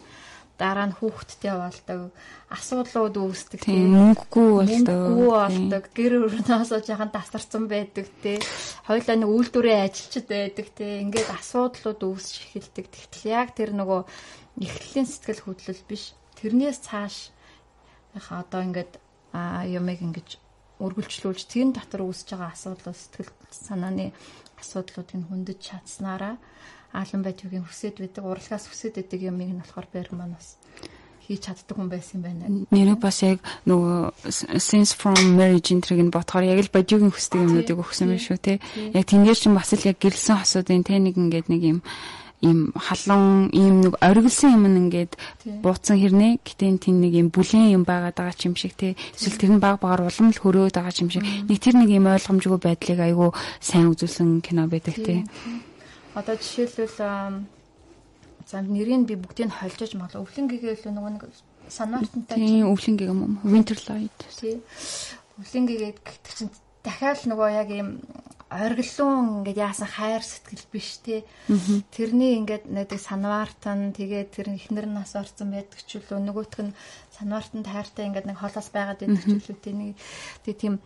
дараа 0.58 0.90
нь 0.90 0.98
хүүхэдтэй 0.98 1.54
болдог 1.54 2.12
асуудлууд 2.50 3.16
үүсдэг 3.18 3.62
тийм. 3.62 3.94
мөнгөгүй 3.94 4.50
болдог. 4.58 4.90
Мөнгөгүй 4.90 5.30
болдог. 5.30 5.84
Гэр 5.94 6.14
өрнөөсөө 6.26 6.82
жаахан 6.82 7.14
тасарсан 7.14 7.70
байдаг 7.70 8.10
те. 8.26 8.42
Хоёлаа 8.90 9.16
нэг 9.22 9.30
үйлдвэрийн 9.30 9.86
ажилчид 9.86 10.26
байдаг 10.26 10.68
те. 10.74 11.06
Ингээд 11.06 11.30
асуудлууд 11.30 12.02
үүсч 12.02 12.34
эхэлдэг. 12.58 12.86
Тэгтэл 12.90 13.26
яг 13.30 13.54
тэр 13.54 13.78
нөгөө 13.78 14.02
эхлэлийн 14.66 15.06
сэтгэл 15.06 15.46
хөдлөл 15.46 15.84
биш. 15.86 16.18
Тэрнээс 16.42 16.82
цааш 16.82 17.30
одоо 18.18 18.62
ингээд 18.66 18.98
юмыг 19.70 20.02
ингэж 20.02 20.42
үргэлжлүүлж 20.82 21.46
тэр 21.50 21.74
дотор 21.74 22.06
үүсэж 22.06 22.34
байгаа 22.34 22.54
асуудлууд 22.54 22.98
сэтгэл 22.98 23.32
санааны 23.50 24.14
асуудлуудыг 24.62 25.26
хөндөж 25.26 25.60
чадсанараа 25.62 26.38
Аалан 26.98 27.22
Бажигийн 27.22 27.62
хүсэд 27.62 28.02
байдаг, 28.02 28.26
урлагаас 28.26 28.66
хүсэд 28.66 28.98
байдаг 28.98 29.22
юмыг 29.22 29.50
нь 29.54 29.62
болохоор 29.62 29.88
Бергман 29.94 30.34
бас 30.34 30.58
хийж 31.28 31.46
чаддаг 31.46 31.76
хүн 31.78 31.92
байсан 31.94 32.18
юм 32.18 32.24
байна. 32.26 32.44
Нэрээ 32.74 32.98
бас 32.98 33.22
яг 33.22 33.40
нөгөө 33.70 34.18
Sense 34.58 34.96
from 34.98 35.38
Marriage 35.38 35.70
энтрийг 35.76 36.02
нь 36.02 36.14
бодохоор 36.16 36.48
яг 36.48 36.60
л 36.64 36.74
Бажигийн 36.74 37.12
хүсдэг 37.12 37.44
юмнуудыг 37.44 37.78
өгсөн 37.78 38.16
байх 38.16 38.24
шүү 38.24 38.40
те. 38.40 38.54
Яг 38.98 39.06
тэнгэр 39.06 39.38
чинь 39.38 39.54
бас 39.54 39.70
л 39.76 39.86
яг 39.86 40.00
гэрэлсэн 40.00 40.40
хосуудын 40.40 40.88
те 40.88 40.98
нэг 40.98 41.20
ингээд 41.20 41.52
нэг 41.52 41.62
юм 41.68 41.80
ийм 42.42 42.72
халуун 42.74 43.50
ийм 43.52 43.76
нэг 43.84 43.94
оргилсан 44.00 44.56
юм 44.56 44.66
ингээд 44.88 45.14
бууцсан 45.66 46.00
хэрнээ? 46.00 46.40
Гэтээ 46.48 46.80
тийм 46.80 46.98
нэг 47.04 47.14
ийм 47.14 47.28
бүлээн 47.34 47.76
юм 47.76 47.84
байгаад 47.84 48.16
байгаа 48.18 48.38
ч 48.38 48.48
юм 48.48 48.56
шиг 48.56 48.78
те 48.78 48.94
эсвэл 49.18 49.42
тэр 49.42 49.52
нь 49.58 49.62
баг 49.62 49.82
багаар 49.84 50.06
улам 50.06 50.32
л 50.32 50.42
хөрөөд 50.42 50.78
байгаа 50.78 50.94
ч 50.94 51.02
юм 51.02 51.10
шиг. 51.10 51.26
Нэг 51.26 51.58
тэр 51.60 51.76
нэг 51.82 51.90
ийм 51.90 52.06
ойлгомжгүй 52.08 52.62
байдлыг 52.62 53.00
айгүй 53.04 53.30
сайн 53.58 53.90
үзүүлсэн 53.90 54.46
кино 54.46 54.70
байдаг 54.70 54.96
те 55.02 55.26
Одоо 56.18 56.34
жишээлбэл 56.34 56.98
за 56.98 58.58
нэрийг 58.66 59.06
би 59.06 59.16
бүгдийг 59.22 59.54
нь 59.54 59.58
холжож 59.62 59.94
мал 59.94 60.10
өвлөн 60.18 60.50
гэгээл 60.50 60.90
нөгөө 60.90 61.12
нэг 61.14 61.24
санаартантай 61.70 62.38
тийм 62.42 62.74
өвлөн 62.74 62.96
гэх 62.98 63.12
юм 63.14 63.22
уу? 63.22 63.34
Winter 63.46 63.78
light. 63.86 64.20
Тий. 64.34 64.58
Өвлөн 65.38 65.66
гэгээд 65.70 65.98
гэхдээ 66.02 66.34
чинь 66.34 66.54
дахиад 66.82 67.22
нөгөө 67.28 67.50
яг 67.54 67.70
ийм 67.70 67.90
оргилуун 68.48 69.44
ингээд 69.44 69.60
яасан 69.60 69.92
хайр 69.92 70.24
сэтгэл 70.24 70.72
биш 70.72 71.04
те 71.04 71.28
тэрний 71.92 72.40
ингээд 72.40 72.72
нэг 72.72 72.88
санваартан 72.96 73.92
тэгээд 73.92 74.32
тэр 74.32 74.56
ихнэр 74.56 74.88
нас 74.88 75.12
орсон 75.20 75.52
байдаг 75.52 75.84
ч 75.84 76.00
үлээ. 76.00 76.24
Нөгөөх 76.24 76.56
нь 76.64 76.72
санваартанд 77.12 77.68
хайртай 77.68 78.08
ингээд 78.08 78.32
нэг 78.32 78.40
холоос 78.40 78.72
байгаад 78.72 79.04
байдаг 79.04 79.20
ч 79.20 79.52
үлээ. 79.52 79.60
Те 79.60 79.72
нэг 79.76 79.92
тийм 80.56 80.80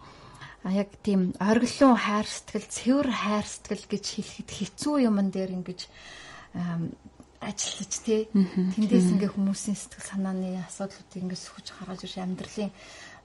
яг 0.69 0.89
тийм 1.01 1.33
оргилуун 1.41 1.97
хайр 1.97 2.27
сэтгэл, 2.29 2.69
цэвэр 2.69 3.09
хайр 3.09 3.45
сэтгэл 3.49 3.85
гэж 3.89 4.05
хэлэхэд 4.13 4.49
хэцүү 4.51 4.95
юмн 5.09 5.33
дээр 5.33 5.57
ингэж 5.57 5.89
ажиллаж 7.41 7.93
тий. 8.05 8.29
Тэндээс 8.29 9.07
ингээ 9.17 9.33
хүмүүсийн 9.33 9.73
сэтгэл 9.73 10.05
санааны 10.05 10.61
асуудлуудыг 10.61 11.17
ингээ 11.17 11.39
сөхөж 11.41 11.67
гаргаж 11.73 12.05
ирж 12.05 12.15
амьдралын 12.21 12.69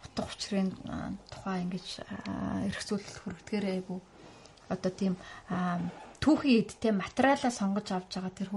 утга 0.01 0.25
учирын 0.25 0.73
тухай 1.29 1.61
ингэж 1.69 1.87
эргцүүлэлт 2.73 3.19
хүргэдгээр 3.21 3.67
айгу 3.69 4.01
одоо 4.73 4.93
тийм 4.97 5.15
түүхийн 6.25 6.65
эдтэй 6.65 6.93
материалаа 6.97 7.53
сонгож 7.53 7.93
авч 7.93 8.17
байгаа 8.17 8.33
тэр 8.33 8.49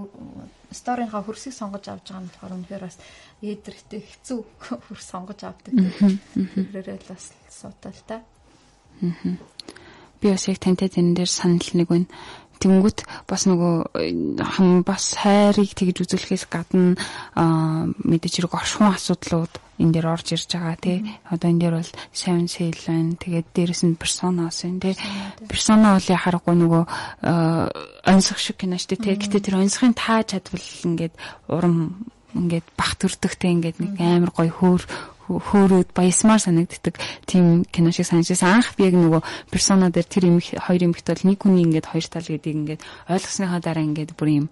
сторийнхаа 0.71 1.21
хөрсийг 1.27 1.53
сонгож 1.53 1.85
авч 1.91 2.07
байгаа 2.07 2.23
нь 2.23 2.29
болохоор 2.31 2.55
үнэхээр 2.55 2.83
бас 2.87 2.97
эдэрхтэй 3.43 4.01
хэцүү 4.07 4.39
хөрс 4.87 5.05
сонгож 5.11 5.39
авдаг. 5.43 5.73
Тэрээрээ 5.75 6.97
л 7.03 7.11
бас 7.11 7.35
суутай 7.51 7.91
л 7.91 8.03
та. 8.07 8.23
Би 8.99 10.27
бас 10.31 10.47
яг 10.47 10.59
тантай 10.59 10.89
тэн 10.91 11.15
дээр 11.15 11.29
санал 11.31 11.69
нэг 11.73 11.87
байна. 11.87 12.09
Тэнгүүт 12.59 13.07
бас 13.23 13.47
нөгөө 13.47 14.43
хам 14.43 14.83
бас 14.83 15.15
хайрыг 15.15 15.71
тэгж 15.71 16.03
үзүүлэхээс 16.03 16.51
гадна 16.51 16.99
мэдээж 18.03 18.43
хэрэг 18.43 18.51
оршихуун 18.51 18.91
асуудлууд 18.99 19.53
энэ 19.79 19.93
дээр 19.95 20.07
орж 20.11 20.35
ирж 20.35 20.51
байгаа 20.59 20.75
тий. 20.75 21.07
Одоо 21.31 21.47
энэ 21.55 21.61
дээр 21.63 21.75
бол 21.79 21.91
seven 22.11 22.51
seal 22.51 22.75
байна. 22.83 23.15
Тэгээд 23.15 23.47
дээрэс 23.55 23.83
нь 23.87 23.95
persona 23.95 24.51
бас 24.51 24.67
байна 24.67 24.91
тий. 24.91 24.95
Persona 25.47 25.95
бол 25.95 26.03
яхахгүй 26.03 26.55
нөгөө 26.59 26.83
онцгой 28.11 28.43
шиг 28.43 28.59
кино 28.59 28.75
шүү 28.75 28.91
дээ 28.91 29.03
тий. 29.07 29.15
Гэтэ 29.23 29.39
тэр 29.39 29.63
онцгойн 29.63 29.95
таа 29.95 30.27
чадвал 30.27 30.67
ингээд 30.83 31.15
урам 31.47 32.11
ингээд 32.35 32.67
бах 32.75 32.99
төрдөгтэй 32.99 33.55
ингээд 33.55 33.77
нэг 33.79 33.95
амар 34.03 34.35
гоё 34.35 34.51
хөөр 34.51 34.83
хөөрөөд 35.29 35.93
баясмаар 35.93 36.41
санагддаг 36.41 36.97
тийм 37.29 37.63
кино 37.69 37.93
шиг 37.93 38.09
санагдсан. 38.09 38.59
Анх 38.59 38.73
би 38.73 38.89
яг 38.89 38.97
нөгөө 38.97 39.21
персона 39.53 39.93
дээр 39.93 40.07
тэр 40.09 40.25
эмх 40.33 40.57
хоёр 40.57 40.81
эмхт 40.89 41.05
бол 41.05 41.23
нэг 41.29 41.37
хүний 41.37 41.63
ингээд 41.69 41.85
хоёр 41.85 42.05
тал 42.09 42.25
гэдгийг 42.25 42.57
ингээд 42.57 42.81
ойлгосныхаа 43.13 43.61
дараа 43.61 43.85
ингээд 43.85 44.17
бүр 44.17 44.29
юм 44.43 44.47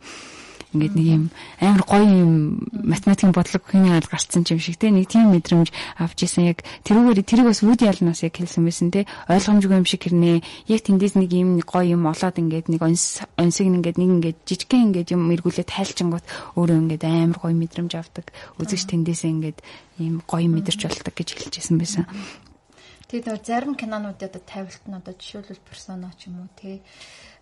ингээд 0.76 0.94
нэг 1.00 1.08
юм 1.08 1.24
амар 1.64 1.84
гоё 1.88 2.04
юм 2.04 2.34
математикийн 2.76 3.32
бодлого 3.32 3.64
хэмээн 3.64 3.96
аль 3.96 4.12
гарцсан 4.12 4.44
юм 4.44 4.60
шиг 4.60 4.76
те 4.76 4.92
нэг 4.92 5.08
тийм 5.08 5.32
мэдрэмж 5.32 5.72
авч 5.96 6.20
исэн. 6.28 6.52
Яг 6.52 6.68
тэрүүгээр 6.84 7.24
тэрийг 7.24 7.48
бас 7.48 7.64
үд 7.64 7.80
ялнаас 7.80 8.20
яг 8.28 8.36
хэлсэн 8.36 8.68
байсан 8.68 8.92
те. 8.92 9.08
Ойлгомжгүй 9.32 9.80
юм 9.80 9.88
шиг 9.88 10.04
хэрнээ. 10.04 10.44
Яг 10.68 10.82
тэндээс 10.84 11.16
нэг 11.16 11.32
юм 11.32 11.64
гоё 11.64 11.96
юм 11.96 12.04
олоод 12.04 12.36
ингээд 12.36 12.68
нэг 12.68 12.82
онс 12.84 13.24
онсыг 13.40 13.72
ингээд 13.72 13.96
нэг 13.96 14.10
ингээд 14.20 14.38
жижигхэн 14.44 14.92
ингээд 14.92 15.16
юм 15.16 15.32
эргүүлээ 15.32 15.68
тайлчингууд 15.72 16.26
өөрөө 16.60 16.78
ингээд 16.84 17.04
амар 17.08 17.40
гоё 17.40 17.56
мэдрэмж 17.56 17.94
авдаг. 17.96 18.36
Үзэгч 18.60 18.92
тэндээсээ 18.92 19.32
ингээд 19.32 19.60
ийм 20.04 20.20
гоё 20.28 20.52
мэдэрч 20.52 20.84
болдог 20.84 21.16
гэж 21.16 21.30
хэлчихсэн 21.32 21.80
байсан. 21.80 22.04
Тэгээд 23.08 23.48
зарим 23.48 23.80
кинонууд 23.80 24.20
одоо 24.20 24.44
тавилт 24.44 24.84
нь 24.84 25.00
одоо 25.00 25.16
жишээлбэл 25.16 25.64
персона 25.64 26.12
ч 26.20 26.28
юм 26.28 26.44
уу 26.44 26.52
тий 26.60 26.84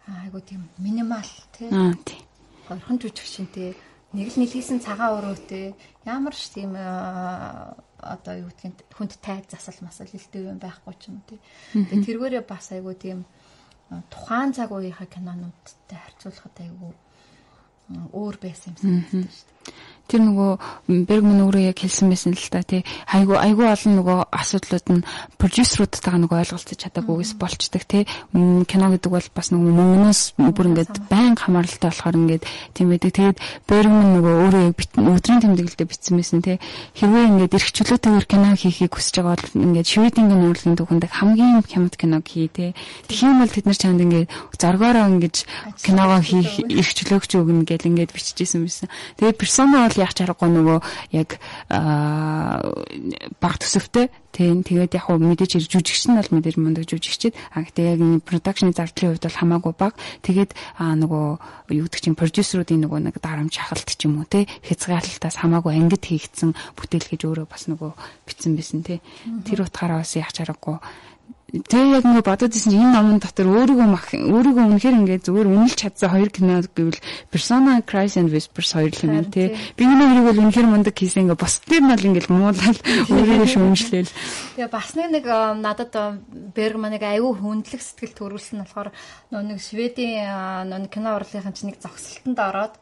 айгу 0.05 0.38
тийм 0.45 0.69
минимал 0.78 1.26
тий. 1.57 1.73
Аа 1.73 1.97
тий 2.05 2.21
горхон 2.68 2.97
жүжигчинтэй 3.01 3.78
нэг 4.16 4.28
л 4.32 4.39
нэлээсэн 4.41 4.80
цагаан 4.80 5.20
өрөөтэй 5.20 5.76
ямар 6.07 6.36
ч 6.36 6.53
тийм 6.55 6.74
одоо 6.78 8.34
юу 8.38 8.49
гэдгийг 8.53 8.86
хүнд 8.95 9.13
тайг 9.20 9.45
засал 9.49 9.80
масал 9.82 10.07
илтэй 10.07 10.45
юм 10.45 10.59
байхгүй 10.61 10.93
ч 10.95 11.09
юм 11.09 11.20
тий. 11.28 11.39
Тэгээ 11.74 12.05
тэргээрээ 12.05 12.43
бас 12.45 12.72
айгу 12.72 12.93
тийм 12.93 13.26
тухайн 14.09 14.53
цаг 14.53 14.72
үеийнхаа 14.72 15.09
кинонуудтай 15.09 15.99
харьцуулахад 15.99 16.57
айгу 16.63 16.93
өөр 18.13 18.36
байсан 18.41 18.74
юм 18.74 18.78
санагдаж 18.82 19.30
шүү 19.30 19.49
дээ. 19.51 19.95
Тэр 20.08 20.22
нөгөө 20.22 20.51
Бергман 21.10 21.41
өөрөө 21.45 21.74
яг 21.74 21.80
хэлсэн 21.82 22.10
байсан 22.14 22.38
л 22.38 22.49
та 22.53 22.62
тий. 22.62 22.86
Айгу 23.10 23.36
айгу 23.41 23.66
олон 23.66 23.93
нөгөө 23.99 24.18
асуудлууд 24.30 24.88
нь 24.93 25.06
продюсеруудтайгаа 25.41 26.22
нөгөө 26.22 26.38
ойлголцож 26.45 26.78
чадаагүйгээс 26.78 27.34
болчдөг 27.41 27.84
тий. 27.89 28.03
Кино 28.36 28.86
гэдэг 28.93 29.10
бол 29.10 29.28
бас 29.34 29.49
нөгөө 29.49 29.72
мөнгнөөс 29.74 30.22
бүр 30.38 30.70
ингээд 30.70 30.93
байнга 31.10 31.41
хамааралтай 31.41 31.89
болохоор 31.89 32.16
ингээд 32.22 32.43
тийм 32.78 32.88
байдаг. 32.93 33.12
Тэгээд 33.18 33.38
Бергман 33.66 34.08
нөгөө 34.22 34.34
өөрөө 34.45 34.64
өдрийн 35.10 35.41
тэмдэглэлдээ 35.41 35.88
бичсэн 35.89 36.16
байсан 36.22 36.39
тий. 36.45 36.58
Хэрвээ 36.93 37.26
ингээд 37.34 37.56
эрх 37.58 37.70
чөлөөтэйгээр 37.74 38.26
кино 38.30 38.53
хийхийг 38.53 38.93
хүсэж 38.93 39.16
байгаа 39.26 39.36
бол 39.41 39.64
ингээд 39.66 39.89
шведингийн 39.89 40.45
урлагийн 40.53 40.78
түүхэнд 40.78 41.03
хамгийн 41.10 41.66
хямд 41.66 41.93
киног 41.97 42.26
хий 42.30 42.47
тий. 42.47 42.78
Тэгэх 43.10 43.26
юм 43.26 43.41
бол 43.41 43.49
тэд 43.49 43.66
нар 43.66 43.80
чанд 43.80 44.01
ингээд 44.06 44.30
зоргоороо 44.60 45.06
ингэж 45.18 45.36
киногоо 45.82 46.22
хийх 46.22 46.62
эрх 46.70 46.91
чөлөөгч 46.93 47.32
өгнө 47.39 47.66
гэл 47.66 47.89
ингээд 47.89 48.12
биччихсэн 48.14 48.62
байсан. 48.66 48.88
Тэгээд 49.18 49.39
персона 49.39 49.88
бол 49.96 50.04
яг 50.04 50.12
чаргагүй 50.14 50.50
нөгөө 50.52 50.80
яг 51.16 51.30
баг 53.39 53.56
төсөвтэй 53.64 54.12
Тийм 54.36 54.68
тэгээд 54.68 55.00
яг 55.00 55.08
хөө 55.08 55.16
мэдээж 55.32 55.64
ирж 55.64 55.72
жүжигч 55.72 56.12
нь 56.12 56.20
бол 56.20 56.28
мэдээж 56.28 56.60
мундаг 56.60 56.84
жүжигчд 56.91 57.32
а 57.56 57.64
гэтээ 57.64 57.96
яг 57.96 58.00
энэ 58.04 58.20
продакшны 58.20 58.76
зардлын 58.76 59.16
хувьд 59.16 59.24
бол 59.32 59.39
хамаагүй 59.39 59.74
баг. 59.80 59.93
Тэгээд 60.28 60.52
аа 60.76 61.00
нөгөө 61.00 61.26
юу 61.72 61.88
гэдэг 61.88 62.04
чинь 62.04 62.20
продюсеруудын 62.20 62.84
нөгөө 62.84 63.00
нэг 63.00 63.16
дарамт 63.24 63.56
шахалт 63.56 63.88
ч 63.88 64.12
юм 64.12 64.20
уу 64.20 64.28
те 64.28 64.43
хязгаарлалтаас 64.68 65.39
хамаагүй 65.39 65.80
ангид 65.80 66.04
хийгдсэн 66.04 66.52
бүтээл 66.52 67.08
гэж 67.16 67.22
өөрөө 67.32 67.48
бас 67.48 67.64
нөгөө 67.72 67.91
битсэн 68.28 68.60
байсан 68.60 68.84
те. 68.84 69.00
Тэр 69.48 69.64
утгаараа 69.64 70.04
бас 70.04 70.12
яг 70.20 70.36
чаргагүй 70.36 70.84
Тэгээ 71.56 71.95
яг 71.95 72.03
нөгөө 72.03 72.26
бодоод 72.28 72.51
исэн 72.51 72.76
чинь 72.76 72.84
энэ 72.84 72.95
номон 72.99 73.24
дотор 73.24 73.47
өөрийгөө 73.47 73.88
мах 73.88 74.12
өөрийгөө 74.12 74.66
үнэхээр 74.76 74.99
ингээд 74.99 75.24
зүгээр 75.24 75.47
үнэлж 75.47 75.78
чадсан 75.80 76.12
хоёр 76.12 76.28
кино 76.28 76.60
гэвэл 76.60 76.99
Persona 77.32 77.80
Cries 77.80 78.20
and 78.20 78.28
Whispers 78.28 78.76
хоёр 78.76 78.91
л 78.91 79.06
юм 79.08 79.32
тий. 79.32 79.56
Би 79.80 79.88
энэ 79.88 80.03
хоёрыг 80.03 80.26
бол 80.36 80.41
үнэхээр 80.43 80.68
мундаг 80.68 80.95
хийсэн 80.99 81.32
ингээд 81.32 81.39
бусдын 81.39 81.80
нь 81.80 81.91
бол 81.95 82.08
ингээд 82.12 82.28
муулаад 82.28 82.78
өөрийгөө 83.16 83.47
шүүмжлээл. 83.56 84.12
Тэгээ 84.60 84.68
бас 84.68 84.89
нэг 84.99 85.08
нэг 85.16 85.26
надад 85.64 85.93
Бергманыг 86.51 87.03
аюу 87.08 87.32
хүндлэх 87.39 87.80
сэтгэл 87.80 88.20
төрүүлсэн 88.20 88.60
болохоор 88.68 88.91
нэг 89.32 89.60
Шведийн 89.64 90.68
нөгөө 90.68 90.91
кино 90.91 91.16
урлагийн 91.16 91.56
чинь 91.56 91.72
нэг 91.72 91.80
зогсолтонд 91.80 92.39
ороод 92.39 92.76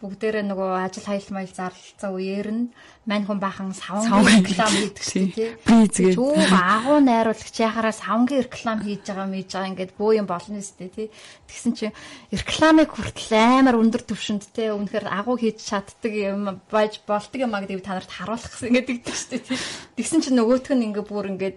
бүгдээрээ 0.00 0.44
нөгөө 0.44 0.70
ажил 0.84 1.08
хайл 1.08 1.28
майл 1.32 1.52
зарлалцсан 1.52 2.10
үеэр 2.12 2.48
нь 2.52 2.64
мань 3.08 3.24
хүн 3.24 3.40
бахан 3.40 3.72
савн 3.72 4.04
реклам 4.28 4.72
хийдэг 4.76 5.04
шүү 5.04 5.32
дээ 5.32 5.88
тий. 5.88 6.12
Чүү 6.12 6.36
агуу 6.52 7.00
найруулагч 7.00 7.56
яхаараа 7.56 7.96
савнгийн 7.96 8.44
реклам 8.44 8.84
хийж 8.84 9.08
байгаа 9.08 9.24
мэж 9.24 9.48
байгаа 9.48 9.70
ингээд 9.72 9.92
бөө 9.96 10.10
юм 10.20 10.28
болно 10.28 10.60
шүү 10.60 10.76
дээ 10.84 10.92
тий. 10.92 11.08
Тэгсэн 11.48 11.72
чинь 11.80 11.96
рекламыг 12.28 12.92
хүртэл 12.92 13.32
амар 13.40 13.80
өндөр 13.80 14.04
түвшинд 14.04 14.52
тий. 14.52 14.68
Үнэхээр 14.68 15.08
агуу 15.08 15.40
хийж 15.40 15.64
чаддаг 15.64 16.12
юм 16.12 16.60
байж 16.68 17.00
болтго 17.08 17.40
юм 17.40 17.56
а 17.56 17.64
гэдэг 17.64 17.80
та 17.80 17.96
нарт 17.96 18.12
харуулах 18.12 18.52
гэсэн 18.52 18.68
ингээд 18.68 18.88
дэгдэг 18.92 19.16
шүү 19.16 19.30
дээ 19.32 19.42
тий. 19.48 19.58
Тэгсэн 19.96 20.20
чинь 20.20 20.36
нөгөөх 20.36 20.68
нь 20.76 20.92
ингээд 20.92 21.08
бүр 21.08 21.32
ингээд 21.32 21.56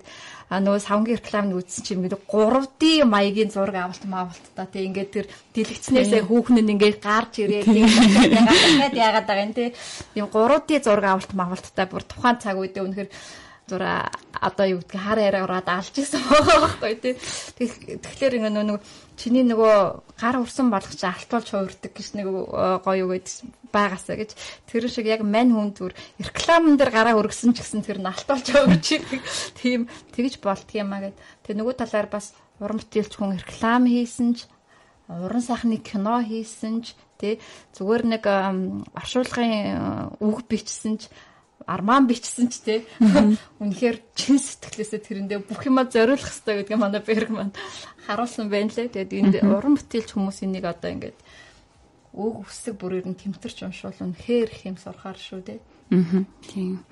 а 0.54 0.62
нөгөө 0.62 0.86
савнгийн 0.86 1.18
рекламыг 1.18 1.58
үзсэн 1.66 1.82
чинь 1.82 1.98
ингээд 2.06 2.30
3D 2.30 3.10
маягийн 3.10 3.50
зураг 3.50 3.74
авалт 3.74 4.06
маавалт 4.06 4.46
та. 4.54 4.70
Тий 4.70 4.86
ингээд 4.86 5.10
тэр 5.10 5.26
дэлгэцнээсээ 5.58 6.30
хүүхэн 6.30 6.62
нь 6.62 6.74
ингээд 6.78 7.02
гарч 7.02 7.42
ирээ 7.42 7.66
тэгээд 7.66 8.94
яагаад 8.94 9.26
байгаа 9.26 9.46
юм 9.50 9.54
тий 9.58 9.70
юм 10.14 10.30
3D 10.30 10.70
зураг 10.86 11.10
авалт 11.10 11.34
маавалттай 11.34 11.90
бүр 11.90 12.06
тухайн 12.06 12.38
цаг 12.38 12.62
үедээ 12.62 12.86
үнэхээр 12.86 13.10
зура 13.66 14.12
одоо 14.38 14.66
юу 14.78 14.80
гэдгийг 14.86 15.02
хар 15.02 15.20
яриа 15.24 15.44
ороод 15.48 15.68
алж 15.72 15.96
исэн 15.98 16.22
байхгүй 16.22 16.94
тий 17.02 17.14
тэгэхээр 17.98 18.38
ингээд 18.38 18.54
нөгөө 18.54 18.80
чиний 19.18 19.46
нөгөө 19.46 20.18
гар 20.18 20.38
урсан 20.42 20.70
болгоч 20.74 21.02
алтуулж 21.04 21.50
хуурдаг 21.54 21.92
гэж 21.94 22.08
нэг 22.18 22.28
э, 22.28 22.80
гоё 22.82 23.06
үг 23.10 23.28
байгаасаа 23.74 24.18
гэж. 24.18 24.38
Тэр 24.70 24.90
шиг 24.90 25.10
яг 25.10 25.22
мань 25.26 25.54
хүн 25.54 25.74
зүр 25.74 25.94
рекламн 26.22 26.78
дээр 26.78 26.92
гараа 26.94 27.18
өргөсөн 27.18 27.54
ч 27.54 27.62
гэсэн 27.62 27.82
тэр 27.86 28.00
нь 28.02 28.10
алтуулж 28.10 28.48
өгч 28.54 28.88
тийм 29.58 29.90
тэгж 30.14 30.42
а 30.44 31.00
гэд. 31.02 31.18
Тэр 31.46 31.56
нөгөө 31.58 31.76
талаар 31.82 32.08
бас 32.10 32.34
уран 32.62 32.82
бүтээлч 32.82 33.14
хүн 33.18 33.38
реклам 33.38 33.86
хийсэн 33.90 34.30
ч 34.38 34.46
уран 35.10 35.42
сайхны 35.42 35.78
кино 35.82 36.22
хийсэн 36.22 36.86
ч 36.86 36.96
тий 37.18 37.40
зүгээр 37.78 38.04
нэг 38.08 38.24
оршуулгын 38.94 39.52
э, 39.52 39.78
үг 40.22 40.46
бичсэн 40.50 40.98
ч 41.02 41.10
арман 41.66 42.08
бичсэн 42.08 42.48
ч 42.52 42.60
тий. 42.64 42.80
Үнэхээр 43.60 43.98
чин 44.16 44.38
сэтгэлээсээ 44.40 45.02
тэрэндээ 45.04 45.40
бүх 45.48 45.64
юма 45.68 45.88
зориулах 45.88 46.28
хэрэгтэй 46.28 46.56
гэдгийг 46.64 46.80
манай 46.80 47.02
Берг 47.02 47.30
маань 47.32 47.56
харуулсан 48.08 48.52
байна 48.52 48.72
лээ. 48.76 48.92
Тэгээд 48.92 49.12
энд 49.14 49.36
уран 49.48 49.80
бүтээлч 49.80 50.10
хүмүүс 50.14 50.44
энийг 50.44 50.68
одоо 50.68 50.92
ингээд 50.92 51.18
өг 52.14 52.46
үсэг 52.46 52.78
бүрээр 52.78 53.10
нь 53.10 53.18
тэмтэрч 53.18 53.66
уншвал 53.66 53.98
үнэхээр 53.98 54.50
их 54.52 54.62
юм 54.70 54.78
сурахаар 54.78 55.18
шүү 55.18 55.42
дээ. 55.48 55.60
Аа. 55.96 56.24
Тийм. 56.46 56.84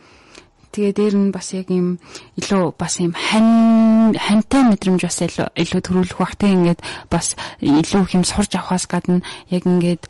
Тэгээ 0.72 0.94
дээр 0.96 1.16
нь 1.20 1.36
бас 1.36 1.52
яг 1.52 1.68
юм 1.68 2.00
илүү 2.40 2.74
бас 2.80 3.04
юм 3.04 3.12
хань 3.12 4.16
хантай 4.16 4.64
мэдрэмж 4.66 5.04
бас 5.04 5.20
илүү 5.20 5.52
илүү 5.52 5.82
төрүүлэх 5.84 6.16
бах 6.16 6.40
тийм 6.40 6.64
ингээд 6.64 6.80
бас 7.12 7.36
илүү 7.60 8.02
их 8.08 8.16
юм 8.16 8.24
сурж 8.24 8.56
авахаас 8.56 8.88
гадна 8.88 9.20
яг 9.52 9.68
ингээд 9.68 10.08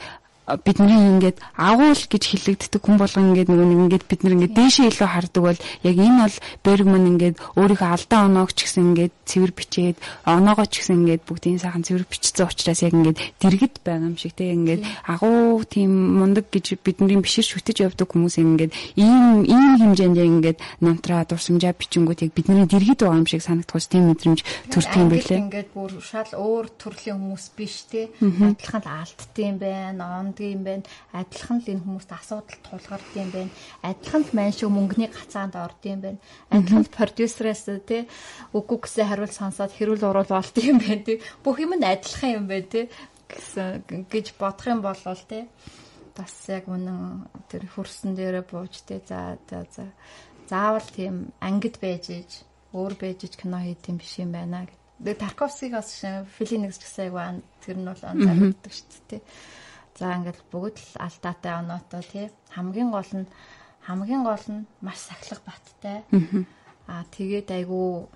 бидний 0.65 0.99
ингээд 1.15 1.37
агуул 1.55 1.95
гэж 1.95 2.23
хилэгддэг 2.27 2.81
хүн 2.81 2.97
болгон 2.97 3.31
ингээд 3.31 3.47
нөгөө 3.47 3.67
нэг 3.69 3.79
ингээд 3.85 4.05
бид 4.09 4.21
нар 4.25 4.35
ингээд 4.35 4.57
дээшээ 4.57 4.89
илүү 4.91 5.09
хардаг 5.13 5.43
бол 5.45 5.59
яг 5.87 5.95
энэ 5.95 6.19
бол 6.25 6.37
Бергман 6.65 7.05
ингээд 7.13 7.35
өөрийнхөө 7.55 7.89
алдаа 7.93 8.19
оноог 8.25 8.51
ч 8.57 8.65
гэсэн 8.65 8.83
ингээд 8.91 9.13
цэвэр 9.29 9.51
бичээд 9.55 9.97
оноогоо 10.25 10.65
ч 10.65 10.73
гэсэн 10.81 10.97
ингээд 11.05 11.23
бүгдийн 11.29 11.61
сайхан 11.61 11.85
цэвэр 11.85 12.05
бичсэн 12.09 12.49
учраас 12.49 12.81
яг 12.81 12.93
ингээд 12.97 13.19
дэргэд 13.37 13.75
байгаа 13.85 14.09
юм 14.09 14.17
шиг 14.17 14.33
тийм 14.33 14.65
ингээд 14.65 14.81
агуу 15.05 15.61
тийм 15.63 15.91
мундаг 16.19 16.49
гэж 16.49 16.81
бидний 16.81 17.21
бишэр 17.21 17.45
шүтэж 17.45 17.85
явдаг 17.85 18.09
хүмүүс 18.09 18.41
ингээд 18.41 18.71
ийм 18.97 19.45
ийм 19.45 19.77
хэмжээнд 19.77 20.17
ингээд 20.17 20.57
намтраа 20.81 21.23
дурсамжаа 21.29 21.77
бичингүүд 21.77 22.25
яг 22.25 22.31
бидний 22.33 22.65
дэргэд 22.65 23.05
байгаа 23.05 23.21
юм 23.21 23.29
шиг 23.29 23.45
санагдах 23.45 23.79
тийм 23.85 24.09
мэдрэмж 24.11 24.39
төрдөг 24.71 24.99
юм 24.99 25.09
байлээ. 25.11 25.39
Ингээд 25.45 25.69
бүр 25.75 25.91
шал 26.01 26.31
өөр 26.31 26.65
төрлийн 26.79 27.19
хүмүүс 27.19 27.45
биш 27.55 27.75
те 27.91 28.09
адилхан 28.19 28.85
алдтiin 28.87 29.55
байна, 29.61 30.19
онд 30.19 30.40
болдго 30.41 30.49
юм 30.49 30.63
байна. 30.63 30.83
Адилхан 31.13 31.61
л 31.61 31.69
энэ 31.69 31.85
хүмүүст 31.85 32.11
асуудал 32.11 32.59
тулгардаг 32.65 33.15
юм 33.15 33.29
байна. 33.31 33.51
Адилхан 33.81 34.21
л 34.25 34.33
мань 34.33 34.53
шиг 34.53 34.69
мөнгөний 34.69 35.09
гацаанд 35.09 35.55
ордог 35.55 35.85
юм 35.85 36.01
байна. 36.01 36.19
Адилхан 36.49 36.83
л 36.85 36.95
продюсерээс 36.95 37.63
тий 37.85 38.07
үгүй 38.53 38.77
гэсэн 38.81 39.07
хариулт 39.07 39.35
сонсоод 39.35 39.71
хэрүүл 39.77 40.07
уруул 40.09 40.29
болдог 40.29 40.63
юм 40.63 40.79
байна 40.81 41.05
тий. 41.05 41.21
Бүх 41.45 41.61
юм 41.61 41.77
нь 41.77 41.85
адилхан 41.85 42.41
юм 42.41 42.45
байна 42.49 42.67
тий 42.67 42.89
гэсэн 43.29 44.09
гэж 44.09 44.25
бодох 44.41 44.67
юм 44.67 44.81
бол 44.81 44.97
тий 45.29 45.45
бас 46.17 46.33
яг 46.49 46.65
үнэн 46.67 47.29
тэр 47.47 47.69
хөрсөн 47.71 48.17
дээрээ 48.17 48.45
бууж 48.49 48.83
тий 48.83 48.99
за 49.05 49.37
за 49.47 49.63
за 49.71 49.85
заавал 50.49 50.83
тийм 50.91 51.31
ангид 51.39 51.79
байж 51.79 52.11
иж 52.11 52.31
өөр 52.73 52.93
байж 52.99 53.23
иж 53.23 53.33
кино 53.39 53.63
хийх 53.63 53.87
юм 53.87 53.97
биш 53.97 54.19
юм 54.19 54.31
байна 54.35 54.67
гэдэг. 54.67 54.81
Тарковскиг 55.17 55.71
бас 55.73 56.03
Филинекс 56.37 56.77
гэсэн 56.77 57.09
яг 57.09 57.41
тэр 57.65 57.77
нь 57.81 57.89
бол 57.89 58.03
анзаардаг 58.05 58.69
шүү 58.69 59.01
дээ. 59.09 59.21
За 59.99 60.15
ингээл 60.15 60.43
бүгд 60.51 60.77
л 60.79 60.93
алдаатай 61.05 61.53
оноотой 61.59 62.03
тий. 62.03 62.25
Хамгийн 62.55 62.91
гол 62.91 63.11
нь 63.13 63.27
хамгийн 63.87 64.23
гол 64.23 64.45
нь 64.49 64.67
маш 64.81 64.99
сахилах 65.07 65.41
баттай. 65.45 66.03
Аа 66.87 67.03
тэгээд 67.15 67.49
айгүй 67.51 68.07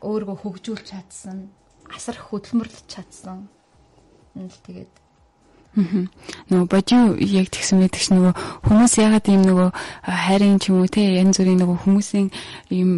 өөрийгөө 0.00 0.36
хөгжүүлж 0.40 0.84
чадсан, 0.90 1.50
асар 1.90 2.16
хөдөлмөрлөж 2.16 2.86
чадсан. 2.86 3.48
Энэ 4.38 4.48
л 4.52 4.60
тэгээд 4.66 4.92
нөгөө 6.48 6.66
бодиу 6.66 7.14
яг 7.20 7.48
тэгсэн 7.54 7.78
байдаг 7.78 8.02
ш 8.02 8.10
нөгөө 8.10 8.34
хүмүүс 8.66 8.92
ягаад 8.98 9.26
ийм 9.30 9.42
нөгөө 9.46 9.68
хайрын 10.02 10.58
ч 10.58 10.72
юм 10.72 10.82
уу 10.82 10.90
те 10.90 11.02
янз 11.22 11.38
бүрийн 11.38 11.60
нөгөө 11.62 11.78
хүмүүсийн 11.84 12.28
ийм 12.74 12.90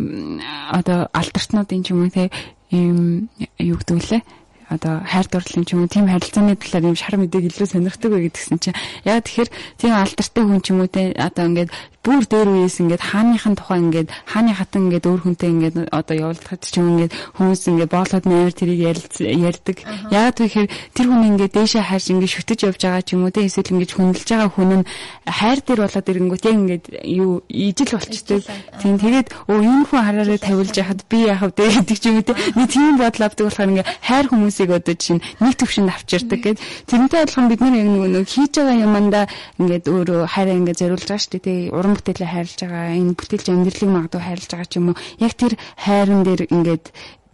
одоо 0.72 1.10
алдартнуудын 1.12 1.82
ч 1.84 1.92
юм 1.92 2.06
уу 2.06 2.10
те 2.14 2.30
ийм 2.72 3.28
юу 3.58 3.76
гэдэг 3.76 4.00
лээ 4.00 4.22
одоо 4.70 5.02
хайр 5.02 5.26
дурлалын 5.26 5.66
ч 5.66 5.74
юм 5.74 5.82
уу 5.82 5.90
тийм 5.90 6.06
харилцааны 6.06 6.54
талаар 6.54 6.88
юм 6.88 6.96
шар 6.96 7.18
мэдээг 7.18 7.50
илүү 7.50 7.66
сонирхдаг 7.66 8.10
вэ 8.14 8.30
гэдгсэн 8.30 8.58
чинь. 8.62 8.78
Яг 9.02 9.26
тэгэхээр 9.26 9.50
тийм 9.82 9.92
алдартай 9.98 10.44
хүн 10.46 10.62
ч 10.62 10.66
юм 10.70 10.80
уу 10.80 10.88
те 10.88 11.10
одоо 11.18 11.50
ингээд 11.50 11.74
бүр 12.00 12.24
дээр 12.24 12.48
үеэс 12.48 12.80
ингээд 12.80 13.02
хааныхын 13.12 13.54
тухай 13.60 13.78
ингээд 13.84 14.08
хааны 14.24 14.56
хатан 14.56 14.88
ингээд 14.88 15.04
өөр 15.04 15.20
хүнтэй 15.20 15.50
ингээд 15.52 15.76
одоо 15.92 16.16
явуулахад 16.16 16.64
ч 16.64 16.80
юм 16.80 16.96
ингээд 16.96 17.12
хүмүүс 17.36 17.62
ингээд 17.68 17.92
боолоод 17.92 18.24
нээр 18.24 18.52
тэрийг 18.56 18.80
ярьдаг. 19.20 19.76
Яг 20.08 20.32
тэгэхээр 20.40 20.68
тэр 20.96 21.06
хүн 21.12 21.28
ингээд 21.36 21.52
дээшээ 21.52 21.84
хайрж 21.84 22.06
ингээд 22.10 22.34
шүтэж 22.40 22.58
явж 22.72 22.80
байгаа 22.80 23.04
ч 23.04 23.08
юм 23.14 23.28
уу 23.28 23.34
те 23.36 23.44
эсвэл 23.44 23.72
ингээд 23.76 23.94
хүндэлж 23.94 24.28
байгаа 24.32 24.50
хүн 24.50 24.70
нь 24.80 24.88
хайр 25.28 25.60
дээр 25.60 25.80
болоод 25.84 26.08
ирэнгүүт 26.08 26.44
яг 26.48 26.56
ингээд 26.56 26.84
юу 27.04 27.32
ижил 27.52 27.92
болчтой. 27.92 28.40
Тийм 28.80 28.96
тэгээд 28.96 29.28
өө 29.44 29.60
энэ 29.60 29.84
хүн 29.84 30.00
хараараа 30.00 30.40
тавилж 30.40 30.74
яхад 30.80 31.04
би 31.04 31.28
яах 31.28 31.52
вэ 31.52 31.68
гэдэг 31.68 31.98
ч 32.00 32.04
юм 32.08 32.16
уу 32.16 32.24
те. 32.24 32.32
Нэг 32.56 32.68
тийм 32.72 32.96
бодол 32.96 33.28
авдаг 33.28 33.44
болохоор 33.44 33.70
ингээд 33.76 33.90
хайр 34.00 34.26
хүмүүсийг 34.32 34.70
одоо 34.72 34.96
чинь 34.96 35.20
нэг 35.44 35.54
төвшөнд 35.60 35.92
авчирдаг 35.92 36.40
гэд 36.40 36.58
тэрнтэй 36.88 37.20
адилхан 37.28 37.52
бид 37.52 37.60
нар 37.60 37.76
яг 37.76 37.88
нэг 37.92 38.24
хийж 38.24 38.56
байгаа 38.56 38.88
юмдаа 38.88 39.24
ингээд 39.60 39.84
өөрөө 39.84 40.20
хайраа 40.32 40.56
ингээд 40.56 40.80
зориулж 40.80 41.04
байгаа 41.04 41.20
шүү 41.20 41.32
дээ 41.36 41.44
те 41.44 41.70
уран 41.74 41.89
бүтээлээ 41.98 42.30
хайрлаж 42.30 42.60
байгаа, 42.62 42.98
энэ 42.98 43.16
бүтээлч 43.18 43.46
амьдралыг 43.50 43.90
магадгүй 43.90 44.22
хайрлаж 44.22 44.50
байгаа 44.50 44.68
ч 44.68 44.74
юм 44.78 44.86
уу. 44.92 45.00
Яг 45.18 45.32
тэр 45.34 45.52
хайран 45.80 46.22
дээр 46.22 46.42
ингээд 46.52 46.86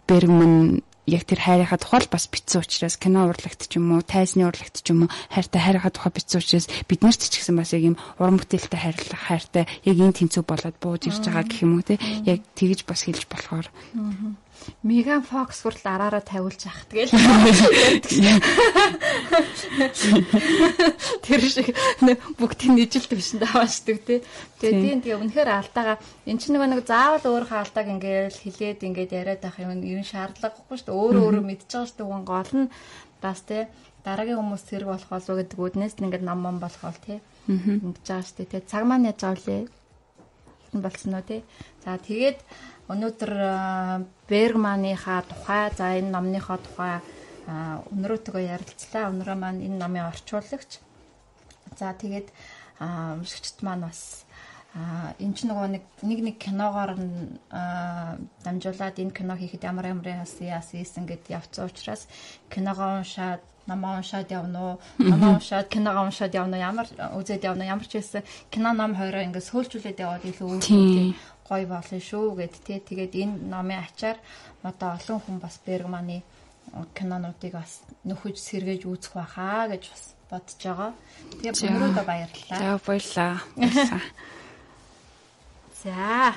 Бергман 0.07 0.81
яг 1.07 1.23
тэр 1.23 1.39
хайрынхаа 1.39 1.79
тухай 1.79 2.03
л 2.03 2.11
бас 2.11 2.27
битсэн 2.27 2.61
учраас 2.61 2.99
кино 2.99 3.31
урлагт 3.31 3.71
ч 3.71 3.79
юм 3.79 3.95
уу, 3.95 4.03
тайзны 4.03 4.43
урлагт 4.43 4.83
ч 4.83 4.91
юм 4.91 5.07
уу 5.07 5.13
хайртай 5.31 5.61
хайрынхаа 5.63 5.91
тухай 5.95 6.11
битсэн 6.11 6.43
учраас 6.43 6.67
бид 6.83 6.99
нарт 6.99 7.23
ч 7.23 7.39
гэсэн 7.39 7.55
бас 7.55 7.71
яг 7.71 7.95
юм 7.95 7.97
уран 8.19 8.35
бүтээлтэй 8.35 8.75
хайрлах 8.75 9.23
хайртай 9.31 9.63
яг 9.87 9.97
энэ 9.97 10.19
тэнцүү 10.19 10.43
болоод 10.43 10.75
бууж 10.83 11.07
ирж 11.07 11.23
байгаа 11.23 11.47
гэх 11.47 11.63
юм 11.63 11.79
уу 11.79 11.87
те. 11.87 11.95
Яг 12.27 12.43
тэгж 12.59 12.83
бас 12.83 13.07
хэлж 13.07 13.23
болохоор. 13.31 13.71
Меган 14.83 15.23
Фокс 15.23 15.61
хүртэл 15.63 15.89
араараа 15.89 16.21
тавиулж 16.21 16.61
ах 16.67 16.85
тэгэл. 16.91 17.11
Тэр 21.25 21.41
шиг 21.41 21.75
бүгдийг 22.37 22.71
нийжилт 22.75 23.09
төвшөнд 23.09 23.43
аваачдаг 23.47 23.97
тий. 24.05 24.19
Тэгээ 24.61 24.81
тийм 24.83 24.99
тэгээ 25.01 25.21
үнэхээр 25.21 25.49
алдаагаа 25.49 25.97
эн 26.27 26.37
чинь 26.37 26.53
нөгөө 26.55 26.69
нэг 26.73 26.81
заавал 26.85 27.25
өөрийнхөө 27.25 27.59
алдааг 27.63 27.87
ингээл 27.97 28.41
хилээд 28.43 28.85
ингээд 28.85 29.11
яриад 29.15 29.43
ах 29.47 29.57
юм 29.59 29.81
юм 29.81 30.03
шаардлагагүй 30.05 30.77
шүү 30.77 30.87
дээ. 30.87 30.99
Өөрөө 30.99 31.23
өөрөө 31.25 31.45
мэдчихэж 31.47 31.73
байгаа 31.73 31.89
шүү 31.89 31.97
дээ. 31.97 32.27
Гол 32.27 32.51
нь 32.55 32.71
бас 33.23 33.39
тий 33.47 33.63
дараагийн 34.07 34.39
хүмүүс 34.39 34.63
зэрэг 34.67 34.87
болох 34.87 35.09
болов 35.11 35.35
гэдэг 35.35 35.59
үднээс 35.59 35.95
нь 35.99 36.05
ингээд 36.07 36.23
ном 36.23 36.39
ном 36.45 36.57
болох 36.63 36.83
бол 36.83 36.99
тий. 37.03 37.19
Ингэж 37.47 38.05
байгаа 38.07 38.23
шүү 38.23 38.37
дээ 38.39 38.51
тий. 38.51 38.61
Цаг 38.67 38.83
маань 38.87 39.09
яаж 39.09 39.43
вэ? 39.43 39.67
болсон 40.73 41.15
уу 41.15 41.25
тий. 41.27 41.43
За 41.83 41.97
тэгээд 41.97 42.39
өнөөдөр 42.87 43.31
Бергманыхаа 44.29 45.21
тухай 45.27 45.71
за 45.75 45.95
энэ 45.99 46.11
номныхоо 46.11 46.57
тухай 46.63 46.99
өнөрөөтгөө 47.47 48.43
ярилцлаа. 48.43 49.11
Өнөрөө 49.11 49.37
маань 49.39 49.63
энэ 49.63 49.79
номын 49.79 50.07
орчуулагч. 50.11 50.79
За 51.79 51.91
тэгээд 51.95 52.27
уншигчд 52.79 53.63
маань 53.63 53.87
бас 53.87 54.27
энэ 55.17 55.33
ч 55.33 55.39
нөгөө 55.49 55.67
нэг 55.73 55.83
нэг 56.03 56.19
нэг 56.27 56.35
киногоор 56.37 56.91
дамжуулаад 58.45 58.95
энэ 59.01 59.15
кино 59.15 59.33
хийхэд 59.39 59.63
ямар 59.65 59.89
ямар 59.95 60.07
яас 60.21 60.37
яас 60.43 60.75
ийсэн 60.75 61.07
гэд 61.09 61.31
явцсан 61.33 61.65
учраас 61.65 62.05
киногоо 62.51 63.01
уншаад 63.01 63.41
намаа 63.65 63.97
уншаад 63.97 64.29
явна 64.31 64.59
уу 64.59 64.75
намаа 65.11 65.39
уншаад 65.39 65.67
киногоо 65.73 66.05
уншаад 66.05 66.33
явна 66.35 66.57
ямар 66.61 66.87
үзээд 67.17 67.47
явна 67.49 67.65
ямар 67.65 67.87
ч 67.87 67.97
байсан 67.97 68.23
кино 68.53 68.73
ном 68.73 68.93
хоёроо 68.95 69.25
ингээд 69.25 69.49
сөөлжүүлээд 69.49 70.03
яваад 70.05 70.23
илүү 70.29 70.47
үүдээ 70.47 71.15
гоё 71.49 71.67
болно 71.67 71.99
шүү 71.99 72.35
гэд 72.39 72.53
тий 72.67 72.79
тэгээд 72.79 73.13
энэ 73.23 73.35
номын 73.51 73.83
ачаар 73.87 74.17
одоо 74.63 74.89
олон 74.97 75.19
хүн 75.23 75.37
бас 75.39 75.55
Бергманы 75.65 76.23
кинонуудыг 76.93 77.53
бас 77.55 77.81
нөхөж 78.03 78.35
сэргээж 78.37 78.83
үзэх 78.85 79.13
байхаа 79.15 79.67
гэж 79.71 79.83
бас 79.91 80.03
бодож 80.29 80.59
байгаа. 80.59 80.91
Тэгээ 81.39 81.79
бүгдөө 81.79 82.03
баярлалаа. 82.03 82.59
За 82.59 82.79
баярлалаа. 82.83 83.39
За 85.83 86.35